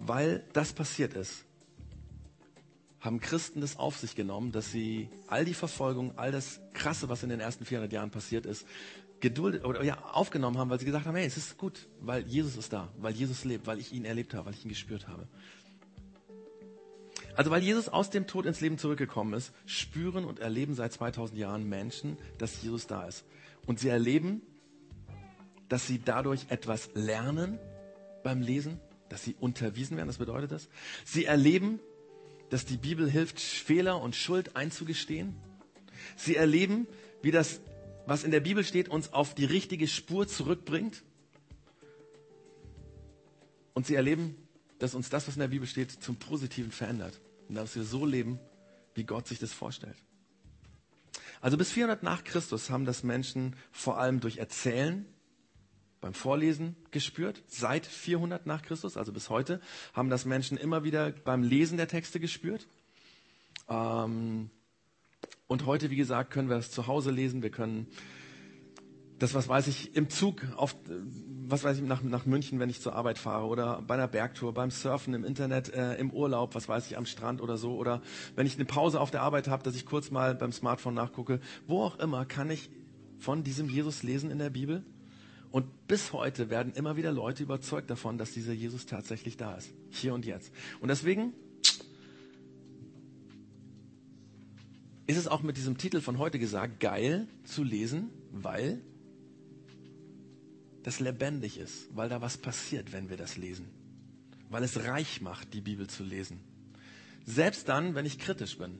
weil 0.00 0.44
das 0.52 0.72
passiert 0.72 1.14
ist, 1.14 1.44
haben 3.00 3.20
Christen 3.20 3.60
das 3.60 3.78
auf 3.78 3.98
sich 3.98 4.16
genommen, 4.16 4.50
dass 4.50 4.72
sie 4.72 5.10
all 5.26 5.44
die 5.44 5.54
Verfolgung, 5.54 6.16
all 6.16 6.32
das 6.32 6.60
Krasse, 6.72 7.08
was 7.10 7.22
in 7.22 7.28
den 7.28 7.38
ersten 7.38 7.66
400 7.66 7.92
Jahren 7.92 8.10
passiert 8.10 8.46
ist, 8.46 8.66
geduldet 9.20 9.64
oder 9.64 9.82
ja, 9.84 10.02
aufgenommen 10.12 10.58
haben, 10.58 10.70
weil 10.70 10.78
sie 10.78 10.86
gesagt 10.86 11.06
haben, 11.06 11.14
hey, 11.14 11.26
es 11.26 11.36
ist 11.36 11.58
gut, 11.58 11.86
weil 12.00 12.26
Jesus 12.26 12.56
ist 12.56 12.72
da, 12.72 12.88
weil 12.98 13.14
Jesus 13.14 13.44
lebt, 13.44 13.66
weil 13.66 13.78
ich 13.78 13.92
ihn 13.92 14.04
erlebt 14.04 14.32
habe, 14.34 14.46
weil 14.46 14.54
ich 14.54 14.64
ihn 14.64 14.70
gespürt 14.70 15.06
habe. 15.06 15.28
Also 17.36 17.50
weil 17.50 17.62
Jesus 17.62 17.88
aus 17.88 18.10
dem 18.10 18.26
Tod 18.26 18.46
ins 18.46 18.60
Leben 18.60 18.78
zurückgekommen 18.78 19.34
ist, 19.34 19.52
spüren 19.66 20.24
und 20.24 20.38
erleben 20.38 20.74
seit 20.74 20.92
2000 20.92 21.38
Jahren 21.38 21.68
Menschen, 21.68 22.16
dass 22.38 22.62
Jesus 22.62 22.86
da 22.86 23.06
ist. 23.06 23.24
Und 23.66 23.80
sie 23.80 23.88
erleben, 23.88 24.42
dass 25.68 25.86
sie 25.86 26.00
dadurch 26.04 26.46
etwas 26.48 26.90
lernen 26.94 27.58
beim 28.22 28.40
Lesen, 28.40 28.80
dass 29.08 29.24
sie 29.24 29.34
unterwiesen 29.38 29.96
werden, 29.96 30.08
das 30.08 30.18
bedeutet 30.18 30.52
das. 30.52 30.68
Sie 31.04 31.24
erleben, 31.24 31.80
dass 32.50 32.64
die 32.64 32.76
Bibel 32.76 33.10
hilft, 33.10 33.40
Fehler 33.40 34.00
und 34.00 34.16
Schuld 34.16 34.56
einzugestehen. 34.56 35.34
Sie 36.16 36.36
erleben, 36.36 36.86
wie 37.22 37.30
das 37.30 37.60
was 38.06 38.24
in 38.24 38.30
der 38.30 38.40
Bibel 38.40 38.64
steht, 38.64 38.88
uns 38.88 39.12
auf 39.12 39.34
die 39.34 39.44
richtige 39.44 39.88
Spur 39.88 40.28
zurückbringt. 40.28 41.02
Und 43.72 43.86
sie 43.86 43.94
erleben, 43.94 44.36
dass 44.78 44.94
uns 44.94 45.08
das, 45.08 45.26
was 45.26 45.34
in 45.34 45.40
der 45.40 45.48
Bibel 45.48 45.66
steht, 45.66 45.90
zum 45.90 46.16
Positiven 46.16 46.70
verändert. 46.70 47.20
Und 47.48 47.54
dass 47.54 47.74
wir 47.74 47.84
so 47.84 48.04
leben, 48.04 48.38
wie 48.94 49.04
Gott 49.04 49.26
sich 49.26 49.38
das 49.38 49.52
vorstellt. 49.52 49.96
Also 51.44 51.58
bis 51.58 51.72
400 51.72 52.02
nach 52.02 52.24
Christus 52.24 52.70
haben 52.70 52.86
das 52.86 53.02
Menschen 53.02 53.54
vor 53.70 53.98
allem 53.98 54.18
durch 54.20 54.38
Erzählen, 54.38 55.04
beim 56.00 56.14
Vorlesen 56.14 56.74
gespürt. 56.90 57.42
Seit 57.46 57.84
400 57.84 58.46
nach 58.46 58.62
Christus, 58.62 58.96
also 58.96 59.12
bis 59.12 59.28
heute, 59.28 59.60
haben 59.92 60.08
das 60.08 60.24
Menschen 60.24 60.56
immer 60.56 60.84
wieder 60.84 61.10
beim 61.10 61.42
Lesen 61.42 61.76
der 61.76 61.86
Texte 61.86 62.18
gespürt. 62.18 62.66
Ähm, 63.68 64.48
und 65.46 65.66
heute, 65.66 65.90
wie 65.90 65.96
gesagt, 65.96 66.30
können 66.30 66.48
wir 66.48 66.56
es 66.56 66.70
zu 66.70 66.86
Hause 66.86 67.10
lesen. 67.10 67.42
Wir 67.42 67.50
können 67.50 67.88
das, 69.18 69.34
was 69.34 69.48
weiß 69.48 69.66
ich, 69.68 69.94
im 69.96 70.10
Zug 70.10 70.42
auf, 70.56 70.76
was 71.46 71.64
weiß 71.64 71.78
ich, 71.78 71.84
nach, 71.84 72.02
nach 72.02 72.26
München, 72.26 72.58
wenn 72.58 72.70
ich 72.70 72.80
zur 72.80 72.94
Arbeit 72.94 73.18
fahre 73.18 73.46
oder 73.46 73.82
bei 73.86 73.94
einer 73.94 74.08
Bergtour, 74.08 74.52
beim 74.52 74.70
Surfen 74.70 75.14
im 75.14 75.24
Internet, 75.24 75.72
äh, 75.72 75.94
im 75.96 76.10
Urlaub, 76.10 76.54
was 76.54 76.68
weiß 76.68 76.86
ich, 76.90 76.96
am 76.96 77.06
Strand 77.06 77.40
oder 77.40 77.56
so 77.56 77.76
oder 77.76 78.02
wenn 78.34 78.46
ich 78.46 78.56
eine 78.56 78.64
Pause 78.64 79.00
auf 79.00 79.10
der 79.10 79.22
Arbeit 79.22 79.48
habe, 79.48 79.62
dass 79.62 79.76
ich 79.76 79.86
kurz 79.86 80.10
mal 80.10 80.34
beim 80.34 80.52
Smartphone 80.52 80.94
nachgucke, 80.94 81.40
wo 81.66 81.82
auch 81.82 81.98
immer 81.98 82.24
kann 82.24 82.50
ich 82.50 82.70
von 83.18 83.44
diesem 83.44 83.68
Jesus 83.68 84.02
lesen 84.02 84.30
in 84.30 84.38
der 84.38 84.50
Bibel. 84.50 84.84
Und 85.50 85.86
bis 85.86 86.12
heute 86.12 86.50
werden 86.50 86.72
immer 86.74 86.96
wieder 86.96 87.12
Leute 87.12 87.44
überzeugt 87.44 87.88
davon, 87.88 88.18
dass 88.18 88.32
dieser 88.32 88.52
Jesus 88.52 88.86
tatsächlich 88.86 89.36
da 89.36 89.54
ist. 89.54 89.72
Hier 89.90 90.12
und 90.12 90.26
jetzt. 90.26 90.52
Und 90.80 90.88
deswegen 90.88 91.32
ist 95.06 95.16
es 95.16 95.28
auch 95.28 95.42
mit 95.42 95.56
diesem 95.56 95.78
Titel 95.78 96.00
von 96.00 96.18
heute 96.18 96.40
gesagt, 96.40 96.80
geil 96.80 97.28
zu 97.44 97.62
lesen, 97.62 98.10
weil 98.32 98.80
das 100.84 101.00
lebendig 101.00 101.58
ist, 101.58 101.88
weil 101.96 102.08
da 102.08 102.20
was 102.20 102.36
passiert, 102.36 102.92
wenn 102.92 103.10
wir 103.10 103.16
das 103.16 103.36
lesen. 103.36 103.66
Weil 104.50 104.62
es 104.62 104.84
reich 104.84 105.20
macht, 105.20 105.52
die 105.52 105.60
Bibel 105.60 105.88
zu 105.88 106.04
lesen. 106.04 106.38
Selbst 107.26 107.68
dann, 107.68 107.94
wenn 107.96 108.06
ich 108.06 108.18
kritisch 108.18 108.56
bin. 108.56 108.78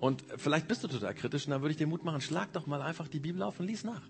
Und 0.00 0.24
vielleicht 0.36 0.66
bist 0.66 0.82
du 0.82 0.88
total 0.88 1.14
kritisch, 1.14 1.46
und 1.46 1.52
dann 1.52 1.60
würde 1.62 1.70
ich 1.72 1.78
dir 1.78 1.86
Mut 1.86 2.04
machen, 2.04 2.20
schlag 2.20 2.52
doch 2.52 2.66
mal 2.66 2.82
einfach 2.82 3.06
die 3.06 3.20
Bibel 3.20 3.42
auf 3.42 3.60
und 3.60 3.66
lies 3.66 3.84
nach. 3.84 4.02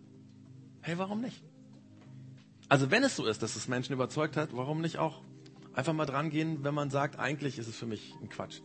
Hey, 0.80 0.96
warum 0.96 1.20
nicht? 1.20 1.42
Also 2.68 2.90
wenn 2.90 3.02
es 3.02 3.16
so 3.16 3.26
ist, 3.26 3.42
dass 3.42 3.56
es 3.56 3.68
Menschen 3.68 3.92
überzeugt 3.92 4.36
hat, 4.36 4.56
warum 4.56 4.80
nicht 4.80 4.96
auch 4.96 5.22
einfach 5.74 5.92
mal 5.92 6.06
dran 6.06 6.30
gehen, 6.30 6.64
wenn 6.64 6.74
man 6.74 6.90
sagt, 6.90 7.18
eigentlich 7.18 7.58
ist 7.58 7.68
es 7.68 7.76
für 7.76 7.86
mich 7.86 8.14
ein 8.22 8.28
Quatsch 8.28 8.60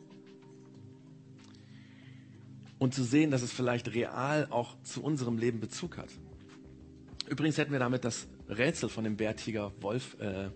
und 2.79 2.93
zu 2.93 3.03
sehen, 3.03 3.29
dass 3.29 3.41
es 3.41 3.51
vielleicht 3.51 3.93
real 3.93 4.47
auch 4.49 4.81
zu 4.83 5.03
unserem 5.03 5.37
Leben 5.37 5.59
Bezug 5.59 5.97
hat. 5.97 6.09
Übrigens 7.29 7.57
hätten 7.57 7.71
wir 7.71 7.79
damit 7.79 8.03
das 8.03 8.27
Rätsel 8.47 8.89
von 8.89 9.03
dem 9.03 9.15
Bärtiger 9.15 9.71
Wolf 9.81 10.17
äh, 10.19 10.49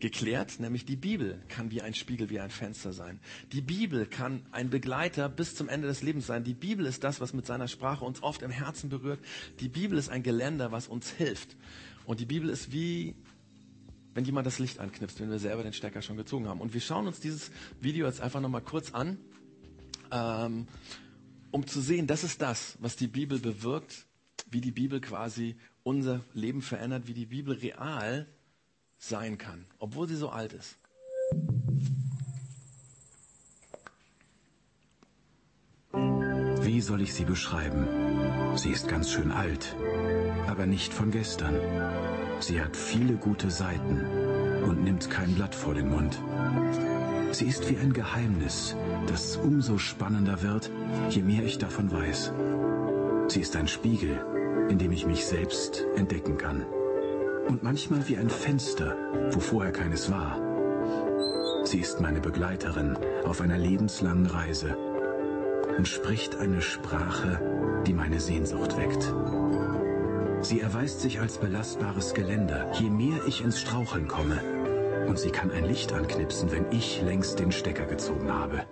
geklärt, 0.00 0.60
nämlich 0.60 0.84
die 0.84 0.96
Bibel 0.96 1.40
kann 1.48 1.70
wie 1.70 1.80
ein 1.82 1.94
Spiegel, 1.94 2.28
wie 2.30 2.40
ein 2.40 2.50
Fenster 2.50 2.92
sein. 2.92 3.20
Die 3.52 3.60
Bibel 3.60 4.06
kann 4.06 4.44
ein 4.50 4.70
Begleiter 4.70 5.28
bis 5.28 5.54
zum 5.54 5.68
Ende 5.68 5.88
des 5.88 6.02
Lebens 6.02 6.26
sein. 6.26 6.44
Die 6.44 6.54
Bibel 6.54 6.86
ist 6.86 7.04
das, 7.04 7.20
was 7.20 7.32
mit 7.32 7.46
seiner 7.46 7.68
Sprache 7.68 8.04
uns 8.04 8.22
oft 8.22 8.42
im 8.42 8.50
Herzen 8.50 8.90
berührt. 8.90 9.20
Die 9.60 9.68
Bibel 9.68 9.96
ist 9.98 10.08
ein 10.08 10.22
Geländer, 10.22 10.72
was 10.72 10.88
uns 10.88 11.10
hilft. 11.10 11.56
Und 12.04 12.20
die 12.20 12.26
Bibel 12.26 12.48
ist 12.48 12.72
wie, 12.72 13.14
wenn 14.14 14.24
jemand 14.24 14.46
das 14.46 14.58
Licht 14.58 14.78
anknipst, 14.78 15.20
wenn 15.20 15.30
wir 15.30 15.38
selber 15.38 15.62
den 15.62 15.72
Stecker 15.72 16.02
schon 16.02 16.16
gezogen 16.16 16.48
haben. 16.48 16.60
Und 16.60 16.74
wir 16.74 16.80
schauen 16.80 17.06
uns 17.06 17.20
dieses 17.20 17.50
Video 17.80 18.06
jetzt 18.06 18.20
einfach 18.20 18.40
nochmal 18.40 18.62
kurz 18.62 18.92
an. 18.92 19.18
Ähm, 20.10 20.66
um 21.50 21.66
zu 21.66 21.80
sehen, 21.80 22.06
das 22.06 22.24
ist 22.24 22.42
das, 22.42 22.76
was 22.80 22.96
die 22.96 23.06
Bibel 23.06 23.38
bewirkt, 23.38 24.07
wie 24.50 24.60
die 24.60 24.72
Bibel 24.72 25.00
quasi 25.00 25.56
unser 25.82 26.24
Leben 26.32 26.62
verändert, 26.62 27.06
wie 27.06 27.14
die 27.14 27.26
Bibel 27.26 27.54
real 27.54 28.26
sein 28.98 29.38
kann, 29.38 29.66
obwohl 29.78 30.08
sie 30.08 30.16
so 30.16 30.30
alt 30.30 30.52
ist. 30.52 30.76
Wie 36.62 36.80
soll 36.80 37.00
ich 37.00 37.14
sie 37.14 37.24
beschreiben? 37.24 37.86
Sie 38.56 38.70
ist 38.70 38.88
ganz 38.88 39.10
schön 39.10 39.30
alt, 39.30 39.74
aber 40.46 40.66
nicht 40.66 40.92
von 40.92 41.10
gestern. 41.10 41.54
Sie 42.40 42.60
hat 42.60 42.76
viele 42.76 43.14
gute 43.16 43.50
Seiten 43.50 44.04
und 44.64 44.84
nimmt 44.84 45.10
kein 45.10 45.34
Blatt 45.34 45.54
vor 45.54 45.74
den 45.74 45.88
Mund. 45.88 46.20
Sie 47.32 47.46
ist 47.46 47.68
wie 47.68 47.76
ein 47.76 47.92
Geheimnis, 47.92 48.76
das 49.06 49.36
umso 49.36 49.78
spannender 49.78 50.42
wird, 50.42 50.70
je 51.10 51.22
mehr 51.22 51.44
ich 51.44 51.58
davon 51.58 51.90
weiß. 51.90 52.32
Sie 53.28 53.40
ist 53.40 53.56
ein 53.56 53.68
Spiegel, 53.68 54.24
in 54.68 54.78
dem 54.78 54.92
ich 54.92 55.06
mich 55.06 55.24
selbst 55.26 55.84
entdecken 55.96 56.36
kann. 56.36 56.66
Und 57.48 57.62
manchmal 57.62 58.06
wie 58.08 58.16
ein 58.16 58.30
Fenster, 58.30 58.96
wo 59.32 59.40
vorher 59.40 59.72
keines 59.72 60.10
war. 60.10 60.40
Sie 61.64 61.80
ist 61.80 62.00
meine 62.00 62.20
Begleiterin 62.20 62.96
auf 63.24 63.40
einer 63.40 63.58
lebenslangen 63.58 64.26
Reise 64.26 64.76
und 65.76 65.86
spricht 65.86 66.36
eine 66.36 66.60
Sprache, 66.60 67.82
die 67.86 67.92
meine 67.92 68.20
Sehnsucht 68.20 68.76
weckt. 68.76 69.12
Sie 70.40 70.60
erweist 70.60 71.00
sich 71.00 71.20
als 71.20 71.38
belastbares 71.38 72.14
Geländer, 72.14 72.70
je 72.74 72.90
mehr 72.90 73.18
ich 73.26 73.42
ins 73.42 73.60
Straucheln 73.60 74.08
komme. 74.08 74.40
Und 75.06 75.18
sie 75.18 75.30
kann 75.30 75.50
ein 75.50 75.64
Licht 75.64 75.92
anknipsen, 75.92 76.52
wenn 76.52 76.66
ich 76.70 77.02
längst 77.02 77.38
den 77.38 77.50
Stecker 77.50 77.86
gezogen 77.86 78.32
habe. 78.32 78.64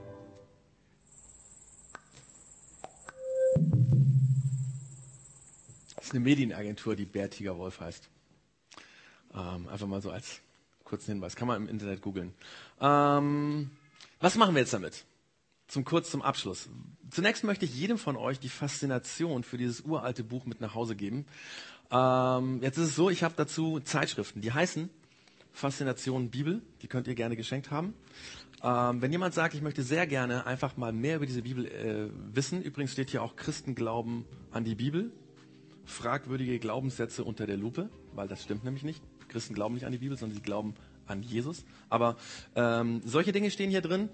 Eine 6.17 6.25
Medienagentur, 6.25 6.97
die 6.97 7.05
Bärtiger 7.05 7.59
Wolf 7.59 7.81
heißt. 7.81 8.09
Ähm, 9.35 9.69
einfach 9.69 9.87
mal 9.87 10.01
so 10.01 10.11
als 10.11 10.41
kurzen 10.85 11.13
Hinweis. 11.13 11.37
Kann 11.37 11.49
man 11.49 11.63
im 11.63 11.69
Internet 11.69 12.01
googeln. 12.01 12.33
Ähm, 12.81 13.71
was 14.21 14.37
machen 14.37 14.55
wir 14.55 14.61
jetzt 14.61 14.73
damit? 14.73 15.05
Zum 15.69 15.85
kurz 15.85 16.11
zum 16.11 16.23
Abschluss. 16.23 16.69
Zunächst 17.11 17.45
möchte 17.45 17.65
ich 17.65 17.75
jedem 17.75 17.99
von 17.99 18.17
euch 18.17 18.39
die 18.41 18.49
Faszination 18.49 19.43
für 19.43 19.59
dieses 19.59 19.83
uralte 19.83 20.25
Buch 20.25 20.47
mit 20.47 20.61
nach 20.61 20.75
Hause 20.75 20.97
geben. 20.97 21.27
Ähm, 21.91 22.63
jetzt 22.63 22.79
ist 22.79 22.89
es 22.89 22.97
so, 22.97 23.11
ich 23.11 23.23
habe 23.23 23.35
dazu 23.37 23.81
Zeitschriften, 23.81 24.41
die 24.41 24.53
heißen 24.53 24.89
Faszination 25.53 26.31
Bibel. 26.31 26.63
Die 26.83 26.87
könnt 26.87 27.09
ihr 27.09 27.15
gerne 27.15 27.37
geschenkt 27.37 27.71
haben. 27.71 27.95
Ähm, 28.63 29.03
wenn 29.03 29.13
jemand 29.13 29.35
sagt, 29.35 29.55
ich 29.55 29.63
möchte 29.63 29.83
sehr 29.83 30.07
gerne 30.07 30.47
einfach 30.47 30.77
mal 30.77 30.93
mehr 30.93 31.17
über 31.17 31.27
diese 31.27 31.43
Bibel 31.43 31.67
äh, 31.67 32.09
wissen, 32.35 32.63
übrigens 32.63 32.93
steht 32.93 33.11
hier 33.11 33.23
auch 33.23 33.37
Christen 33.37 33.75
glauben 33.75 34.25
an 34.51 34.65
die 34.65 34.75
Bibel. 34.75 35.13
Fragwürdige 35.87 36.59
Glaubenssätze 36.59 37.25
unter 37.25 37.47
der 37.47 37.57
Lupe, 37.57 37.89
weil 38.15 38.29
das 38.29 38.43
stimmt 38.43 38.65
nämlich 38.65 38.83
nicht. 38.83 39.03
Christen 39.29 39.55
glauben 39.55 39.75
nicht 39.75 39.87
an 39.87 39.93
die 39.93 39.99
Bibel, 39.99 40.19
sondern 40.19 40.37
sie 40.37 40.43
glauben 40.43 40.75
an 41.07 41.23
Jesus. 41.23 41.65
Aber 41.89 42.17
ähm, 42.55 43.01
solche 43.05 43.33
Dinge 43.33 43.51
stehen 43.51 43.71
hier 43.71 43.81
drin. 43.81 44.09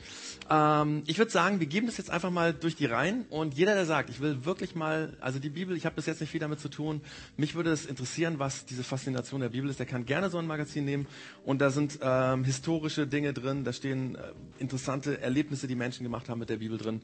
Ähm, 0.50 1.02
ich 1.06 1.18
würde 1.18 1.30
sagen, 1.30 1.60
wir 1.60 1.66
geben 1.66 1.86
das 1.86 1.96
jetzt 1.96 2.10
einfach 2.10 2.30
mal 2.30 2.52
durch 2.52 2.76
die 2.76 2.86
Reihen 2.86 3.24
und 3.30 3.54
jeder, 3.54 3.74
der 3.74 3.86
sagt, 3.86 4.10
ich 4.10 4.20
will 4.20 4.44
wirklich 4.44 4.74
mal, 4.74 5.16
also 5.20 5.38
die 5.38 5.48
Bibel, 5.48 5.76
ich 5.76 5.86
habe 5.86 5.96
bis 5.96 6.06
jetzt 6.06 6.20
nicht 6.20 6.30
viel 6.30 6.40
damit 6.40 6.60
zu 6.60 6.68
tun, 6.68 7.00
mich 7.36 7.54
würde 7.54 7.70
es 7.70 7.86
interessieren, 7.86 8.38
was 8.38 8.64
diese 8.66 8.84
Faszination 8.84 9.40
der 9.40 9.48
Bibel 9.50 9.70
ist, 9.70 9.78
der 9.78 9.86
kann 9.86 10.04
gerne 10.04 10.30
so 10.30 10.38
ein 10.38 10.46
Magazin 10.46 10.84
nehmen 10.84 11.06
und 11.44 11.60
da 11.60 11.70
sind 11.70 11.98
ähm, 12.02 12.44
historische 12.44 13.06
Dinge 13.06 13.32
drin, 13.32 13.64
da 13.64 13.72
stehen 13.72 14.16
äh, 14.16 14.32
interessante 14.58 15.20
Erlebnisse, 15.20 15.66
die 15.66 15.74
Menschen 15.76 16.02
gemacht 16.04 16.28
haben 16.28 16.38
mit 16.38 16.50
der 16.50 16.58
Bibel 16.58 16.78
drin. 16.78 17.00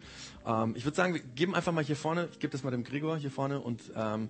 Ähm, 0.47 0.74
ich 0.76 0.84
würde 0.84 0.97
sagen, 0.97 1.14
wir 1.14 1.20
geben 1.20 1.55
einfach 1.55 1.72
mal 1.72 1.84
hier 1.84 1.97
vorne, 1.97 2.28
ich 2.32 2.39
gebe 2.39 2.53
das 2.53 2.62
mal 2.62 2.70
dem 2.70 2.84
Gregor 2.84 3.16
hier 3.16 3.30
vorne 3.30 3.61
und 3.61 3.80
ähm, 3.97 4.28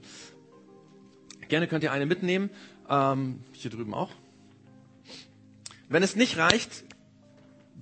gerne 1.49 1.67
könnt 1.67 1.83
ihr 1.83 1.93
eine 1.93 2.07
mitnehmen, 2.07 2.51
ähm, 2.89 3.41
hier 3.53 3.71
drüben 3.71 3.95
auch. 3.95 4.11
Wenn 5.89 6.03
es 6.03 6.17
nicht 6.17 6.37
reicht, 6.37 6.85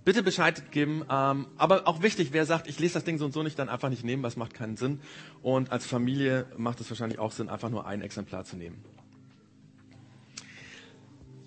bitte 0.05 0.23
Bescheid 0.23 0.71
geben. 0.71 1.05
Ähm, 1.11 1.49
aber 1.59 1.87
auch 1.87 2.03
wichtig, 2.03 2.29
wer 2.33 2.47
sagt, 2.47 2.69
ich 2.69 2.79
lese 2.79 2.95
das 2.95 3.05
Ding 3.05 3.19
so 3.19 3.25
und 3.27 3.33
so 3.33 3.43
nicht, 3.43 3.59
dann 3.59 3.69
einfach 3.69 3.91
nicht 3.91 4.05
nehmen, 4.05 4.25
es 4.25 4.37
macht 4.37 4.55
keinen 4.55 4.77
Sinn. 4.77 5.01
Und 5.43 5.73
als 5.73 5.87
Familie 5.87 6.47
macht 6.57 6.81
es 6.81 6.89
wahrscheinlich 6.89 7.19
auch 7.19 7.33
Sinn, 7.33 7.49
einfach 7.49 7.71
nur 7.71 7.87
ein 7.87 8.03
Exemplar 8.03 8.45
zu 8.45 8.57
nehmen. 8.57 8.85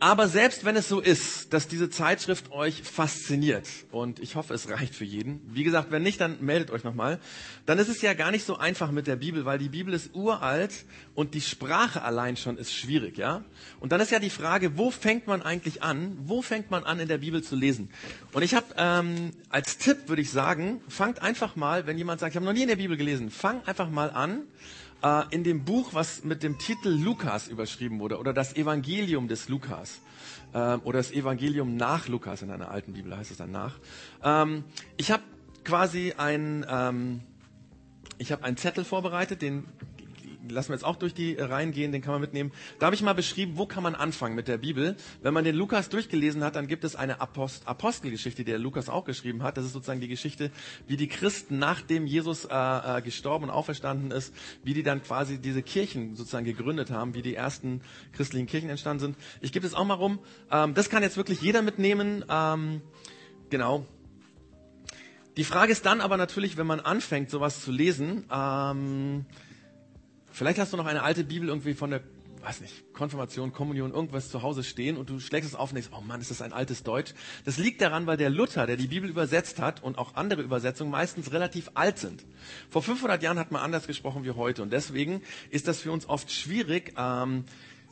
Aber 0.01 0.29
selbst 0.29 0.63
wenn 0.63 0.77
es 0.77 0.87
so 0.87 1.01
ist, 1.01 1.53
dass 1.53 1.67
diese 1.67 1.89
Zeitschrift 1.89 2.53
euch 2.53 2.83
fasziniert, 2.83 3.67
und 3.91 4.19
ich 4.19 4.35
hoffe, 4.35 4.53
es 4.53 4.69
reicht 4.69 4.95
für 4.95 5.03
jeden, 5.03 5.41
wie 5.53 5.65
gesagt, 5.65 5.91
wenn 5.91 6.03
nicht, 6.03 6.21
dann 6.21 6.37
meldet 6.39 6.71
euch 6.71 6.85
nochmal, 6.85 7.19
dann 7.65 7.79
ist 7.79 7.89
es 7.89 8.01
ja 8.01 8.13
gar 8.13 8.31
nicht 8.31 8.45
so 8.45 8.57
einfach 8.57 8.91
mit 8.91 9.07
der 9.07 9.17
Bibel, 9.17 9.43
weil 9.43 9.59
die 9.59 9.67
Bibel 9.67 9.93
ist 9.93 10.15
uralt 10.15 10.85
und 11.15 11.33
die 11.33 11.41
Sprache 11.41 12.01
allein 12.01 12.37
schon 12.37 12.57
ist 12.57 12.73
schwierig, 12.73 13.17
ja? 13.17 13.43
Und 13.81 13.91
dann 13.91 13.99
ist 13.99 14.11
ja 14.11 14.19
die 14.19 14.29
Frage, 14.29 14.77
wo 14.77 14.89
fängt 14.89 15.27
man 15.27 15.41
eigentlich 15.41 15.83
an? 15.83 16.17
Wo 16.21 16.41
fängt 16.41 16.71
man 16.71 16.85
an, 16.85 17.01
in 17.01 17.09
der 17.09 17.17
Bibel 17.17 17.43
zu 17.43 17.57
lesen? 17.57 17.89
Und 18.31 18.41
ich 18.41 18.53
habe 18.53 18.67
ähm, 18.77 19.31
als 19.49 19.79
Tipp, 19.79 20.07
würde 20.07 20.21
ich 20.21 20.31
sagen, 20.31 20.81
fangt 20.87 21.21
einfach 21.21 21.57
mal, 21.57 21.87
wenn 21.87 21.97
jemand 21.97 22.21
sagt, 22.21 22.31
ich 22.31 22.35
habe 22.37 22.45
noch 22.45 22.53
nie 22.53 22.61
in 22.61 22.69
der 22.69 22.77
Bibel 22.77 22.95
gelesen, 22.95 23.31
fang 23.31 23.61
einfach 23.65 23.89
mal 23.89 24.11
an, 24.11 24.43
äh, 25.03 25.23
in 25.31 25.43
dem 25.43 25.65
Buch, 25.65 25.93
was 25.93 26.23
mit 26.23 26.43
dem 26.43 26.57
Titel 26.57 26.89
Lukas 26.89 27.47
überschrieben 27.47 27.99
wurde, 27.99 28.19
oder 28.19 28.33
das 28.33 28.55
Evangelium 28.55 29.27
des 29.27 29.49
Lukas, 29.49 30.01
äh, 30.53 30.57
oder 30.57 30.99
das 30.99 31.11
Evangelium 31.11 31.75
nach 31.75 32.07
Lukas 32.07 32.41
in 32.41 32.51
einer 32.51 32.71
alten 32.71 32.93
Bibel 32.93 33.15
heißt 33.15 33.31
es 33.31 33.37
dann 33.37 33.51
nach. 33.51 33.79
Ähm, 34.23 34.63
ich 34.97 35.11
habe 35.11 35.23
quasi 35.63 36.13
ein, 36.17 36.65
ähm, 36.69 37.21
ich 38.17 38.31
habe 38.31 38.43
einen 38.43 38.57
Zettel 38.57 38.83
vorbereitet, 38.83 39.41
den 39.41 39.65
lassen 40.47 40.69
wir 40.69 40.75
jetzt 40.75 40.85
auch 40.85 40.95
durch 40.95 41.13
die 41.13 41.35
Reihen 41.35 41.71
gehen, 41.71 41.91
den 41.91 42.01
kann 42.01 42.13
man 42.13 42.21
mitnehmen. 42.21 42.51
Da 42.79 42.85
habe 42.85 42.95
ich 42.95 43.01
mal 43.01 43.13
beschrieben, 43.13 43.53
wo 43.55 43.65
kann 43.65 43.83
man 43.83 43.95
anfangen 43.95 44.35
mit 44.35 44.47
der 44.47 44.57
Bibel. 44.57 44.95
Wenn 45.21 45.33
man 45.33 45.43
den 45.43 45.55
Lukas 45.55 45.89
durchgelesen 45.89 46.43
hat, 46.43 46.55
dann 46.55 46.67
gibt 46.67 46.83
es 46.83 46.95
eine 46.95 47.19
Apost 47.21 47.67
Apostelgeschichte, 47.67 48.43
die 48.43 48.51
der 48.51 48.59
Lukas 48.59 48.89
auch 48.89 49.05
geschrieben 49.05 49.43
hat. 49.43 49.57
Das 49.57 49.65
ist 49.65 49.73
sozusagen 49.73 49.99
die 49.99 50.07
Geschichte, 50.07 50.51
wie 50.87 50.97
die 50.97 51.07
Christen, 51.07 51.59
nachdem 51.59 52.05
Jesus 52.05 52.45
äh, 52.45 52.49
äh, 52.53 53.01
gestorben 53.01 53.45
und 53.45 53.49
auferstanden 53.49 54.11
ist, 54.11 54.33
wie 54.63 54.73
die 54.73 54.83
dann 54.83 55.03
quasi 55.03 55.39
diese 55.39 55.61
Kirchen 55.61 56.15
sozusagen 56.15 56.45
gegründet 56.45 56.91
haben, 56.91 57.13
wie 57.15 57.21
die 57.21 57.35
ersten 57.35 57.81
christlichen 58.13 58.47
Kirchen 58.47 58.69
entstanden 58.69 58.99
sind. 58.99 59.17
Ich 59.41 59.51
gebe 59.51 59.65
es 59.65 59.73
auch 59.73 59.85
mal 59.85 59.95
rum. 59.95 60.19
Ähm, 60.51 60.73
das 60.73 60.89
kann 60.89 61.03
jetzt 61.03 61.17
wirklich 61.17 61.41
jeder 61.41 61.61
mitnehmen. 61.61 62.23
Ähm, 62.29 62.81
genau. 63.49 63.85
Die 65.37 65.43
Frage 65.43 65.71
ist 65.71 65.85
dann 65.85 66.01
aber 66.01 66.17
natürlich, 66.17 66.57
wenn 66.57 66.67
man 66.67 66.79
anfängt, 66.79 67.29
sowas 67.29 67.63
zu 67.63 67.71
lesen, 67.71 68.25
ähm, 68.29 69.25
Vielleicht 70.39 70.57
hast 70.57 70.71
du 70.71 70.77
noch 70.77 70.85
eine 70.85 71.03
alte 71.03 71.25
Bibel 71.25 71.49
irgendwie 71.49 71.73
von 71.73 71.89
der, 71.89 71.99
weiß 72.41 72.61
nicht, 72.61 72.93
Konfirmation, 72.93 73.51
Kommunion, 73.51 73.93
irgendwas 73.93 74.29
zu 74.29 74.41
Hause 74.41 74.63
stehen 74.63 74.95
und 74.95 75.09
du 75.09 75.19
schlägst 75.19 75.49
es 75.49 75.53
auf 75.53 75.71
und 75.71 75.75
denkst, 75.75 75.89
oh 75.91 75.99
Mann, 75.99 76.21
ist 76.21 76.31
das 76.31 76.41
ein 76.41 76.53
altes 76.53 76.81
Deutsch. 76.83 77.13
Das 77.43 77.57
liegt 77.57 77.81
daran, 77.81 78.07
weil 78.07 78.15
der 78.15 78.29
Luther, 78.29 78.65
der 78.65 78.77
die 78.77 78.87
Bibel 78.87 79.09
übersetzt 79.09 79.59
hat 79.59 79.83
und 79.83 79.97
auch 79.97 80.15
andere 80.15 80.41
Übersetzungen 80.41 80.91
meistens 80.91 81.33
relativ 81.33 81.71
alt 81.73 81.97
sind. 81.97 82.23
Vor 82.69 82.81
500 82.81 83.21
Jahren 83.21 83.37
hat 83.37 83.51
man 83.51 83.61
anders 83.61 83.85
gesprochen 83.85 84.23
wie 84.23 84.31
heute 84.31 84.63
und 84.63 84.71
deswegen 84.71 85.23
ist 85.49 85.67
das 85.67 85.81
für 85.81 85.91
uns 85.91 86.07
oft 86.07 86.31
schwierig, 86.31 86.93
ähm, 86.97 87.43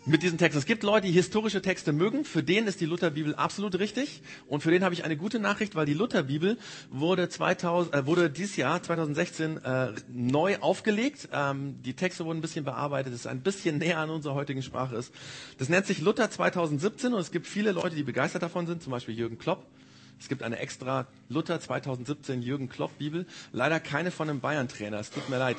mit 0.08 0.24
diesen 0.24 0.38
Texten. 0.38 0.58
Es 0.58 0.66
gibt 0.66 0.84
Leute, 0.84 1.08
die 1.08 1.14
historische 1.14 1.62
Texte 1.62 1.92
mögen. 1.92 2.24
Für 2.24 2.42
den 2.42 2.66
ist 2.68 2.80
die 2.80 2.86
Lutherbibel 2.86 3.36
absolut 3.36 3.78
richtig. 3.78 4.22
Und 4.48 4.62
für 4.62 4.72
den 4.72 4.84
habe 4.84 4.94
ich 4.94 5.04
eine 5.04 5.18
gute 5.18 5.40
Nachricht, 5.40 5.76
weil 5.76 5.86
die 5.86 5.94
Lutherbibel 5.94 6.58
wurde, 6.90 7.28
2000, 7.30 7.94
äh, 7.94 8.06
wurde 8.06 8.30
dieses 8.30 8.56
Jahr, 8.56 8.82
2016, 8.82 9.58
äh, 9.58 9.92
neu 10.08 10.58
aufgelegt. 10.60 11.30
Ähm, 11.34 11.82
die 11.84 11.94
Texte 11.94 12.26
wurden 12.26 12.40
ein 12.40 12.42
bisschen 12.42 12.64
bearbeitet. 12.64 13.14
Es 13.14 13.22
ist 13.22 13.28
ein 13.28 13.42
bisschen 13.42 13.78
näher 13.80 14.00
an 14.00 14.10
unserer 14.10 14.34
heutigen 14.34 14.64
Sprache 14.64 14.96
ist. 14.96 15.14
Das 15.58 15.70
nennt 15.70 15.86
sich 15.86 16.00
Luther 16.00 16.32
2017 16.32 17.14
und 17.14 17.20
es 17.20 17.32
gibt 17.32 17.46
viele 17.46 17.72
Leute, 17.74 17.96
die 17.96 18.04
begeistert 18.04 18.44
davon 18.44 18.66
sind. 18.66 18.82
Zum 18.82 18.92
Beispiel 18.92 19.16
Jürgen 19.16 19.38
Klopp. 19.38 19.66
Es 20.20 20.30
gibt 20.30 20.42
eine 20.42 20.58
extra 20.58 21.06
Luther 21.30 21.60
2017 21.60 22.42
Jürgen 22.42 22.70
Klopp 22.70 22.98
Bibel. 22.98 23.28
Leider 23.52 23.80
keine 23.80 24.12
von 24.12 24.30
einem 24.30 24.40
Bayern-Trainer. 24.40 25.00
Es 25.00 25.12
tut 25.12 25.30
mir 25.30 25.38
leid. 25.38 25.58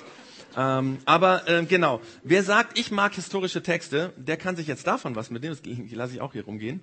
Ähm, 0.56 0.98
aber 1.04 1.48
äh, 1.48 1.64
genau, 1.64 2.00
wer 2.22 2.42
sagt, 2.42 2.78
ich 2.78 2.90
mag 2.90 3.14
historische 3.14 3.62
Texte, 3.62 4.12
der 4.16 4.36
kann 4.36 4.56
sich 4.56 4.66
jetzt 4.66 4.86
davon 4.86 5.14
was 5.14 5.30
mitnehmen. 5.30 5.56
Das 5.62 5.96
lasse 5.96 6.14
ich 6.14 6.20
auch 6.20 6.32
hier 6.32 6.44
rumgehen. 6.44 6.80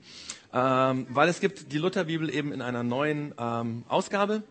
Ähm, 0.54 1.08
weil 1.10 1.30
es 1.30 1.40
gibt 1.40 1.72
die 1.72 1.78
Lutherbibel 1.78 2.34
eben 2.34 2.52
in 2.52 2.62
einer 2.62 2.84
neuen 2.84 3.34
ähm, 3.38 3.84
Ausgabe. 3.88 4.44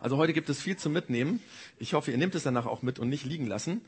Also 0.00 0.16
heute 0.16 0.32
gibt 0.32 0.48
es 0.48 0.62
viel 0.62 0.78
zu 0.78 0.88
mitnehmen. 0.88 1.42
Ich 1.78 1.92
hoffe, 1.92 2.10
ihr 2.10 2.16
nehmt 2.16 2.34
es 2.34 2.42
danach 2.42 2.64
auch 2.64 2.80
mit 2.80 2.98
und 2.98 3.10
nicht 3.10 3.26
liegen 3.26 3.46
lassen. 3.46 3.82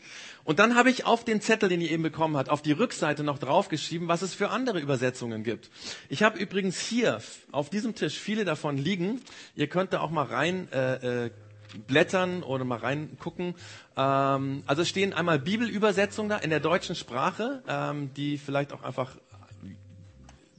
Und 0.45 0.59
dann 0.59 0.75
habe 0.75 0.91
ich 0.91 1.07
auf 1.07 1.25
den 1.25 1.41
Zettel, 1.41 1.71
den 1.71 1.81
ihr 1.81 1.91
eben 1.91 2.03
bekommen 2.03 2.37
habt, 2.37 2.51
auf 2.51 2.61
die 2.61 2.73
Rückseite 2.73 3.25
noch 3.25 3.39
draufgeschrieben, 3.39 4.09
was 4.09 4.21
es 4.21 4.35
für 4.35 4.51
andere 4.51 4.79
Übersetzungen 4.79 5.43
gibt. 5.43 5.71
Ich 6.11 6.23
habe 6.23 6.39
übrigens 6.39 6.79
hier 6.79 7.23
auf 7.51 7.71
diesem 7.71 7.95
Tisch 7.95 8.19
viele 8.19 8.45
davon 8.45 8.77
liegen. 8.77 9.23
Ihr 9.57 9.69
könnt 9.69 9.95
da 9.95 10.01
auch 10.01 10.11
mal 10.11 10.27
rein 10.27 10.71
äh, 10.71 11.27
äh, 11.27 11.31
blättern 11.87 12.43
oder 12.43 12.65
mal 12.65 12.79
reingucken. 12.79 13.55
Ähm, 13.97 14.63
also 14.67 14.83
es 14.83 14.89
stehen 14.89 15.13
einmal 15.13 15.39
Bibelübersetzungen 15.39 16.29
da 16.31 16.37
in 16.39 16.51
der 16.51 16.61
deutschen 16.61 16.95
Sprache, 16.95 17.63
ähm, 17.69 18.13
die 18.15 18.39
vielleicht 18.39 18.73
auch 18.73 18.83
einfach 18.83 19.17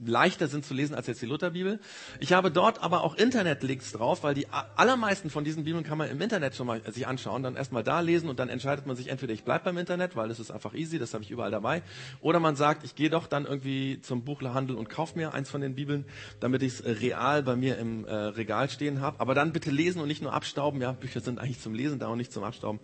leichter 0.05 0.47
sind 0.47 0.65
zu 0.65 0.73
lesen 0.73 0.95
als 0.95 1.07
jetzt 1.07 1.21
die 1.21 1.25
Lutherbibel. 1.25 1.79
Ich 2.19 2.33
habe 2.33 2.51
dort 2.51 2.81
aber 2.83 3.03
auch 3.03 3.15
Internetlinks 3.15 3.91
drauf, 3.91 4.23
weil 4.23 4.33
die 4.33 4.47
allermeisten 4.49 5.29
von 5.29 5.43
diesen 5.43 5.63
Bibeln 5.63 5.83
kann 5.83 5.97
man 5.97 6.09
im 6.09 6.21
Internet 6.21 6.55
schon 6.55 6.67
mal 6.67 6.81
sich 6.91 7.07
anschauen, 7.07 7.43
dann 7.43 7.55
erstmal 7.55 7.83
da 7.83 7.99
lesen 7.99 8.29
und 8.29 8.39
dann 8.39 8.49
entscheidet 8.49 8.85
man 8.85 8.95
sich 8.95 9.09
entweder 9.09 9.33
ich 9.33 9.43
bleibe 9.43 9.65
beim 9.65 9.77
Internet, 9.77 10.15
weil 10.15 10.29
das 10.29 10.39
ist 10.39 10.51
einfach 10.51 10.73
easy, 10.73 10.99
das 10.99 11.13
habe 11.13 11.23
ich 11.23 11.31
überall 11.31 11.51
dabei, 11.51 11.83
oder 12.21 12.39
man 12.39 12.55
sagt, 12.55 12.83
ich 12.83 12.95
gehe 12.95 13.09
doch 13.09 13.27
dann 13.27 13.45
irgendwie 13.45 14.01
zum 14.01 14.23
Buchhandel 14.23 14.75
und 14.75 14.89
kaufe 14.89 15.17
mir 15.17 15.33
eins 15.33 15.49
von 15.49 15.61
den 15.61 15.75
Bibeln, 15.75 16.05
damit 16.39 16.63
ich 16.63 16.79
es 16.79 17.01
real 17.01 17.43
bei 17.43 17.55
mir 17.55 17.77
im 17.77 18.05
äh, 18.05 18.13
Regal 18.13 18.69
stehen 18.69 19.01
habe. 19.01 19.19
Aber 19.19 19.33
dann 19.33 19.53
bitte 19.53 19.71
lesen 19.71 20.01
und 20.01 20.07
nicht 20.07 20.21
nur 20.21 20.33
abstauben. 20.33 20.81
Ja, 20.81 20.91
Bücher 20.91 21.19
sind 21.19 21.39
eigentlich 21.39 21.59
zum 21.59 21.73
Lesen 21.73 21.99
da 21.99 22.07
und 22.07 22.17
nicht 22.17 22.31
zum 22.31 22.43
Abstauben. 22.43 22.79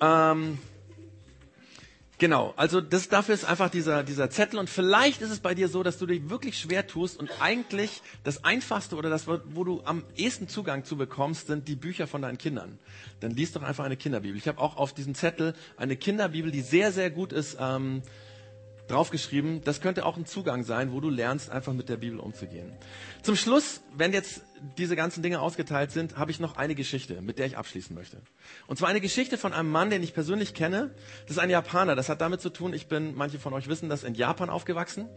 Ähm, 0.00 0.58
Genau, 2.18 2.52
also 2.56 2.80
das 2.80 3.08
dafür 3.08 3.36
ist 3.36 3.44
einfach 3.44 3.70
dieser, 3.70 4.02
dieser 4.02 4.28
Zettel 4.28 4.58
und 4.58 4.68
vielleicht 4.68 5.22
ist 5.22 5.30
es 5.30 5.38
bei 5.38 5.54
dir 5.54 5.68
so, 5.68 5.84
dass 5.84 5.98
du 5.98 6.06
dich 6.06 6.28
wirklich 6.28 6.58
schwer 6.58 6.84
tust 6.84 7.16
und 7.16 7.30
eigentlich 7.40 8.02
das 8.24 8.42
Einfachste 8.42 8.96
oder 8.96 9.08
das, 9.08 9.28
wo 9.28 9.62
du 9.62 9.82
am 9.84 10.02
ehesten 10.16 10.48
Zugang 10.48 10.84
zu 10.84 10.96
bekommst, 10.96 11.46
sind 11.46 11.68
die 11.68 11.76
Bücher 11.76 12.08
von 12.08 12.22
deinen 12.22 12.36
Kindern. 12.36 12.80
Dann 13.20 13.30
liest 13.30 13.54
doch 13.54 13.62
einfach 13.62 13.84
eine 13.84 13.96
Kinderbibel. 13.96 14.36
Ich 14.36 14.48
habe 14.48 14.60
auch 14.60 14.76
auf 14.76 14.92
diesem 14.92 15.14
Zettel 15.14 15.54
eine 15.76 15.96
Kinderbibel, 15.96 16.50
die 16.50 16.62
sehr, 16.62 16.90
sehr 16.90 17.10
gut 17.10 17.32
ist, 17.32 17.56
ähm, 17.60 18.02
draufgeschrieben. 18.88 19.62
Das 19.62 19.80
könnte 19.80 20.04
auch 20.04 20.16
ein 20.16 20.26
Zugang 20.26 20.64
sein, 20.64 20.92
wo 20.92 21.00
du 21.00 21.10
lernst, 21.10 21.50
einfach 21.50 21.72
mit 21.72 21.88
der 21.88 21.98
Bibel 21.98 22.18
umzugehen. 22.18 22.72
Zum 23.22 23.36
Schluss, 23.36 23.80
wenn 23.96 24.12
jetzt 24.12 24.42
diese 24.76 24.96
ganzen 24.96 25.22
Dinge 25.22 25.40
ausgeteilt 25.40 25.90
sind, 25.90 26.16
habe 26.16 26.30
ich 26.30 26.40
noch 26.40 26.56
eine 26.56 26.74
Geschichte, 26.74 27.20
mit 27.20 27.38
der 27.38 27.46
ich 27.46 27.56
abschließen 27.56 27.94
möchte. 27.94 28.18
Und 28.66 28.78
zwar 28.78 28.88
eine 28.88 29.00
Geschichte 29.00 29.38
von 29.38 29.52
einem 29.52 29.70
Mann, 29.70 29.90
den 29.90 30.02
ich 30.02 30.14
persönlich 30.14 30.54
kenne. 30.54 30.90
Das 31.22 31.32
ist 31.32 31.38
ein 31.38 31.50
Japaner. 31.50 31.96
Das 31.96 32.08
hat 32.08 32.20
damit 32.20 32.40
zu 32.40 32.50
tun, 32.50 32.72
ich 32.72 32.86
bin, 32.86 33.14
manche 33.14 33.38
von 33.38 33.52
euch 33.52 33.68
wissen 33.68 33.88
das, 33.88 34.04
in 34.04 34.14
Japan 34.14 34.50
aufgewachsen. 34.50 35.08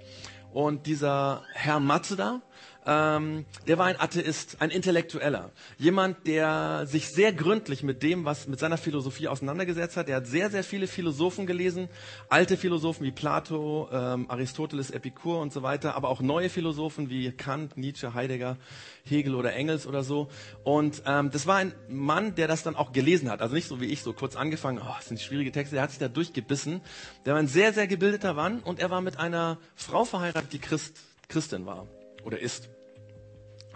Und 0.54 0.86
dieser 0.86 1.44
Herr 1.54 1.80
Matsuda, 1.80 2.42
ähm, 2.86 3.46
der 3.68 3.78
war 3.78 3.86
ein 3.86 4.00
Atheist, 4.00 4.58
ein 4.60 4.70
Intellektueller. 4.70 5.52
Jemand, 5.78 6.28
der 6.28 6.86
sich 6.88 7.10
sehr 7.10 7.32
gründlich 7.32 7.84
mit 7.84 8.04
dem, 8.04 8.26
was 8.26 8.48
mit 8.48 8.60
seiner 8.60 8.78
Philosophie 8.78 9.28
auseinandergesetzt 9.28 9.98
hat. 9.98 10.10
Er 10.10 10.18
hat 10.18 10.28
sehr, 10.28 10.50
sehr 10.50 10.64
viele 10.64 10.88
Philosophen 10.88 11.46
gelesen. 11.46 11.88
Alte 12.28 12.58
Philosophen 12.58 13.06
wie 13.06 13.12
Plato, 13.12 13.88
ähm, 13.94 14.30
Aristoteles, 14.30 14.92
Epikur 14.92 15.40
und 15.40 15.54
so 15.54 15.64
weiter, 15.64 15.96
aber 15.96 16.10
auch 16.10 16.22
neue 16.22 16.50
Philosophen 16.50 17.10
wie 17.10 17.32
Kant, 17.32 17.78
Nietzsche, 17.78 18.14
Heidegger, 18.14 18.58
Hegel 19.06 19.31
oder 19.36 19.54
Engels 19.54 19.88
oder 19.88 20.04
so. 20.04 20.30
Und 20.64 21.04
ähm, 21.06 21.32
das 21.32 21.48
war 21.48 21.58
ein 21.58 21.74
Mann, 21.88 22.36
der 22.36 22.48
das 22.48 22.64
dann 22.64 22.76
auch 22.76 22.92
gelesen 22.92 23.30
hat. 23.30 23.42
Also 23.42 23.56
nicht 23.56 23.68
so 23.68 23.82
wie 23.82 23.86
ich, 23.86 24.02
so 24.02 24.14
kurz 24.14 24.36
angefangen, 24.36 24.80
oh, 24.84 24.94
das 24.98 25.08
sind 25.08 25.20
schwierige 25.20 25.52
Texte. 25.52 25.76
Der 25.76 25.84
hat 25.84 25.92
sich 25.92 26.00
da 26.00 26.08
durchgebissen. 26.08 26.82
Der 27.26 27.34
war 27.34 27.40
ein 27.40 27.48
sehr, 27.48 27.74
sehr 27.74 27.88
gebildeter 27.88 28.34
Mann 28.34 28.60
und 28.60 28.80
er 28.80 28.90
war 28.90 29.02
mit 29.02 29.20
einer 29.20 29.58
Frau 29.76 30.06
verheiratet, 30.06 30.54
die 30.54 30.60
Christ, 30.60 31.00
Christin 31.28 31.66
war 31.66 31.88
oder 32.24 32.40
ist. 32.40 32.70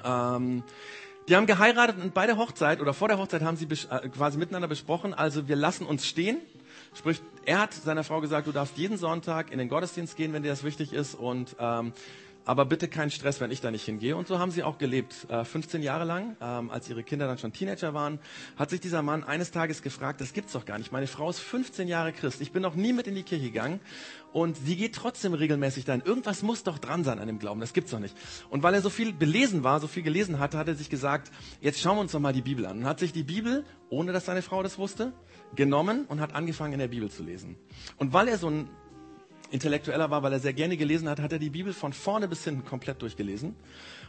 Ähm, 0.04 0.64
die 1.28 1.36
haben 1.36 1.48
geheiratet 1.48 1.98
und 2.02 2.14
bei 2.14 2.28
der 2.28 2.38
Hochzeit 2.38 2.82
oder 2.82 2.94
vor 2.94 3.08
der 3.08 3.18
Hochzeit 3.18 3.42
haben 3.42 3.58
sie 3.58 3.66
äh, 3.66 4.10
quasi 4.10 4.38
miteinander 4.38 4.68
besprochen, 4.68 5.14
also 5.14 5.48
wir 5.48 5.56
lassen 5.56 5.86
uns 5.86 6.06
stehen 6.06 6.38
Sprich, 6.96 7.22
er 7.46 7.60
hat 7.60 7.74
seiner 7.74 8.06
Frau 8.06 8.22
gesagt, 8.22 8.48
du 8.48 8.54
darfst 8.54 8.78
jeden 8.78 8.98
Sonntag 8.98 9.52
in 9.52 9.60
den 9.60 9.68
Gottesdienst 9.68 10.16
gehen, 10.16 10.32
wenn 10.32 10.44
dir 10.44 10.50
das 10.50 10.64
wichtig 10.64 10.94
ist 10.94 11.14
und 11.14 11.56
ähm, 11.60 11.92
aber 12.46 12.66
bitte 12.66 12.88
keinen 12.88 13.12
Stress, 13.12 13.42
wenn 13.42 13.52
ich 13.52 13.60
da 13.60 13.72
nicht 13.72 13.86
hingehe. 13.86 14.16
Und 14.16 14.28
so 14.28 14.40
haben 14.40 14.52
sie 14.52 14.64
auch 14.64 14.78
gelebt. 14.78 15.28
Äh, 15.30 15.44
15 15.44 15.82
Jahre 15.82 16.06
lang, 16.06 16.38
ähm, 16.42 16.70
als 16.70 16.90
ihre 16.90 17.04
Kinder 17.04 17.28
dann 17.28 17.38
schon 17.38 17.52
Teenager 17.52 17.94
waren, 17.94 18.20
hat 18.56 18.70
sich 18.70 18.80
dieser 18.80 19.02
Mann 19.02 19.24
eines 19.24 19.52
Tages 19.52 19.82
gefragt, 19.82 20.22
das 20.22 20.34
gibt's 20.34 20.54
doch 20.54 20.66
gar 20.66 20.78
nicht. 20.78 20.92
Meine 20.92 21.08
Frau 21.08 21.30
ist 21.30 21.40
15 21.40 21.88
Jahre 21.88 22.14
Christ. 22.14 22.42
Ich 22.42 22.52
bin 22.52 22.62
noch 22.62 22.76
nie 22.76 22.94
mit 22.94 23.08
in 23.08 23.16
die 23.16 23.24
Kirche 23.24 23.46
gegangen. 23.46 23.80
Und 24.32 24.58
sie 24.58 24.76
geht 24.76 24.94
trotzdem 24.94 25.34
regelmäßig 25.34 25.86
dahin. 25.86 26.02
Irgendwas 26.06 26.44
muss 26.44 26.64
doch 26.64 26.78
dran 26.78 27.04
sein 27.04 27.20
an 27.20 27.28
dem 27.28 27.40
Glauben. 27.40 27.62
Das 27.62 27.74
gibt's 27.74 27.92
doch 27.92 28.00
nicht. 28.00 28.16
Und 28.50 28.64
weil 28.64 28.74
er 28.74 28.82
so 28.82 28.90
viel 28.90 29.14
belesen 29.14 29.64
war, 29.64 29.80
so 29.80 29.88
viel 29.88 30.04
gelesen 30.04 30.40
hatte, 30.40 30.58
hat 30.58 30.68
er 30.68 30.76
sich 30.76 30.90
gesagt, 30.90 31.32
jetzt 31.62 31.80
schauen 31.80 31.98
wir 31.98 32.02
uns 32.02 32.12
doch 32.12 32.20
mal 32.20 32.34
die 32.34 32.42
Bibel 32.42 32.66
an. 32.66 32.80
Und 32.80 32.86
hat 32.86 33.00
sich 33.00 33.14
die 33.14 33.24
Bibel, 33.24 33.64
ohne 33.90 34.12
dass 34.12 34.26
seine 34.26 34.42
Frau 34.42 34.62
das 34.62 34.78
wusste, 34.78 35.14
genommen 35.56 36.06
und 36.06 36.20
hat 36.20 36.36
angefangen 36.36 36.74
in 36.74 36.80
der 36.80 36.90
Bibel 36.90 37.10
zu 37.10 37.24
lesen. 37.24 37.56
Und 37.98 38.14
weil 38.14 38.28
er 38.28 38.38
so 38.38 38.50
ein 38.50 38.70
Intellektueller 39.56 40.12
war, 40.12 40.22
weil 40.22 40.34
er 40.34 40.40
sehr 40.40 40.54
gerne 40.54 40.78
gelesen 40.78 41.10
hat, 41.10 41.20
hat 41.20 41.34
er 41.34 41.40
die 41.40 41.50
Bibel 41.50 41.74
von 41.74 41.94
vorne 41.94 42.28
bis 42.28 42.44
hinten 42.44 42.64
komplett 42.64 43.02
durchgelesen. 43.02 43.56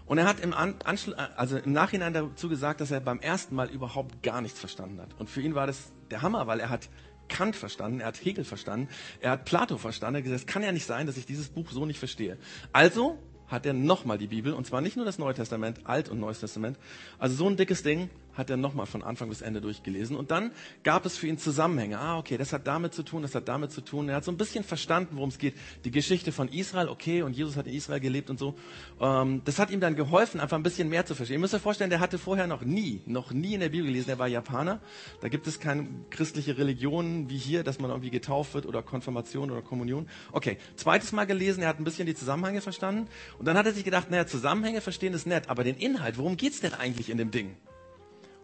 Und 0.05 0.19
er 0.19 0.27
hat 0.27 0.41
im, 0.41 0.53
Anschluss, 0.53 1.17
also 1.17 1.57
im 1.57 1.73
Nachhinein 1.73 2.13
dazu 2.13 2.49
gesagt, 2.49 2.81
dass 2.81 2.91
er 2.91 3.01
beim 3.01 3.21
ersten 3.21 3.55
Mal 3.55 3.71
überhaupt 3.71 4.23
gar 4.23 4.41
nichts 4.41 4.61
verstanden 4.61 5.01
hat. 5.01 5.09
Und 5.19 5.31
für 5.31 5.41
ihn 5.41 5.55
war 5.55 5.67
das 5.67 5.93
der 6.11 6.23
Hammer, 6.23 6.47
weil 6.47 6.61
er 6.61 6.69
hat 6.69 6.89
Kant 7.29 7.57
verstanden, 7.57 8.01
er 8.01 8.07
hat 8.07 8.25
Hegel 8.25 8.45
verstanden, 8.45 8.89
er 9.21 9.33
hat 9.33 9.45
Plato 9.45 9.79
verstanden. 9.79 10.17
Er 10.17 10.19
hat 10.19 10.25
gesagt, 10.25 10.41
es 10.43 10.47
kann 10.47 10.63
ja 10.63 10.71
nicht 10.71 10.87
sein, 10.87 11.07
dass 11.07 11.17
ich 11.17 11.27
dieses 11.27 11.49
Buch 11.49 11.71
so 11.71 11.87
nicht 11.87 11.99
verstehe. 11.99 12.39
Also 12.73 13.19
hat 13.49 13.67
er 13.67 13.73
nochmal 13.73 14.19
die 14.19 14.27
Bibel, 14.27 14.53
und 14.53 14.67
zwar 14.67 14.81
nicht 14.81 14.97
nur 14.97 15.05
das 15.05 15.19
Neue 15.19 15.35
Testament, 15.35 15.81
Alt- 15.85 16.09
und 16.09 16.21
Neues 16.21 16.41
Testament. 16.41 16.79
Also 17.19 17.37
so 17.37 17.49
ein 17.49 17.57
dickes 17.57 17.83
Ding 17.83 18.11
hat 18.37 18.51
er 18.51 18.57
nochmal 18.57 18.87
von 18.87 19.03
Anfang 19.03 19.29
bis 19.29 19.43
Ende 19.43 19.61
durchgelesen. 19.61 20.17
Und 20.17 20.31
dann 20.31 20.51
gab 20.83 21.07
es 21.07 21.17
für 21.17 21.27
ihn 21.27 21.39
Zusammenhänge. 21.39 21.99
Ah, 21.99 22.19
okay, 22.19 22.37
das 22.37 22.53
hat 22.53 22.67
damit 22.67 22.95
zu 22.95 23.03
tun, 23.03 23.23
das 23.23 23.35
hat 23.35 23.49
damit 23.49 23.73
zu 23.73 23.81
tun. 23.81 24.09
Er 24.09 24.17
hat 24.17 24.25
so 24.25 24.33
ein 24.33 24.37
bisschen 24.37 24.65
verstanden, 24.65 25.17
worum 25.17 25.29
es 25.29 25.39
geht. 25.39 25.55
Die 25.85 25.91
Geschichte 25.91 26.33
von 26.33 26.49
Israel, 26.49 26.89
okay, 26.89 27.23
und 27.23 27.37
Jesus 27.37 27.57
hat 27.57 27.67
in 27.67 27.75
Israel 27.75 28.01
gelebt 28.01 28.31
und 28.31 28.39
so. 28.39 28.55
Ähm, 29.01 29.43
das 29.45 29.59
hat 29.59 29.71
ihm 29.71 29.81
dann 29.81 29.97
geholfen, 29.97 30.41
einfach 30.41 30.57
ein 30.57 30.63
bisschen 30.63 30.89
mehr 30.89 31.07
zu 31.07 31.15
verstehen. 31.15 31.37
Ihr 31.37 31.41
müsst 31.41 31.55
euch 31.55 31.63
vorstellen, 31.63 31.91
der 31.91 32.01
hatte 32.01 32.19
vorher 32.19 32.47
noch 32.47 32.63
nie, 32.63 33.03
noch 33.07 33.33
nie 33.33 33.55
in 33.55 33.61
der 33.61 33.69
Bibel 33.69 33.87
gelesen. 33.87 34.11
Er 34.11 34.19
war 34.19 34.29
Japaner. 34.29 34.81
Da 35.21 35.29
gibt 35.29 35.47
es 35.47 35.61
keine 35.61 35.89
christliche 36.11 36.59
Religion 36.59 37.29
wie 37.31 37.39
hier, 37.39 37.65
dass 37.65 37.79
man 37.79 37.91
irgendwie 37.91 38.11
getauft 38.11 38.55
wird 38.55 38.67
oder 38.67 38.83
Konfirmation 38.83 39.51
oder 39.51 39.63
Kommunion. 39.63 40.09
Okay, 40.33 40.59
zweites 40.77 41.13
Mal 41.13 41.25
gelesen, 41.25 41.63
er 41.63 41.69
hat 41.69 41.79
ein 41.79 41.85
bisschen 41.85 42.07
die 42.07 42.15
Zusammenhänge 42.15 42.61
verstanden. 42.61 43.09
Und 43.39 43.47
dann 43.47 43.57
hat 43.57 43.67
er 43.67 43.73
sich 43.73 43.85
gedacht, 43.85 44.11
naja, 44.11 44.27
Zusammenhänge 44.27 44.81
verstehen 44.81 45.15
ist 45.15 45.27
nett, 45.27 45.49
aber 45.49 45.65
den 45.65 45.77
Inhalt, 45.77 46.19
worum 46.19 46.37
geht's 46.37 46.61
denn 46.61 46.75
eigentlich 46.75 47.11
in 47.11 47.19
dem 47.19 47.31
Ding? 47.31 47.57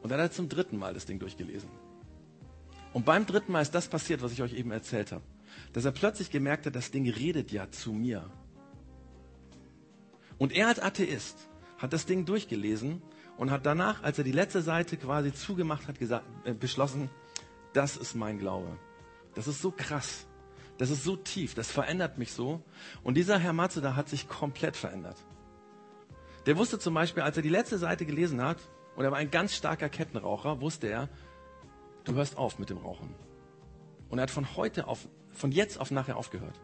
Und 0.02 0.10
dann 0.10 0.20
hat 0.20 0.30
er 0.30 0.32
zum 0.32 0.48
dritten 0.48 0.78
Mal 0.78 0.94
das 0.94 1.06
Ding 1.06 1.18
durchgelesen. 1.18 1.70
Und 2.92 3.04
beim 3.04 3.24
dritten 3.24 3.52
Mal 3.52 3.62
ist 3.62 3.74
das 3.74 3.88
passiert, 3.88 4.22
was 4.22 4.32
ich 4.32 4.42
euch 4.42 4.52
eben 4.52 4.70
erzählt 4.70 5.12
habe. 5.12 5.24
Dass 5.72 5.84
er 5.84 5.92
plötzlich 5.92 6.30
gemerkt 6.30 6.66
hat, 6.66 6.74
das 6.74 6.90
Ding 6.90 7.08
redet 7.08 7.52
ja 7.52 7.70
zu 7.70 7.92
mir. 7.92 8.30
Und 10.38 10.52
er 10.52 10.68
als 10.68 10.80
Atheist 10.80 11.48
hat 11.78 11.92
das 11.92 12.06
Ding 12.06 12.24
durchgelesen 12.24 13.00
und 13.36 13.50
hat 13.50 13.64
danach, 13.64 14.02
als 14.02 14.18
er 14.18 14.24
die 14.24 14.32
letzte 14.32 14.62
Seite 14.62 14.96
quasi 14.96 15.32
zugemacht 15.32 15.88
hat, 15.88 15.98
gesagt, 15.98 16.26
äh, 16.44 16.52
beschlossen, 16.52 17.08
das 17.72 17.96
ist 17.96 18.14
mein 18.14 18.38
Glaube. 18.38 18.78
Das 19.34 19.46
ist 19.46 19.62
so 19.62 19.70
krass. 19.70 20.26
Das 20.78 20.90
ist 20.90 21.04
so 21.04 21.16
tief. 21.16 21.54
Das 21.54 21.70
verändert 21.70 22.18
mich 22.18 22.32
so. 22.32 22.62
Und 23.02 23.14
dieser 23.16 23.38
Herr 23.38 23.52
Matsuda 23.52 23.96
hat 23.96 24.08
sich 24.08 24.28
komplett 24.28 24.76
verändert. 24.76 25.16
Der 26.46 26.56
wusste 26.56 26.78
zum 26.78 26.94
Beispiel, 26.94 27.22
als 27.22 27.36
er 27.36 27.42
die 27.42 27.48
letzte 27.48 27.78
Seite 27.78 28.04
gelesen 28.04 28.42
hat, 28.42 28.58
und 28.96 29.04
er 29.04 29.10
war 29.10 29.18
ein 29.18 29.30
ganz 29.30 29.54
starker 29.54 29.88
Kettenraucher, 29.88 30.60
wusste 30.60 30.88
er, 30.88 31.08
du 32.04 32.14
hörst 32.14 32.36
auf 32.36 32.58
mit 32.58 32.70
dem 32.70 32.78
Rauchen. 32.78 33.14
Und 34.08 34.18
er 34.18 34.22
hat 34.22 34.30
von 34.30 34.56
heute 34.56 34.86
auf, 34.86 35.08
von 35.30 35.52
jetzt 35.52 35.80
auf 35.80 35.90
nachher 35.90 36.16
aufgehört. 36.16 36.60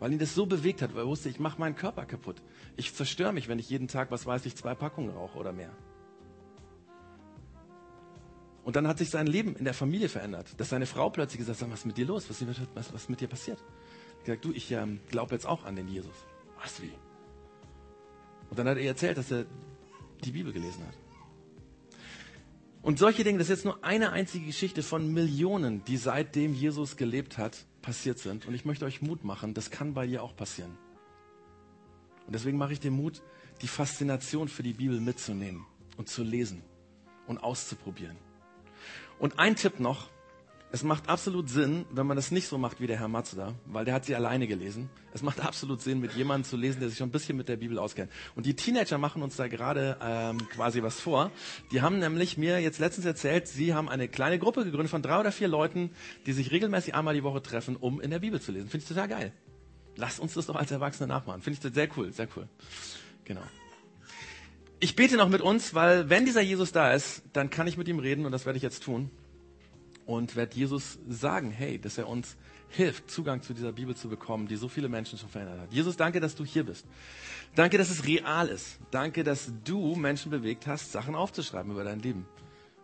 Weil 0.00 0.12
ihn 0.12 0.18
das 0.18 0.34
so 0.34 0.44
bewegt 0.44 0.82
hat, 0.82 0.94
weil 0.94 1.04
er 1.04 1.08
wusste, 1.08 1.28
ich 1.28 1.40
mache 1.40 1.58
meinen 1.58 1.76
Körper 1.76 2.04
kaputt. 2.04 2.42
Ich 2.76 2.94
zerstöre 2.94 3.32
mich, 3.32 3.48
wenn 3.48 3.58
ich 3.58 3.70
jeden 3.70 3.88
Tag, 3.88 4.10
was 4.10 4.26
weiß 4.26 4.44
ich, 4.44 4.56
zwei 4.56 4.74
Packungen 4.74 5.10
rauche 5.10 5.38
oder 5.38 5.52
mehr. 5.52 5.70
Und 8.64 8.76
dann 8.76 8.88
hat 8.88 8.98
sich 8.98 9.10
sein 9.10 9.26
Leben 9.26 9.56
in 9.56 9.64
der 9.64 9.74
Familie 9.74 10.08
verändert. 10.08 10.58
Dass 10.58 10.70
seine 10.70 10.86
Frau 10.86 11.10
plötzlich 11.10 11.38
gesagt 11.38 11.62
hat, 11.62 11.70
was 11.70 11.80
ist 11.80 11.86
mit 11.86 11.96
dir 11.96 12.06
los? 12.06 12.28
Was, 12.28 12.44
was, 12.74 12.92
was 12.92 13.08
mit 13.08 13.20
dir 13.20 13.28
passiert? 13.28 13.62
Ich 14.18 14.24
gesagt, 14.24 14.44
du, 14.44 14.52
ich 14.52 14.70
ähm, 14.72 15.00
glaube 15.08 15.34
jetzt 15.34 15.46
auch 15.46 15.64
an 15.64 15.76
den 15.76 15.88
Jesus. 15.88 16.14
Was 16.62 16.82
wie? 16.82 16.92
Und 18.50 18.58
dann 18.58 18.68
hat 18.68 18.78
er 18.78 18.84
erzählt, 18.84 19.18
dass 19.18 19.30
er 19.30 19.44
die 20.24 20.32
Bibel 20.32 20.52
gelesen 20.52 20.86
hat. 20.86 21.03
Und 22.84 22.98
solche 22.98 23.24
Dinge, 23.24 23.38
das 23.38 23.46
ist 23.48 23.60
jetzt 23.60 23.64
nur 23.64 23.82
eine 23.82 24.12
einzige 24.12 24.44
Geschichte 24.44 24.82
von 24.82 25.10
Millionen, 25.10 25.82
die 25.86 25.96
seitdem 25.96 26.52
Jesus 26.52 26.98
gelebt 26.98 27.38
hat, 27.38 27.64
passiert 27.80 28.18
sind. 28.18 28.44
Und 28.46 28.52
ich 28.52 28.66
möchte 28.66 28.84
euch 28.84 29.00
Mut 29.00 29.24
machen, 29.24 29.54
das 29.54 29.70
kann 29.70 29.94
bei 29.94 30.06
dir 30.06 30.22
auch 30.22 30.36
passieren. 30.36 30.76
Und 32.26 32.34
deswegen 32.34 32.58
mache 32.58 32.74
ich 32.74 32.80
dir 32.80 32.90
Mut, 32.90 33.22
die 33.62 33.68
Faszination 33.68 34.48
für 34.48 34.62
die 34.62 34.74
Bibel 34.74 35.00
mitzunehmen 35.00 35.64
und 35.96 36.10
zu 36.10 36.22
lesen 36.22 36.62
und 37.26 37.38
auszuprobieren. 37.38 38.18
Und 39.18 39.38
ein 39.38 39.56
Tipp 39.56 39.80
noch, 39.80 40.10
es 40.74 40.82
macht 40.82 41.08
absolut 41.08 41.48
Sinn, 41.48 41.86
wenn 41.92 42.04
man 42.04 42.16
das 42.16 42.32
nicht 42.32 42.48
so 42.48 42.58
macht 42.58 42.80
wie 42.80 42.88
der 42.88 42.98
Herr 42.98 43.06
Mazda, 43.06 43.54
weil 43.66 43.84
der 43.84 43.94
hat 43.94 44.06
sie 44.06 44.16
alleine 44.16 44.48
gelesen. 44.48 44.90
Es 45.12 45.22
macht 45.22 45.38
absolut 45.38 45.80
Sinn, 45.80 46.00
mit 46.00 46.14
jemandem 46.14 46.50
zu 46.50 46.56
lesen, 46.56 46.80
der 46.80 46.88
sich 46.88 46.98
schon 46.98 47.10
ein 47.10 47.12
bisschen 47.12 47.36
mit 47.36 47.48
der 47.48 47.56
Bibel 47.56 47.78
auskennt. 47.78 48.10
Und 48.34 48.44
die 48.44 48.56
Teenager 48.56 48.98
machen 48.98 49.22
uns 49.22 49.36
da 49.36 49.46
gerade 49.46 49.96
ähm, 50.02 50.38
quasi 50.48 50.82
was 50.82 50.98
vor. 50.98 51.30
Die 51.70 51.80
haben 51.80 52.00
nämlich 52.00 52.38
mir 52.38 52.58
jetzt 52.58 52.80
letztens 52.80 53.06
erzählt, 53.06 53.46
sie 53.46 53.72
haben 53.72 53.88
eine 53.88 54.08
kleine 54.08 54.40
Gruppe 54.40 54.64
gegründet 54.64 54.90
von 54.90 55.00
drei 55.00 55.20
oder 55.20 55.30
vier 55.30 55.46
Leuten, 55.46 55.92
die 56.26 56.32
sich 56.32 56.50
regelmäßig 56.50 56.94
einmal 56.96 57.14
die 57.14 57.22
Woche 57.22 57.40
treffen, 57.40 57.76
um 57.76 58.00
in 58.00 58.10
der 58.10 58.18
Bibel 58.18 58.40
zu 58.40 58.50
lesen. 58.50 58.68
Finde 58.68 58.82
ich 58.82 58.88
total 58.88 59.06
geil. 59.06 59.32
Lasst 59.94 60.18
uns 60.18 60.34
das 60.34 60.46
doch 60.46 60.56
als 60.56 60.72
Erwachsene 60.72 61.06
nachmachen. 61.06 61.40
Finde 61.40 61.60
ich 61.62 61.74
sehr 61.74 61.88
cool, 61.96 62.12
sehr 62.12 62.26
cool. 62.36 62.48
Genau. 63.24 63.42
Ich 64.80 64.96
bete 64.96 65.16
noch 65.16 65.28
mit 65.28 65.40
uns, 65.40 65.72
weil 65.72 66.10
wenn 66.10 66.24
dieser 66.24 66.42
Jesus 66.42 66.72
da 66.72 66.92
ist, 66.92 67.22
dann 67.32 67.48
kann 67.48 67.68
ich 67.68 67.76
mit 67.76 67.86
ihm 67.86 68.00
reden 68.00 68.26
und 68.26 68.32
das 68.32 68.44
werde 68.44 68.56
ich 68.56 68.64
jetzt 68.64 68.82
tun 68.82 69.12
und 70.06 70.36
werde 70.36 70.56
Jesus 70.56 70.98
sagen, 71.08 71.50
hey, 71.50 71.78
dass 71.78 71.98
er 71.98 72.08
uns 72.08 72.36
hilft, 72.68 73.10
Zugang 73.10 73.42
zu 73.42 73.54
dieser 73.54 73.72
Bibel 73.72 73.94
zu 73.94 74.08
bekommen, 74.08 74.48
die 74.48 74.56
so 74.56 74.68
viele 74.68 74.88
Menschen 74.88 75.18
schon 75.18 75.28
verändert 75.28 75.60
hat. 75.60 75.72
Jesus, 75.72 75.96
danke, 75.96 76.20
dass 76.20 76.34
du 76.34 76.44
hier 76.44 76.64
bist. 76.64 76.86
Danke, 77.54 77.78
dass 77.78 77.90
es 77.90 78.04
real 78.06 78.48
ist. 78.48 78.78
Danke, 78.90 79.24
dass 79.24 79.52
du 79.64 79.94
Menschen 79.94 80.30
bewegt 80.30 80.66
hast, 80.66 80.92
Sachen 80.92 81.14
aufzuschreiben 81.14 81.70
über 81.72 81.84
dein 81.84 82.00
Leben. 82.00 82.26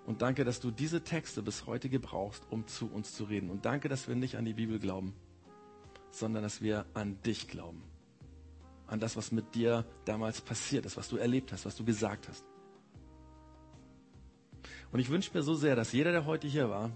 Und 0.06 0.22
danke, 0.22 0.44
dass 0.44 0.60
du 0.60 0.70
diese 0.70 1.02
Texte 1.02 1.42
bis 1.42 1.66
heute 1.66 1.88
gebrauchst, 1.88 2.44
um 2.50 2.66
zu 2.66 2.90
uns 2.90 3.14
zu 3.14 3.24
reden. 3.24 3.50
Und 3.50 3.64
danke, 3.64 3.88
dass 3.88 4.08
wir 4.08 4.14
nicht 4.14 4.36
an 4.36 4.44
die 4.44 4.54
Bibel 4.54 4.78
glauben, 4.78 5.14
sondern 6.10 6.42
dass 6.42 6.62
wir 6.62 6.86
an 6.94 7.20
dich 7.22 7.48
glauben. 7.48 7.82
An 8.86 8.98
das, 8.98 9.16
was 9.16 9.30
mit 9.30 9.54
dir 9.54 9.84
damals 10.04 10.40
passiert 10.40 10.86
ist, 10.86 10.96
was 10.96 11.08
du 11.08 11.16
erlebt 11.16 11.52
hast, 11.52 11.64
was 11.64 11.76
du 11.76 11.84
gesagt 11.84 12.28
hast. 12.28 12.44
Und 14.92 14.98
ich 14.98 15.10
wünsche 15.10 15.30
mir 15.32 15.42
so 15.42 15.54
sehr, 15.54 15.76
dass 15.76 15.92
jeder, 15.92 16.10
der 16.10 16.26
heute 16.26 16.48
hier 16.48 16.68
war, 16.68 16.90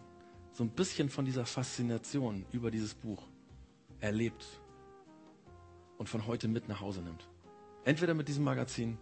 so 0.54 0.62
ein 0.62 0.70
bisschen 0.70 1.10
von 1.10 1.24
dieser 1.24 1.44
Faszination 1.44 2.46
über 2.52 2.70
dieses 2.70 2.94
Buch 2.94 3.22
erlebt 4.00 4.46
und 5.98 6.08
von 6.08 6.26
heute 6.26 6.46
mit 6.46 6.68
nach 6.68 6.80
Hause 6.80 7.02
nimmt. 7.02 7.28
Entweder 7.84 8.14
mit 8.14 8.28
diesem 8.28 8.44
Magazin 8.44 8.96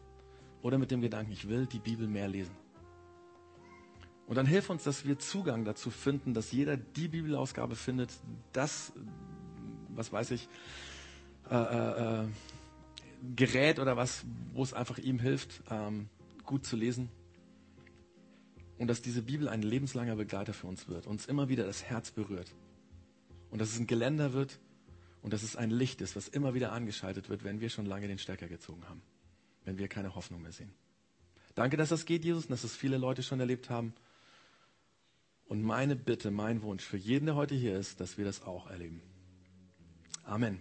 oder 0.62 0.78
mit 0.78 0.90
dem 0.90 1.02
Gedanken, 1.02 1.30
ich 1.30 1.48
will 1.48 1.66
die 1.66 1.78
Bibel 1.78 2.08
mehr 2.08 2.26
lesen. 2.26 2.56
Und 4.26 4.36
dann 4.36 4.46
hilf 4.46 4.70
uns, 4.70 4.82
dass 4.84 5.04
wir 5.04 5.18
Zugang 5.18 5.66
dazu 5.66 5.90
finden, 5.90 6.32
dass 6.32 6.52
jeder 6.52 6.78
die 6.78 7.08
Bibelausgabe 7.08 7.76
findet, 7.76 8.10
das, 8.52 8.92
was 9.90 10.10
weiß 10.10 10.30
ich, 10.30 10.48
äh, 11.50 11.54
äh, 11.54 12.22
äh 12.22 12.28
Gerät 13.36 13.78
oder 13.78 13.96
was, 13.96 14.24
wo 14.52 14.64
es 14.64 14.72
einfach 14.72 14.98
ihm 14.98 15.20
hilft, 15.20 15.62
ähm, 15.70 16.08
gut 16.44 16.66
zu 16.66 16.74
lesen 16.74 17.08
und 18.82 18.88
dass 18.88 19.00
diese 19.00 19.22
Bibel 19.22 19.48
ein 19.48 19.62
lebenslanger 19.62 20.16
Begleiter 20.16 20.52
für 20.52 20.66
uns 20.66 20.88
wird, 20.88 21.06
uns 21.06 21.26
immer 21.26 21.48
wieder 21.48 21.64
das 21.64 21.84
Herz 21.84 22.10
berührt. 22.10 22.52
Und 23.48 23.60
dass 23.60 23.70
es 23.70 23.78
ein 23.78 23.86
Geländer 23.86 24.32
wird 24.32 24.58
und 25.22 25.32
dass 25.32 25.44
es 25.44 25.54
ein 25.54 25.70
Licht 25.70 26.00
ist, 26.00 26.16
was 26.16 26.26
immer 26.26 26.52
wieder 26.52 26.72
angeschaltet 26.72 27.28
wird, 27.28 27.44
wenn 27.44 27.60
wir 27.60 27.70
schon 27.70 27.86
lange 27.86 28.08
den 28.08 28.18
Stecker 28.18 28.48
gezogen 28.48 28.82
haben, 28.88 29.00
wenn 29.64 29.78
wir 29.78 29.86
keine 29.86 30.16
Hoffnung 30.16 30.42
mehr 30.42 30.50
sehen. 30.50 30.72
Danke, 31.54 31.76
dass 31.76 31.90
das 31.90 32.06
geht, 32.06 32.24
Jesus, 32.24 32.46
und 32.46 32.50
dass 32.50 32.64
es 32.64 32.74
viele 32.74 32.98
Leute 32.98 33.22
schon 33.22 33.38
erlebt 33.38 33.70
haben. 33.70 33.94
Und 35.44 35.62
meine 35.62 35.94
Bitte, 35.94 36.32
mein 36.32 36.62
Wunsch 36.62 36.82
für 36.82 36.96
jeden, 36.96 37.26
der 37.26 37.36
heute 37.36 37.54
hier 37.54 37.78
ist, 37.78 38.00
dass 38.00 38.18
wir 38.18 38.24
das 38.24 38.42
auch 38.42 38.68
erleben. 38.68 39.00
Amen. 40.24 40.60